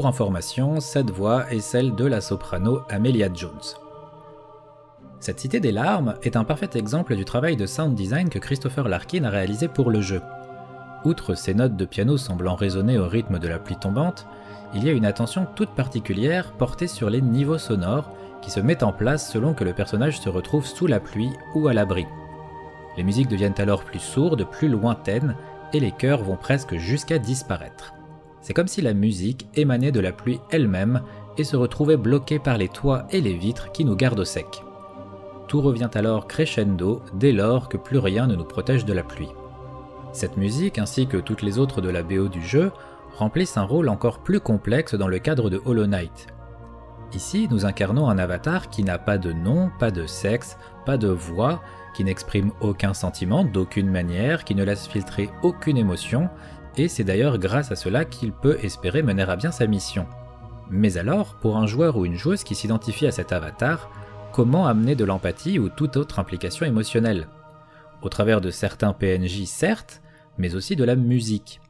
Pour 0.00 0.06
information, 0.06 0.80
cette 0.80 1.10
voix 1.10 1.52
est 1.52 1.60
celle 1.60 1.94
de 1.94 2.06
la 2.06 2.22
soprano 2.22 2.80
Amelia 2.88 3.28
Jones. 3.34 3.76
Cette 5.18 5.40
Cité 5.40 5.60
des 5.60 5.72
larmes 5.72 6.14
est 6.22 6.36
un 6.36 6.44
parfait 6.44 6.70
exemple 6.72 7.14
du 7.16 7.26
travail 7.26 7.54
de 7.54 7.66
sound 7.66 7.94
design 7.94 8.30
que 8.30 8.38
Christopher 8.38 8.88
Larkin 8.88 9.24
a 9.24 9.28
réalisé 9.28 9.68
pour 9.68 9.90
le 9.90 10.00
jeu. 10.00 10.22
Outre 11.04 11.34
ces 11.34 11.52
notes 11.52 11.76
de 11.76 11.84
piano 11.84 12.16
semblant 12.16 12.54
résonner 12.54 12.96
au 12.96 13.06
rythme 13.06 13.38
de 13.38 13.46
la 13.46 13.58
pluie 13.58 13.76
tombante, 13.76 14.26
il 14.74 14.84
y 14.84 14.88
a 14.88 14.92
une 14.92 15.04
attention 15.04 15.46
toute 15.54 15.74
particulière 15.74 16.52
portée 16.52 16.86
sur 16.86 17.10
les 17.10 17.20
niveaux 17.20 17.58
sonores 17.58 18.10
qui 18.40 18.50
se 18.50 18.60
mettent 18.60 18.84
en 18.84 18.92
place 18.92 19.30
selon 19.30 19.52
que 19.52 19.64
le 19.64 19.74
personnage 19.74 20.18
se 20.18 20.30
retrouve 20.30 20.64
sous 20.64 20.86
la 20.86 21.00
pluie 21.00 21.34
ou 21.54 21.68
à 21.68 21.74
l'abri. 21.74 22.06
Les 22.96 23.02
musiques 23.02 23.28
deviennent 23.28 23.52
alors 23.58 23.84
plus 23.84 24.00
sourdes, 24.00 24.46
plus 24.50 24.70
lointaines, 24.70 25.36
et 25.74 25.78
les 25.78 25.92
chœurs 25.92 26.22
vont 26.22 26.36
presque 26.36 26.76
jusqu'à 26.76 27.18
disparaître. 27.18 27.92
C'est 28.40 28.54
comme 28.54 28.68
si 28.68 28.80
la 28.80 28.94
musique 28.94 29.48
émanait 29.54 29.92
de 29.92 30.00
la 30.00 30.12
pluie 30.12 30.40
elle-même 30.50 31.02
et 31.36 31.44
se 31.44 31.56
retrouvait 31.56 31.96
bloquée 31.96 32.38
par 32.38 32.58
les 32.58 32.68
toits 32.68 33.06
et 33.10 33.20
les 33.20 33.34
vitres 33.34 33.72
qui 33.72 33.84
nous 33.84 33.96
gardent 33.96 34.20
au 34.20 34.24
sec. 34.24 34.62
Tout 35.48 35.60
revient 35.60 35.90
alors 35.94 36.26
crescendo 36.26 37.02
dès 37.14 37.32
lors 37.32 37.68
que 37.68 37.76
plus 37.76 37.98
rien 37.98 38.26
ne 38.26 38.36
nous 38.36 38.44
protège 38.44 38.84
de 38.84 38.92
la 38.92 39.02
pluie. 39.02 39.30
Cette 40.12 40.36
musique, 40.36 40.78
ainsi 40.78 41.06
que 41.06 41.16
toutes 41.16 41.42
les 41.42 41.58
autres 41.58 41.80
de 41.80 41.88
la 41.88 42.02
BO 42.02 42.28
du 42.28 42.42
jeu, 42.42 42.72
remplissent 43.16 43.56
un 43.56 43.64
rôle 43.64 43.88
encore 43.88 44.20
plus 44.20 44.40
complexe 44.40 44.94
dans 44.94 45.08
le 45.08 45.18
cadre 45.18 45.50
de 45.50 45.60
Hollow 45.64 45.86
Knight. 45.86 46.28
Ici, 47.12 47.48
nous 47.50 47.66
incarnons 47.66 48.08
un 48.08 48.18
avatar 48.18 48.70
qui 48.70 48.84
n'a 48.84 48.98
pas 48.98 49.18
de 49.18 49.32
nom, 49.32 49.70
pas 49.78 49.90
de 49.90 50.06
sexe, 50.06 50.56
pas 50.86 50.96
de 50.96 51.08
voix, 51.08 51.60
qui 51.94 52.04
n'exprime 52.04 52.52
aucun 52.60 52.94
sentiment 52.94 53.44
d'aucune 53.44 53.90
manière, 53.90 54.44
qui 54.44 54.54
ne 54.54 54.64
laisse 54.64 54.86
filtrer 54.86 55.28
aucune 55.42 55.76
émotion, 55.76 56.28
et 56.76 56.88
c'est 56.88 57.04
d'ailleurs 57.04 57.38
grâce 57.38 57.72
à 57.72 57.76
cela 57.76 58.04
qu'il 58.04 58.32
peut 58.32 58.58
espérer 58.62 59.02
mener 59.02 59.22
à 59.22 59.36
bien 59.36 59.50
sa 59.50 59.66
mission. 59.66 60.06
Mais 60.70 60.98
alors, 60.98 61.34
pour 61.34 61.56
un 61.56 61.66
joueur 61.66 61.96
ou 61.96 62.04
une 62.04 62.16
joueuse 62.16 62.44
qui 62.44 62.54
s'identifie 62.54 63.06
à 63.06 63.10
cet 63.10 63.32
avatar, 63.32 63.90
comment 64.32 64.66
amener 64.66 64.94
de 64.94 65.04
l'empathie 65.04 65.58
ou 65.58 65.68
toute 65.68 65.96
autre 65.96 66.18
implication 66.18 66.64
émotionnelle? 66.64 67.28
Au 68.02 68.08
travers 68.08 68.40
de 68.40 68.50
certains 68.50 68.92
PNJ 68.92 69.44
certes, 69.44 70.00
mais 70.38 70.54
aussi 70.54 70.76
de 70.76 70.84
la 70.84 70.96
musique. 70.96 71.60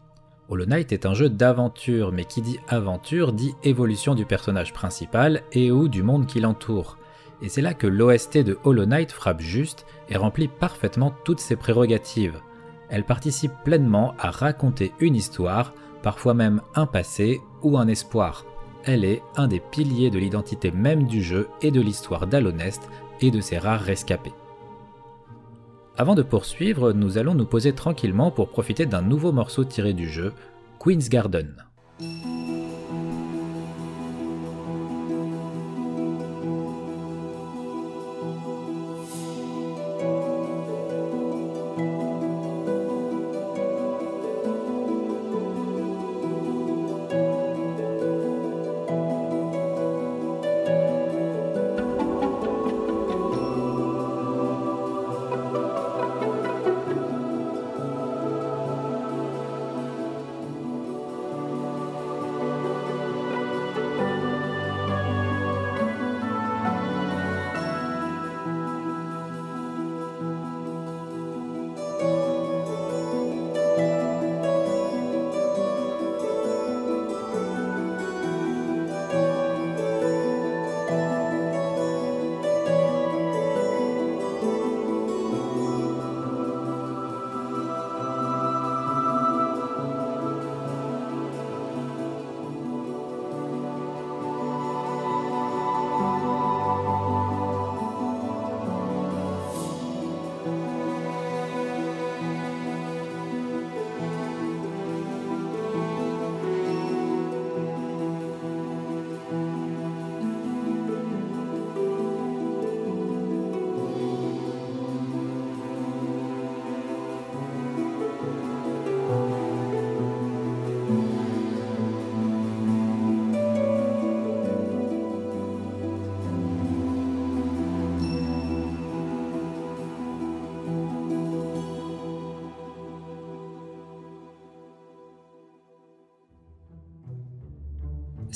Hollow 0.49 0.67
Knight 0.67 0.93
est 0.93 1.07
un 1.07 1.15
jeu 1.15 1.31
d'aventure, 1.31 2.13
mais 2.13 2.25
qui 2.25 2.43
dit 2.43 2.59
aventure 2.69 3.33
dit 3.33 3.55
évolution 3.65 4.15
du 4.15 4.27
personnage 4.27 4.73
principal 4.73 5.43
et 5.53 5.71
ou 5.71 5.89
du 5.89 6.03
monde 6.03 6.27
qui 6.27 6.41
l'entoure. 6.41 6.99
Et 7.41 7.49
c'est 7.49 7.63
là 7.63 7.73
que 7.73 7.87
l'OST 7.87 8.39
de 8.39 8.59
Hollow 8.65 8.85
Knight 8.85 9.13
frappe 9.13 9.41
juste 9.41 9.87
et 10.09 10.19
remplit 10.19 10.49
parfaitement 10.49 11.15
toutes 11.25 11.41
ses 11.41 11.57
prérogatives 11.57 12.41
elle 12.91 13.05
participe 13.05 13.53
pleinement 13.65 14.15
à 14.19 14.31
raconter 14.31 14.93
une 15.01 15.15
histoire, 15.15 15.73
parfois 16.03 16.35
même 16.35 16.61
un 16.75 16.87
passé 16.87 17.41
ou 17.63 17.79
un 17.79 17.89
espoir. 17.89 18.45
Elle 18.85 19.05
est 19.05 19.23
un 19.37 19.47
des 19.47 19.61
piliers 19.61 20.11
de 20.11 20.19
l'identité 20.19 20.71
même 20.71 21.07
du 21.07 21.23
jeu 21.23 21.49
et 21.63 21.71
de 21.71 21.81
l'histoire 21.81 22.27
d'Alonest 22.27 22.89
et 23.21 23.31
de 23.31 23.41
ses 23.41 23.59
rares 23.59 23.81
rescapés. 23.81 24.33
Avant 25.97 26.15
de 26.15 26.23
poursuivre, 26.23 26.93
nous 26.93 27.19
allons 27.19 27.35
nous 27.35 27.45
poser 27.45 27.75
tranquillement 27.75 28.31
pour 28.31 28.49
profiter 28.49 28.87
d'un 28.87 29.03
nouveau 29.03 29.33
morceau 29.33 29.65
tiré 29.65 29.93
du 29.93 30.09
jeu, 30.09 30.33
Queen's 30.79 31.11
Garden. 31.11 31.67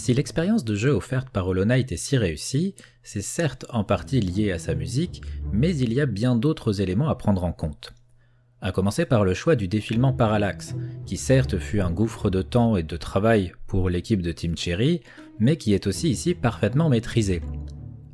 Si 0.05 0.13
l'expérience 0.13 0.67
de 0.67 0.75
jeu 0.75 0.91
offerte 0.91 1.31
par 1.31 1.49
Hollow 1.49 1.65
Knight 1.65 1.91
est 1.91 1.97
si 1.97 2.19
réussie, 2.19 2.75
c'est 3.03 3.23
certes 3.23 3.65
en 3.71 3.85
partie 3.85 4.21
lié 4.21 4.53
à 4.53 4.59
sa 4.59 4.75
musique, 4.75 5.23
mais 5.51 5.75
il 5.75 5.95
y 5.95 6.01
a 6.03 6.05
bien 6.05 6.37
d'autres 6.37 6.83
éléments 6.83 7.09
à 7.09 7.15
prendre 7.15 7.43
en 7.43 7.53
compte. 7.53 7.95
A 8.61 8.71
commencer 8.71 9.07
par 9.07 9.25
le 9.25 9.33
choix 9.33 9.57
du 9.57 9.67
défilement 9.67 10.13
parallaxe, 10.13 10.75
qui 11.07 11.17
certes 11.17 11.57
fut 11.57 11.81
un 11.81 11.91
gouffre 11.91 12.29
de 12.29 12.43
temps 12.43 12.77
et 12.77 12.83
de 12.83 12.97
travail 12.99 13.55
pour 13.67 13.89
l'équipe 13.89 14.21
de 14.21 14.31
Team 14.31 14.59
Cherry, 14.59 15.01
mais 15.39 15.57
qui 15.57 15.73
est 15.73 15.87
aussi 15.87 16.11
ici 16.11 16.35
parfaitement 16.35 16.91
maîtrisé. 16.91 17.41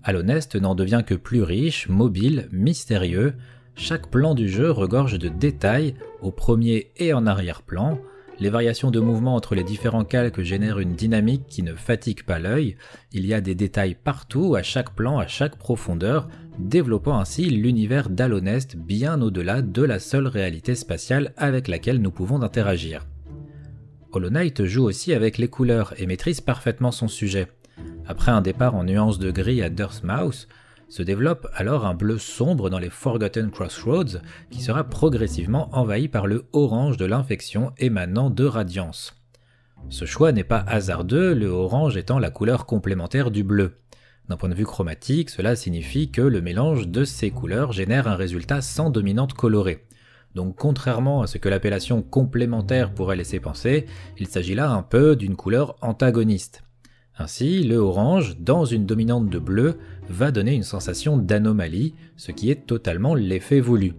Alonest 0.05 0.55
n'en 0.55 0.77
devient 0.77 1.03
que 1.05 1.17
plus 1.17 1.43
riche, 1.43 1.89
mobile, 1.89 2.49
mystérieux, 2.53 3.35
chaque 3.75 4.13
plan 4.13 4.37
du 4.37 4.49
jeu 4.49 4.71
regorge 4.71 5.19
de 5.19 5.29
détails, 5.29 5.97
au 6.23 6.31
premier 6.31 6.93
et 6.99 7.13
en 7.13 7.27
arrière-plan, 7.27 7.99
les 8.41 8.49
variations 8.49 8.91
de 8.91 9.01
mouvement 9.01 9.35
entre 9.35 9.55
les 9.55 9.63
différents 9.63 10.05
calques 10.05 10.41
génèrent 10.41 10.79
une 10.79 10.95
dynamique 10.95 11.47
qui 11.47 11.63
ne 11.63 11.75
fatigue 11.75 12.25
pas 12.25 12.39
l'œil, 12.39 12.77
il 13.13 13.27
y 13.27 13.35
a 13.35 13.43
des 13.43 13.55
détails 13.55 13.95
partout, 13.95 14.55
à 14.55 14.63
chaque 14.63 14.95
plan, 14.95 15.19
à 15.19 15.27
chaque 15.27 15.57
profondeur, 15.57 16.27
développant 16.59 17.19
ainsi 17.19 17.51
l'univers 17.51 18.09
d'Alonest 18.09 18.77
bien 18.77 19.21
au-delà 19.21 19.61
de 19.61 19.83
la 19.83 19.99
seule 19.99 20.27
réalité 20.27 20.75
spatiale 20.75 21.35
avec 21.37 21.69
laquelle 21.69 22.01
nous 22.01 22.11
pouvons 22.11 22.43
interagir. 22.43 23.07
Hollow 24.13 24.31
Knight 24.31 24.65
joue 24.65 24.85
aussi 24.85 25.13
avec 25.13 25.39
les 25.39 25.49
couleurs 25.49 25.93
et 25.99 26.07
maîtrise 26.07 26.41
parfaitement 26.41 26.91
son 26.91 27.09
sujet. 27.09 27.47
Après 28.07 28.33
un 28.33 28.41
départ 28.41 28.75
en 28.75 28.85
nuances 28.85 29.19
de 29.19 29.31
gris 29.31 29.63
à 29.63 29.71
Mouse, 30.03 30.49
se 30.91 31.03
développe 31.05 31.47
alors 31.55 31.87
un 31.87 31.95
bleu 31.95 32.19
sombre 32.19 32.69
dans 32.69 32.81
les 32.81 32.91
Forgotten 32.91 33.51
Crossroads 33.51 34.21
qui 34.51 34.61
sera 34.61 34.85
progressivement 34.85 35.71
envahi 35.73 36.09
par 36.09 36.27
le 36.27 36.47
orange 36.53 36.97
de 36.97 37.07
l'infection 37.07 37.73
émanant 37.79 38.29
de 38.29 38.45
Radiance. 38.45 39.15
Ce 39.89 40.05
choix 40.05 40.33
n'est 40.33 40.45
pas 40.45 40.65
hasardeux, 40.67 41.33
le 41.33 41.47
orange 41.47 41.97
étant 41.97 42.19
la 42.19 42.31
couleur 42.31 42.67
complémentaire 42.67 43.31
du 43.31 43.45
bleu. 43.45 43.79
D'un 44.29 44.37
point 44.37 44.49
de 44.49 44.55
vue 44.55 44.67
chromatique, 44.67 45.31
cela 45.31 45.55
signifie 45.55 46.11
que 46.11 46.23
le 46.23 46.41
mélange 46.41 46.89
de 46.89 47.05
ces 47.05 47.31
couleurs 47.31 47.73
génère 47.73 48.09
un 48.09 48.17
résultat 48.17 48.61
sans 48.61 48.91
dominante 48.91 49.35
colorée. 49.35 49.87
Donc 50.35 50.57
contrairement 50.57 51.23
à 51.23 51.29
ce 51.29 51.39
que 51.39 51.49
l'appellation 51.49 52.03
complémentaire 52.03 52.93
pourrait 52.95 53.17
laisser 53.17 53.39
penser, 53.39 53.87
il 54.19 54.27
s'agit 54.27 54.55
là 54.55 54.71
un 54.71 54.83
peu 54.83 55.15
d'une 55.15 55.37
couleur 55.37 55.77
antagoniste. 55.83 56.63
Ainsi, 57.21 57.65
le 57.65 57.77
orange, 57.77 58.39
dans 58.39 58.65
une 58.65 58.87
dominante 58.87 59.29
de 59.29 59.39
bleu, 59.39 59.77
va 60.09 60.31
donner 60.31 60.55
une 60.55 60.63
sensation 60.63 61.19
d'anomalie, 61.19 61.95
ce 62.17 62.33
qui 62.33 62.51
est 62.51 62.67
totalement 62.67 63.15
l'effet 63.15 63.61
voulu. 63.61 63.93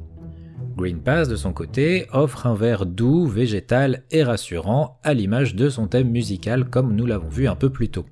Green 0.76 0.99
Pass, 0.99 1.30
de 1.30 1.36
son 1.36 1.53
côté, 1.53 2.07
offre 2.13 2.47
un 2.47 2.55
vert 2.55 2.88
doux, 2.88 3.28
végétal 3.28 4.05
et 4.09 4.24
rassurant, 4.24 4.99
à 5.03 5.13
l'image 5.13 5.53
de 5.53 5.69
son 5.69 5.86
thème 5.86 6.09
musical 6.09 6.65
comme 6.65 6.95
nous 6.95 7.05
l'avons 7.05 7.30
vu 7.30 7.47
un 7.47 7.55
peu 7.55 7.69
plus 7.69 7.89
tôt. 7.89 8.07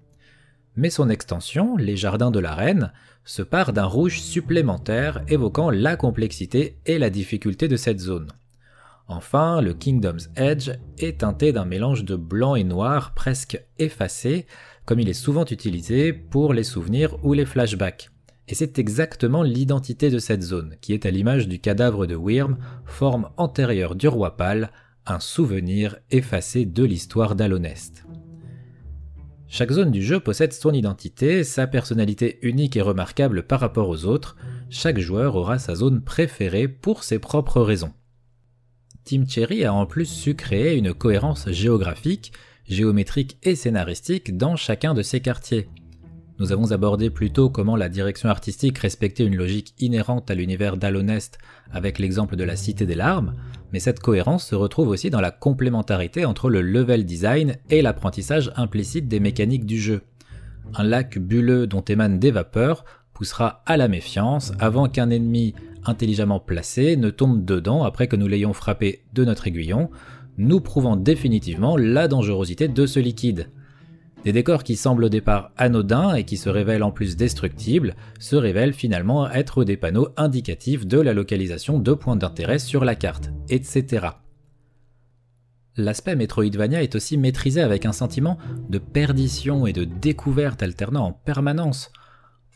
Mais 0.76 0.91
son 0.91 1.10
extension, 1.10 1.76
les 1.76 1.97
Jardins 1.97 2.30
de 2.30 2.39
la 2.39 2.53
Reine, 2.53 2.93
se 3.26 3.41
part 3.41 3.74
d'un 3.74 3.86
rouge 3.86 4.20
supplémentaire 4.20 5.24
évoquant 5.28 5.72
la 5.72 5.95
complexité 5.95 6.78
et 6.86 6.99
la 6.99 7.10
difficulté 7.10 7.68
de 7.68 7.78
cette 7.78 7.99
zone. 7.99 8.28
Enfin, 9.07 9.60
le 9.62 9.74
Kingdom's 9.74 10.30
Edge 10.36 10.70
est 10.99 11.22
teinté 11.22 11.51
d'un 11.51 11.66
mélange 11.66 12.05
de 12.05 12.16
blanc 12.16 12.53
et 12.53 12.64
noir 12.64 13.16
presque 13.16 13.60
effacé, 13.80 14.45
comme 14.90 15.00
il 15.00 15.10
est 15.10 15.14
souvent 15.14 15.46
utilisé 15.46 16.14
pour 16.14 16.52
les 16.52 16.64
souvenirs 16.64 17.16
ou 17.24 17.34
les 17.34 17.46
flashbacks. 17.46 18.10
Et 18.48 18.56
c'est 18.56 18.80
exactement 18.80 19.44
l'identité 19.44 20.10
de 20.10 20.18
cette 20.18 20.42
zone, 20.42 20.78
qui 20.82 20.94
est 20.94 21.06
à 21.06 21.12
l'image 21.12 21.48
du 21.48 21.60
cadavre 21.60 22.08
de 22.08 22.16
Wyrm, 22.16 22.58
forme 22.86 23.30
antérieure 23.38 23.94
du 23.94 24.08
roi 24.08 24.36
pâle, 24.36 24.72
un 25.06 25.20
souvenir 25.20 25.98
effacé 26.10 26.66
de 26.66 26.84
l'histoire 26.84 27.36
d'Alonest. 27.36 28.04
Chaque 29.48 29.74
zone 29.74 29.92
du 29.92 30.02
jeu 30.02 30.20
possède 30.20 30.54
son 30.54 30.74
identité, 30.74 31.44
sa 31.44 31.68
personnalité 31.68 32.40
unique 32.42 32.76
et 32.76 32.82
remarquable 32.82 33.44
par 33.44 33.60
rapport 33.60 33.90
aux 33.90 34.06
autres, 34.06 34.38
chaque 34.72 34.98
joueur 34.98 35.36
aura 35.36 35.60
sa 35.60 35.76
zone 35.76 36.02
préférée 36.02 36.68
pour 36.68 37.04
ses 37.04 37.20
propres 37.20 37.62
raisons. 37.62 37.94
Team 39.04 39.30
Cherry 39.30 39.66
a 39.66 39.72
en 39.72 39.86
plus 39.86 40.08
su 40.08 40.34
créer 40.34 40.76
une 40.76 40.96
cohérence 40.96 41.48
géographique 41.52 42.32
géométrique 42.70 43.38
et 43.44 43.56
scénaristique 43.56 44.38
dans 44.38 44.56
chacun 44.56 44.94
de 44.94 45.02
ces 45.02 45.20
quartiers. 45.20 45.68
Nous 46.40 46.54
avons 46.54 46.72
abordé 46.72 47.10
plus 47.10 47.32
tôt 47.32 47.50
comment 47.50 47.76
la 47.76 47.90
direction 47.90 48.30
artistique 48.30 48.78
respectait 48.78 49.26
une 49.26 49.36
logique 49.36 49.74
inhérente 49.80 50.32
à 50.32 50.36
l'univers 50.36 50.78
d'Alonest 50.78 51.38
avec 51.72 52.00
l'exemple 52.00 52.38
de 52.38 52.46
la 52.46 52.56
Cité 52.56 52.86
des 52.86 52.96
Larmes, 52.96 53.34
mais 53.74 53.80
cette 53.80 54.00
cohérence 54.00 54.48
se 54.48 54.56
retrouve 54.56 54.88
aussi 54.88 55.10
dans 55.10 55.20
la 55.20 55.32
complémentarité 55.32 56.24
entre 56.24 56.50
le 56.50 56.62
level 56.62 57.06
design 57.06 57.58
et 57.70 57.82
l'apprentissage 57.82 58.54
implicite 58.56 59.10
des 59.10 59.20
mécaniques 59.20 59.66
du 59.66 59.80
jeu. 59.80 60.02
Un 60.76 60.84
lac 60.84 61.18
bulleux 61.18 61.68
dont 61.68 61.82
émanent 61.82 62.20
des 62.20 62.32
vapeurs 62.32 62.86
poussera 63.14 63.64
à 63.66 63.76
la 63.76 63.90
méfiance 63.90 64.54
avant 64.60 64.88
qu'un 64.88 65.10
ennemi 65.10 65.54
intelligemment 65.84 66.40
placé 66.40 66.96
ne 66.96 67.10
tombe 67.10 67.44
dedans 67.44 67.84
après 67.84 68.08
que 68.08 68.16
nous 68.16 68.28
l'ayons 68.28 68.54
frappé 68.54 69.04
de 69.14 69.26
notre 69.26 69.48
aiguillon, 69.48 69.90
nous 70.40 70.62
prouvant 70.62 70.96
définitivement 70.96 71.78
la 71.78 72.08
dangerosité 72.08 72.68
de 72.68 72.86
ce 72.88 73.00
liquide. 73.00 73.50
Des 74.24 74.32
décors 74.34 74.64
qui 74.64 74.76
semblent 74.76 75.06
au 75.06 75.10
départ 75.10 75.52
anodins 75.56 76.16
et 76.16 76.24
qui 76.24 76.38
se 76.38 76.50
révèlent 76.50 76.84
en 76.84 76.92
plus 76.92 77.16
destructibles 77.16 77.96
se 78.20 78.36
révèlent 78.36 78.74
finalement 78.74 79.30
être 79.30 79.64
des 79.64 79.78
panneaux 79.78 80.10
indicatifs 80.18 80.88
de 80.88 81.00
la 81.00 81.14
localisation 81.14 81.78
de 81.80 81.94
points 81.94 82.16
d'intérêt 82.16 82.60
sur 82.60 82.84
la 82.84 82.96
carte, 82.96 83.32
etc. 83.50 84.08
L'aspect 85.78 86.16
Metroidvania 86.16 86.84
est 86.84 86.96
aussi 86.96 87.18
maîtrisé 87.18 87.62
avec 87.62 87.86
un 87.86 87.94
sentiment 87.94 88.38
de 88.70 88.80
perdition 88.80 89.66
et 89.66 89.74
de 89.74 89.86
découverte 89.86 90.64
alternant 90.64 91.06
en 91.06 91.12
permanence. 91.14 91.92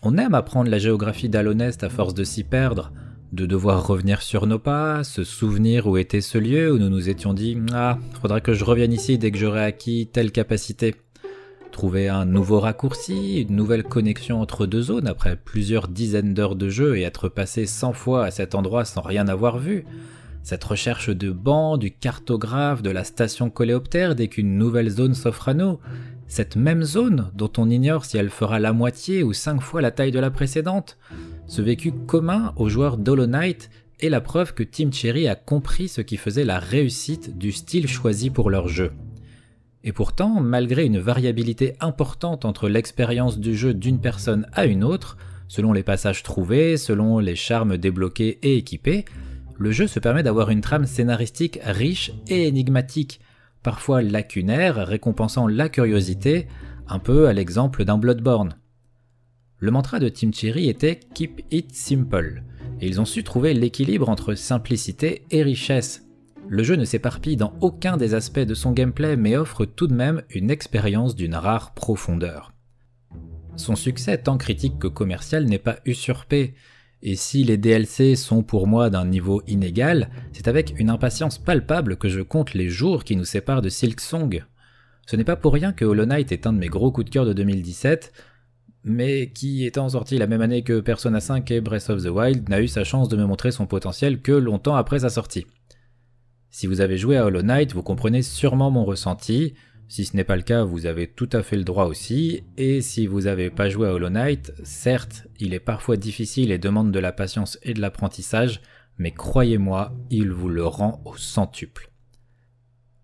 On 0.02 0.18
aime 0.18 0.34
apprendre 0.34 0.70
la 0.70 0.80
géographie 0.80 1.30
d'Alonest 1.30 1.84
à 1.84 1.90
force 1.90 2.14
de 2.14 2.26
s'y 2.26 2.44
perdre, 2.44 2.92
de 3.34 3.48
devoir 3.48 3.88
revenir 3.88 4.22
sur 4.22 4.46
nos 4.46 4.60
pas, 4.60 5.04
se 5.04 5.24
souvenir 5.24 5.88
où 5.88 5.98
était 5.98 6.22
ce 6.22 6.38
lieu 6.38 6.72
où 6.72 6.78
nous 6.78 6.90
nous 6.90 7.10
étions 7.10 7.34
dit 7.34 7.58
Ah, 7.74 7.98
faudra 8.22 8.42
que 8.42 8.54
je 8.54 8.64
revienne 8.64 8.94
ici 8.94 9.18
dès 9.18 9.32
que 9.32 9.40
j'aurai 9.40 9.64
acquis 9.64 10.08
telle 10.14 10.32
capacité. 10.32 10.94
Trouver 11.72 12.10
un 12.10 12.26
nouveau 12.26 12.60
raccourci, 12.60 13.42
une 13.42 13.56
nouvelle 13.56 13.84
connexion 13.84 14.40
entre 14.40 14.68
deux 14.68 14.84
zones 14.84 15.08
après 15.08 15.36
plusieurs 15.36 15.88
dizaines 15.88 16.36
d'heures 16.36 16.56
de 16.56 16.70
jeu 16.70 16.96
et 16.96 17.02
être 17.02 17.28
passé 17.28 17.66
100 17.66 17.94
fois 17.94 18.26
à 18.26 18.32
cet 18.32 18.54
endroit 18.54 18.86
sans 18.86 19.02
rien 19.02 19.28
avoir 19.28 19.58
vu. 19.58 19.84
Cette 20.44 20.64
recherche 20.64 21.10
de 21.10 21.32
banc, 21.32 21.78
du 21.78 21.90
cartographe, 21.90 22.84
de 22.84 22.92
la 22.92 23.04
station 23.04 23.50
coléoptère 23.50 24.14
dès 24.14 24.28
qu'une 24.28 24.60
nouvelle 24.60 24.90
zone 24.90 25.16
s'offre 25.16 25.50
à 25.50 25.56
nous. 25.56 25.80
Cette 26.36 26.56
même 26.56 26.82
zone 26.82 27.30
dont 27.36 27.52
on 27.60 27.70
ignore 27.70 28.06
si 28.06 28.18
elle 28.18 28.32
fera 28.32 28.58
la 28.58 28.74
moitié 28.74 29.22
ou 29.22 29.34
cinq 29.34 29.62
fois 29.62 29.84
la 29.84 29.92
taille 29.92 30.10
de 30.10 30.18
la 30.18 30.32
précédente. 30.32 30.98
Ce 31.46 31.62
vécu 31.62 31.92
commun 31.92 32.54
aux 32.56 32.70
joueurs 32.70 32.98
d'Hollow 32.98 33.28
Knight 33.28 33.70
est 34.00 34.10
la 34.10 34.20
preuve 34.20 34.56
que 34.56 34.64
Team 34.64 34.92
Cherry 34.92 35.28
a 35.28 35.36
compris 35.36 35.88
ce 35.88 36.02
qui 36.02 36.18
faisait 36.18 36.44
la 36.44 36.58
réussite 36.58 37.38
du 37.38 37.52
style 37.52 37.88
choisi 37.88 38.32
pour 38.32 38.50
leur 38.50 38.68
jeu. 38.68 38.94
Et 39.84 39.92
pourtant, 39.94 40.42
malgré 40.42 40.86
une 40.88 40.98
variabilité 40.98 41.76
importante 41.80 42.46
entre 42.46 42.68
l'expérience 42.68 43.38
du 43.38 43.56
jeu 43.56 43.76
d'une 43.76 44.02
personne 44.02 44.48
à 44.54 44.66
une 44.66 44.84
autre, 44.84 45.18
selon 45.48 45.72
les 45.72 45.84
passages 45.84 46.24
trouvés, 46.24 46.78
selon 46.78 47.20
les 47.20 47.36
charmes 47.36 47.78
débloqués 47.78 48.40
et 48.42 48.58
équipés, 48.58 49.06
le 49.60 49.70
jeu 49.70 49.86
se 49.86 50.00
permet 50.00 50.24
d'avoir 50.24 50.50
une 50.50 50.62
trame 50.62 50.88
scénaristique 50.88 51.60
riche 51.64 52.12
et 52.28 52.48
énigmatique, 52.48 53.20
parfois 53.64 54.02
lacunaire, 54.02 54.88
récompensant 54.88 55.48
la 55.48 55.70
curiosité, 55.70 56.48
un 56.88 57.00
peu 57.00 57.28
à 57.28 57.34
l'exemple 57.34 57.86
d'un 57.86 57.98
Bloodborne. 57.98 58.58
Le 59.60 59.72
mantra 59.72 60.00
de 60.00 60.10
Team 60.10 60.34
Cherry 60.34 60.68
était 60.68 61.00
Keep 61.14 61.42
it 61.52 61.74
simple, 61.74 62.44
et 62.82 62.88
ils 62.88 63.00
ont 63.00 63.06
su 63.06 63.24
trouver 63.24 63.54
l'équilibre 63.54 64.10
entre 64.10 64.36
simplicité 64.36 65.24
et 65.32 65.42
richesse. 65.42 66.06
Le 66.50 66.64
jeu 66.64 66.76
ne 66.76 66.84
s'éparpille 66.84 67.38
dans 67.38 67.54
aucun 67.62 67.96
des 67.96 68.14
aspects 68.14 68.40
de 68.40 68.54
son 68.54 68.74
gameplay, 68.74 69.16
mais 69.16 69.38
offre 69.38 69.64
tout 69.64 69.88
de 69.88 69.96
même 69.96 70.24
une 70.30 70.52
expérience 70.52 71.16
d'une 71.16 71.36
rare 71.36 71.74
profondeur. 71.74 72.52
Son 73.56 73.76
succès 73.76 74.18
tant 74.18 74.38
critique 74.38 74.80
que 74.80 74.88
commercial 74.88 75.46
n'est 75.46 75.60
pas 75.60 75.78
usurpé, 75.86 76.56
et 77.06 77.18
si 77.18 77.44
les 77.44 77.58
DLC 77.58 78.16
sont 78.16 78.44
pour 78.44 78.66
moi 78.66 78.90
d'un 78.90 79.06
niveau 79.06 79.42
inégal, 79.46 80.10
c'est 80.32 80.48
avec 80.48 80.74
une 80.80 80.90
impatience 80.90 81.38
palpable 81.38 81.98
que 81.98 82.08
je 82.08 82.22
compte 82.22 82.54
les 82.54 82.70
jours 82.70 83.04
qui 83.04 83.18
nous 83.18 83.26
séparent 83.26 83.62
de 83.62 83.68
Silksong. 83.68 84.46
Ce 85.06 85.18
n'est 85.18 85.26
pas 85.26 85.36
pour 85.36 85.52
rien 85.52 85.74
que 85.74 85.84
Hollow 85.84 86.06
Knight 86.06 86.32
est 86.32 86.48
un 86.48 86.54
de 86.54 86.60
mes 86.60 86.70
gros 86.70 86.94
coups 86.94 87.06
de 87.06 87.10
cœur 87.10 87.26
de 87.26 87.34
2017, 87.34 88.14
mais 88.86 89.32
qui, 89.34 89.66
étant 89.66 89.90
sorti 89.90 90.18
la 90.18 90.28
même 90.28 90.40
année 90.40 90.64
que 90.64 90.80
Persona 90.80 91.20
5 91.20 91.52
et 91.52 91.60
Breath 91.60 91.90
of 91.90 92.04
the 92.04 92.08
Wild, 92.08 92.48
n'a 92.48 92.62
eu 92.62 92.70
sa 92.70 92.86
chance 92.86 93.10
de 93.10 93.18
me 93.18 93.26
montrer 93.26 93.52
son 93.52 93.68
potentiel 93.68 94.22
que 94.22 94.32
longtemps 94.32 94.76
après 94.76 95.00
sa 95.00 95.10
sortie. 95.10 95.46
Si 96.52 96.68
vous 96.68 96.80
avez 96.80 96.98
joué 96.98 97.18
à 97.18 97.26
Hollow 97.26 97.42
Knight, 97.42 97.74
vous 97.74 97.84
comprenez 97.84 98.22
sûrement 98.22 98.72
mon 98.72 98.86
ressenti, 98.86 99.56
si 99.94 100.06
ce 100.06 100.18
n'est 100.18 100.24
pas 100.24 100.36
le 100.36 100.42
cas, 100.42 100.64
vous 100.64 100.88
avez 100.88 101.06
tout 101.06 101.30
à 101.34 101.44
fait 101.44 101.56
le 101.56 101.64
droit 101.64 101.86
aussi, 101.86 102.44
et 102.58 102.82
si 102.82 103.06
vous 103.06 103.22
n'avez 103.22 103.52
pas 103.52 103.70
joué 103.70 103.88
à 103.88 103.94
Hollow 103.94 104.10
Knight, 104.10 104.52
certes, 104.64 105.28
il 105.40 105.54
est 105.54 105.60
parfois 105.60 105.98
difficile 105.98 106.52
et 106.52 106.58
demande 106.58 106.92
de 106.92 106.98
la 106.98 107.12
patience 107.12 107.60
et 107.62 107.76
de 107.76 107.80
l'apprentissage, 107.80 108.62
mais 108.98 109.12
croyez-moi, 109.12 109.94
il 110.10 110.32
vous 110.32 110.50
le 110.50 110.66
rend 110.66 111.00
au 111.06 111.16
centuple. 111.16 111.92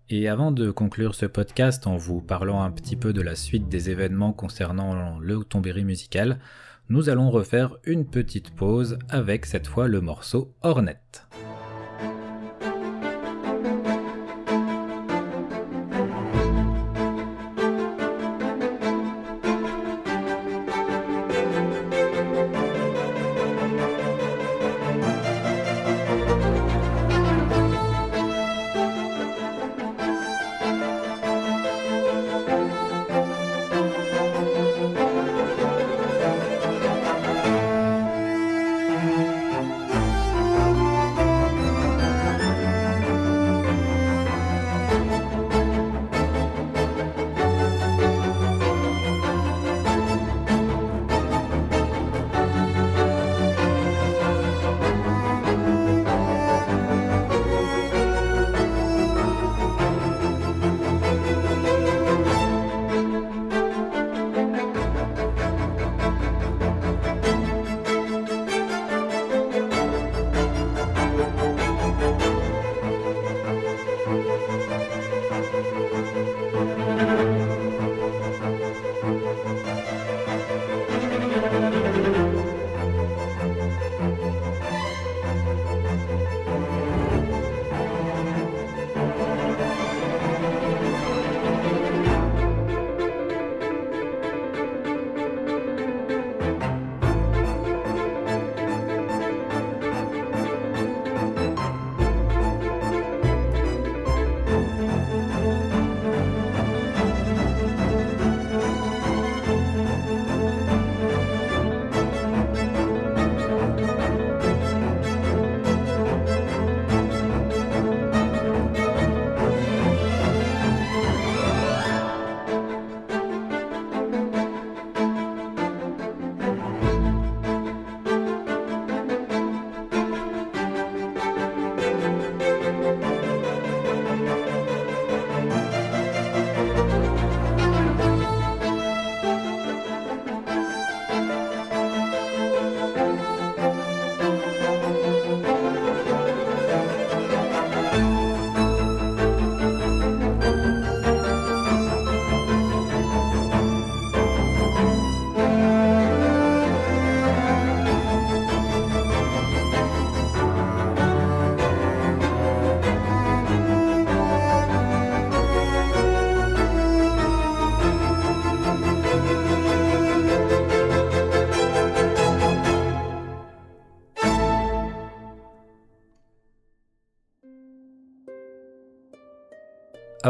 Et 0.08 0.26
avant 0.26 0.50
de 0.50 0.72
conclure 0.72 1.14
ce 1.14 1.26
podcast 1.26 1.86
en 1.86 1.96
vous 1.96 2.20
parlant 2.20 2.60
un 2.60 2.72
petit 2.72 2.96
peu 2.96 3.12
de 3.12 3.22
la 3.22 3.36
suite 3.36 3.68
des 3.68 3.90
événements 3.90 4.32
concernant 4.32 5.20
le 5.20 5.44
Tombéry 5.44 5.84
musical, 5.84 6.40
nous 6.88 7.08
allons 7.08 7.30
refaire 7.30 7.76
une 7.84 8.04
petite 8.04 8.50
pause 8.50 8.98
avec 9.08 9.46
cette 9.46 9.68
fois 9.68 9.86
le 9.86 10.00
morceau 10.00 10.56
Hornet. 10.62 10.98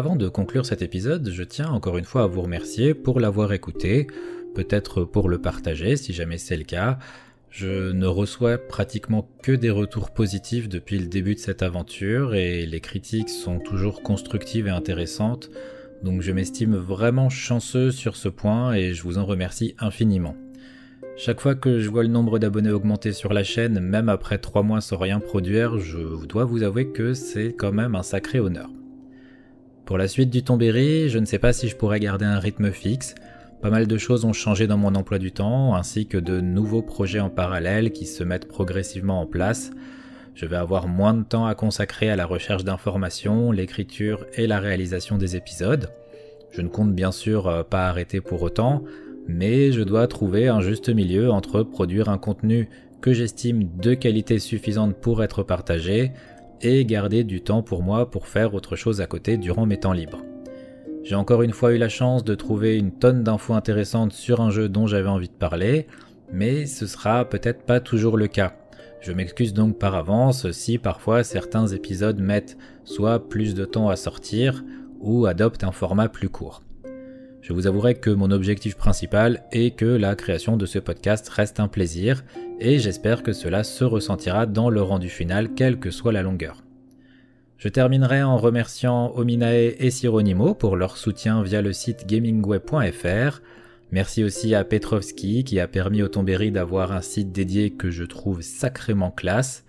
Avant 0.00 0.16
de 0.16 0.30
conclure 0.30 0.64
cet 0.64 0.80
épisode, 0.80 1.28
je 1.30 1.42
tiens 1.42 1.68
encore 1.68 1.98
une 1.98 2.06
fois 2.06 2.22
à 2.22 2.26
vous 2.26 2.40
remercier 2.40 2.94
pour 2.94 3.20
l'avoir 3.20 3.52
écouté, 3.52 4.06
peut-être 4.54 5.04
pour 5.04 5.28
le 5.28 5.36
partager 5.36 5.94
si 5.96 6.14
jamais 6.14 6.38
c'est 6.38 6.56
le 6.56 6.64
cas. 6.64 6.98
Je 7.50 7.92
ne 7.92 8.06
reçois 8.06 8.56
pratiquement 8.56 9.28
que 9.42 9.52
des 9.52 9.68
retours 9.68 10.10
positifs 10.10 10.70
depuis 10.70 10.98
le 10.98 11.04
début 11.04 11.34
de 11.34 11.38
cette 11.38 11.62
aventure 11.62 12.34
et 12.34 12.64
les 12.64 12.80
critiques 12.80 13.28
sont 13.28 13.58
toujours 13.58 14.02
constructives 14.02 14.68
et 14.68 14.70
intéressantes, 14.70 15.50
donc 16.02 16.22
je 16.22 16.32
m'estime 16.32 16.76
vraiment 16.76 17.28
chanceux 17.28 17.90
sur 17.90 18.16
ce 18.16 18.30
point 18.30 18.72
et 18.72 18.94
je 18.94 19.02
vous 19.02 19.18
en 19.18 19.26
remercie 19.26 19.74
infiniment. 19.78 20.34
Chaque 21.18 21.42
fois 21.42 21.54
que 21.54 21.78
je 21.78 21.90
vois 21.90 22.04
le 22.04 22.08
nombre 22.08 22.38
d'abonnés 22.38 22.70
augmenter 22.70 23.12
sur 23.12 23.34
la 23.34 23.44
chaîne, 23.44 23.80
même 23.80 24.08
après 24.08 24.38
3 24.38 24.62
mois 24.62 24.80
sans 24.80 24.96
rien 24.96 25.20
produire, 25.20 25.78
je 25.78 26.24
dois 26.24 26.46
vous 26.46 26.62
avouer 26.62 26.88
que 26.88 27.12
c'est 27.12 27.52
quand 27.52 27.72
même 27.72 27.94
un 27.94 28.02
sacré 28.02 28.40
honneur. 28.40 28.70
Pour 29.90 29.98
la 29.98 30.06
suite 30.06 30.30
du 30.30 30.44
Tombéry, 30.44 31.08
je 31.08 31.18
ne 31.18 31.24
sais 31.24 31.40
pas 31.40 31.52
si 31.52 31.66
je 31.66 31.74
pourrais 31.74 31.98
garder 31.98 32.24
un 32.24 32.38
rythme 32.38 32.70
fixe. 32.70 33.16
Pas 33.60 33.70
mal 33.70 33.88
de 33.88 33.98
choses 33.98 34.24
ont 34.24 34.32
changé 34.32 34.68
dans 34.68 34.76
mon 34.76 34.94
emploi 34.94 35.18
du 35.18 35.32
temps, 35.32 35.74
ainsi 35.74 36.06
que 36.06 36.16
de 36.16 36.40
nouveaux 36.40 36.80
projets 36.80 37.18
en 37.18 37.28
parallèle 37.28 37.90
qui 37.90 38.06
se 38.06 38.22
mettent 38.22 38.46
progressivement 38.46 39.20
en 39.20 39.26
place. 39.26 39.72
Je 40.36 40.46
vais 40.46 40.54
avoir 40.54 40.86
moins 40.86 41.12
de 41.12 41.24
temps 41.24 41.46
à 41.46 41.56
consacrer 41.56 42.08
à 42.08 42.14
la 42.14 42.24
recherche 42.24 42.62
d'informations, 42.62 43.50
l'écriture 43.50 44.26
et 44.34 44.46
la 44.46 44.60
réalisation 44.60 45.18
des 45.18 45.34
épisodes. 45.34 45.90
Je 46.52 46.62
ne 46.62 46.68
compte 46.68 46.94
bien 46.94 47.10
sûr 47.10 47.48
euh, 47.48 47.64
pas 47.64 47.88
arrêter 47.88 48.20
pour 48.20 48.42
autant, 48.42 48.84
mais 49.26 49.72
je 49.72 49.82
dois 49.82 50.06
trouver 50.06 50.46
un 50.46 50.60
juste 50.60 50.88
milieu 50.88 51.32
entre 51.32 51.64
produire 51.64 52.10
un 52.10 52.18
contenu 52.18 52.68
que 53.00 53.12
j'estime 53.12 53.68
de 53.76 53.94
qualité 53.94 54.38
suffisante 54.38 54.94
pour 54.94 55.24
être 55.24 55.42
partagé, 55.42 56.12
et 56.62 56.84
garder 56.84 57.24
du 57.24 57.40
temps 57.40 57.62
pour 57.62 57.82
moi 57.82 58.10
pour 58.10 58.28
faire 58.28 58.54
autre 58.54 58.76
chose 58.76 59.00
à 59.00 59.06
côté 59.06 59.36
durant 59.36 59.66
mes 59.66 59.78
temps 59.78 59.92
libres. 59.92 60.22
J'ai 61.02 61.14
encore 61.14 61.42
une 61.42 61.52
fois 61.52 61.72
eu 61.72 61.78
la 61.78 61.88
chance 61.88 62.24
de 62.24 62.34
trouver 62.34 62.76
une 62.76 62.92
tonne 62.92 63.22
d'infos 63.22 63.54
intéressantes 63.54 64.12
sur 64.12 64.40
un 64.40 64.50
jeu 64.50 64.68
dont 64.68 64.86
j'avais 64.86 65.08
envie 65.08 65.28
de 65.28 65.34
parler, 65.34 65.86
mais 66.32 66.66
ce 66.66 66.86
sera 66.86 67.24
peut-être 67.24 67.64
pas 67.64 67.80
toujours 67.80 68.16
le 68.16 68.28
cas. 68.28 68.54
Je 69.00 69.12
m'excuse 69.12 69.54
donc 69.54 69.78
par 69.78 69.94
avance 69.94 70.50
si 70.50 70.76
parfois 70.76 71.24
certains 71.24 71.66
épisodes 71.68 72.20
mettent 72.20 72.58
soit 72.84 73.28
plus 73.28 73.54
de 73.54 73.64
temps 73.64 73.88
à 73.88 73.96
sortir 73.96 74.62
ou 75.00 75.24
adoptent 75.24 75.64
un 75.64 75.72
format 75.72 76.08
plus 76.08 76.28
court. 76.28 76.62
Je 77.42 77.52
vous 77.52 77.66
avouerai 77.66 77.94
que 77.94 78.10
mon 78.10 78.30
objectif 78.30 78.76
principal 78.76 79.44
est 79.50 79.74
que 79.74 79.86
la 79.86 80.14
création 80.14 80.56
de 80.56 80.66
ce 80.66 80.78
podcast 80.78 81.28
reste 81.28 81.58
un 81.58 81.68
plaisir, 81.68 82.22
et 82.60 82.78
j'espère 82.78 83.22
que 83.22 83.32
cela 83.32 83.64
se 83.64 83.84
ressentira 83.84 84.46
dans 84.46 84.68
le 84.68 84.82
rendu 84.82 85.08
final, 85.08 85.54
quelle 85.54 85.78
que 85.78 85.90
soit 85.90 86.12
la 86.12 86.22
longueur. 86.22 86.62
Je 87.56 87.68
terminerai 87.68 88.22
en 88.22 88.36
remerciant 88.36 89.12
Ominae 89.16 89.74
et 89.78 89.90
Sironimo 89.90 90.54
pour 90.54 90.76
leur 90.76 90.96
soutien 90.96 91.42
via 91.42 91.60
le 91.60 91.72
site 91.72 92.06
gamingweb.fr. 92.06 93.40
Merci 93.90 94.24
aussi 94.24 94.54
à 94.54 94.64
Petrovski 94.64 95.44
qui 95.44 95.60
a 95.60 95.68
permis 95.68 96.02
au 96.02 96.08
Tombéry 96.08 96.52
d'avoir 96.52 96.92
un 96.92 97.02
site 97.02 97.32
dédié 97.32 97.70
que 97.70 97.90
je 97.90 98.04
trouve 98.04 98.40
sacrément 98.40 99.10
classe. 99.10 99.64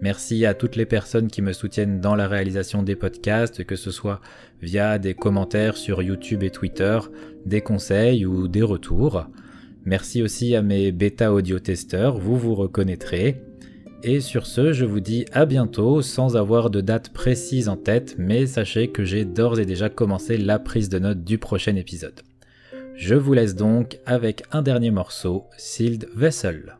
Merci 0.00 0.46
à 0.46 0.54
toutes 0.54 0.76
les 0.76 0.86
personnes 0.86 1.28
qui 1.28 1.42
me 1.42 1.52
soutiennent 1.52 2.00
dans 2.00 2.14
la 2.14 2.28
réalisation 2.28 2.82
des 2.84 2.94
podcasts, 2.94 3.64
que 3.64 3.74
ce 3.74 3.90
soit 3.90 4.20
via 4.62 4.98
des 4.98 5.14
commentaires 5.14 5.76
sur 5.76 6.02
YouTube 6.02 6.44
et 6.44 6.50
Twitter, 6.50 6.98
des 7.46 7.62
conseils 7.62 8.24
ou 8.24 8.46
des 8.46 8.62
retours. 8.62 9.26
Merci 9.84 10.22
aussi 10.22 10.54
à 10.54 10.62
mes 10.62 10.92
bêta 10.92 11.32
audio 11.32 11.58
testeurs, 11.58 12.18
vous 12.18 12.36
vous 12.36 12.54
reconnaîtrez. 12.54 13.42
Et 14.04 14.20
sur 14.20 14.46
ce, 14.46 14.72
je 14.72 14.84
vous 14.84 15.00
dis 15.00 15.24
à 15.32 15.44
bientôt 15.44 16.02
sans 16.02 16.36
avoir 16.36 16.70
de 16.70 16.80
date 16.80 17.12
précise 17.12 17.68
en 17.68 17.76
tête, 17.76 18.14
mais 18.18 18.46
sachez 18.46 18.88
que 18.88 19.04
j'ai 19.04 19.24
d'ores 19.24 19.58
et 19.58 19.66
déjà 19.66 19.88
commencé 19.88 20.36
la 20.36 20.60
prise 20.60 20.88
de 20.88 21.00
notes 21.00 21.24
du 21.24 21.38
prochain 21.38 21.74
épisode. 21.74 22.20
Je 22.94 23.16
vous 23.16 23.32
laisse 23.32 23.56
donc 23.56 23.98
avec 24.06 24.44
un 24.52 24.62
dernier 24.62 24.92
morceau, 24.92 25.46
Sealed 25.56 26.08
Vessel. 26.14 26.78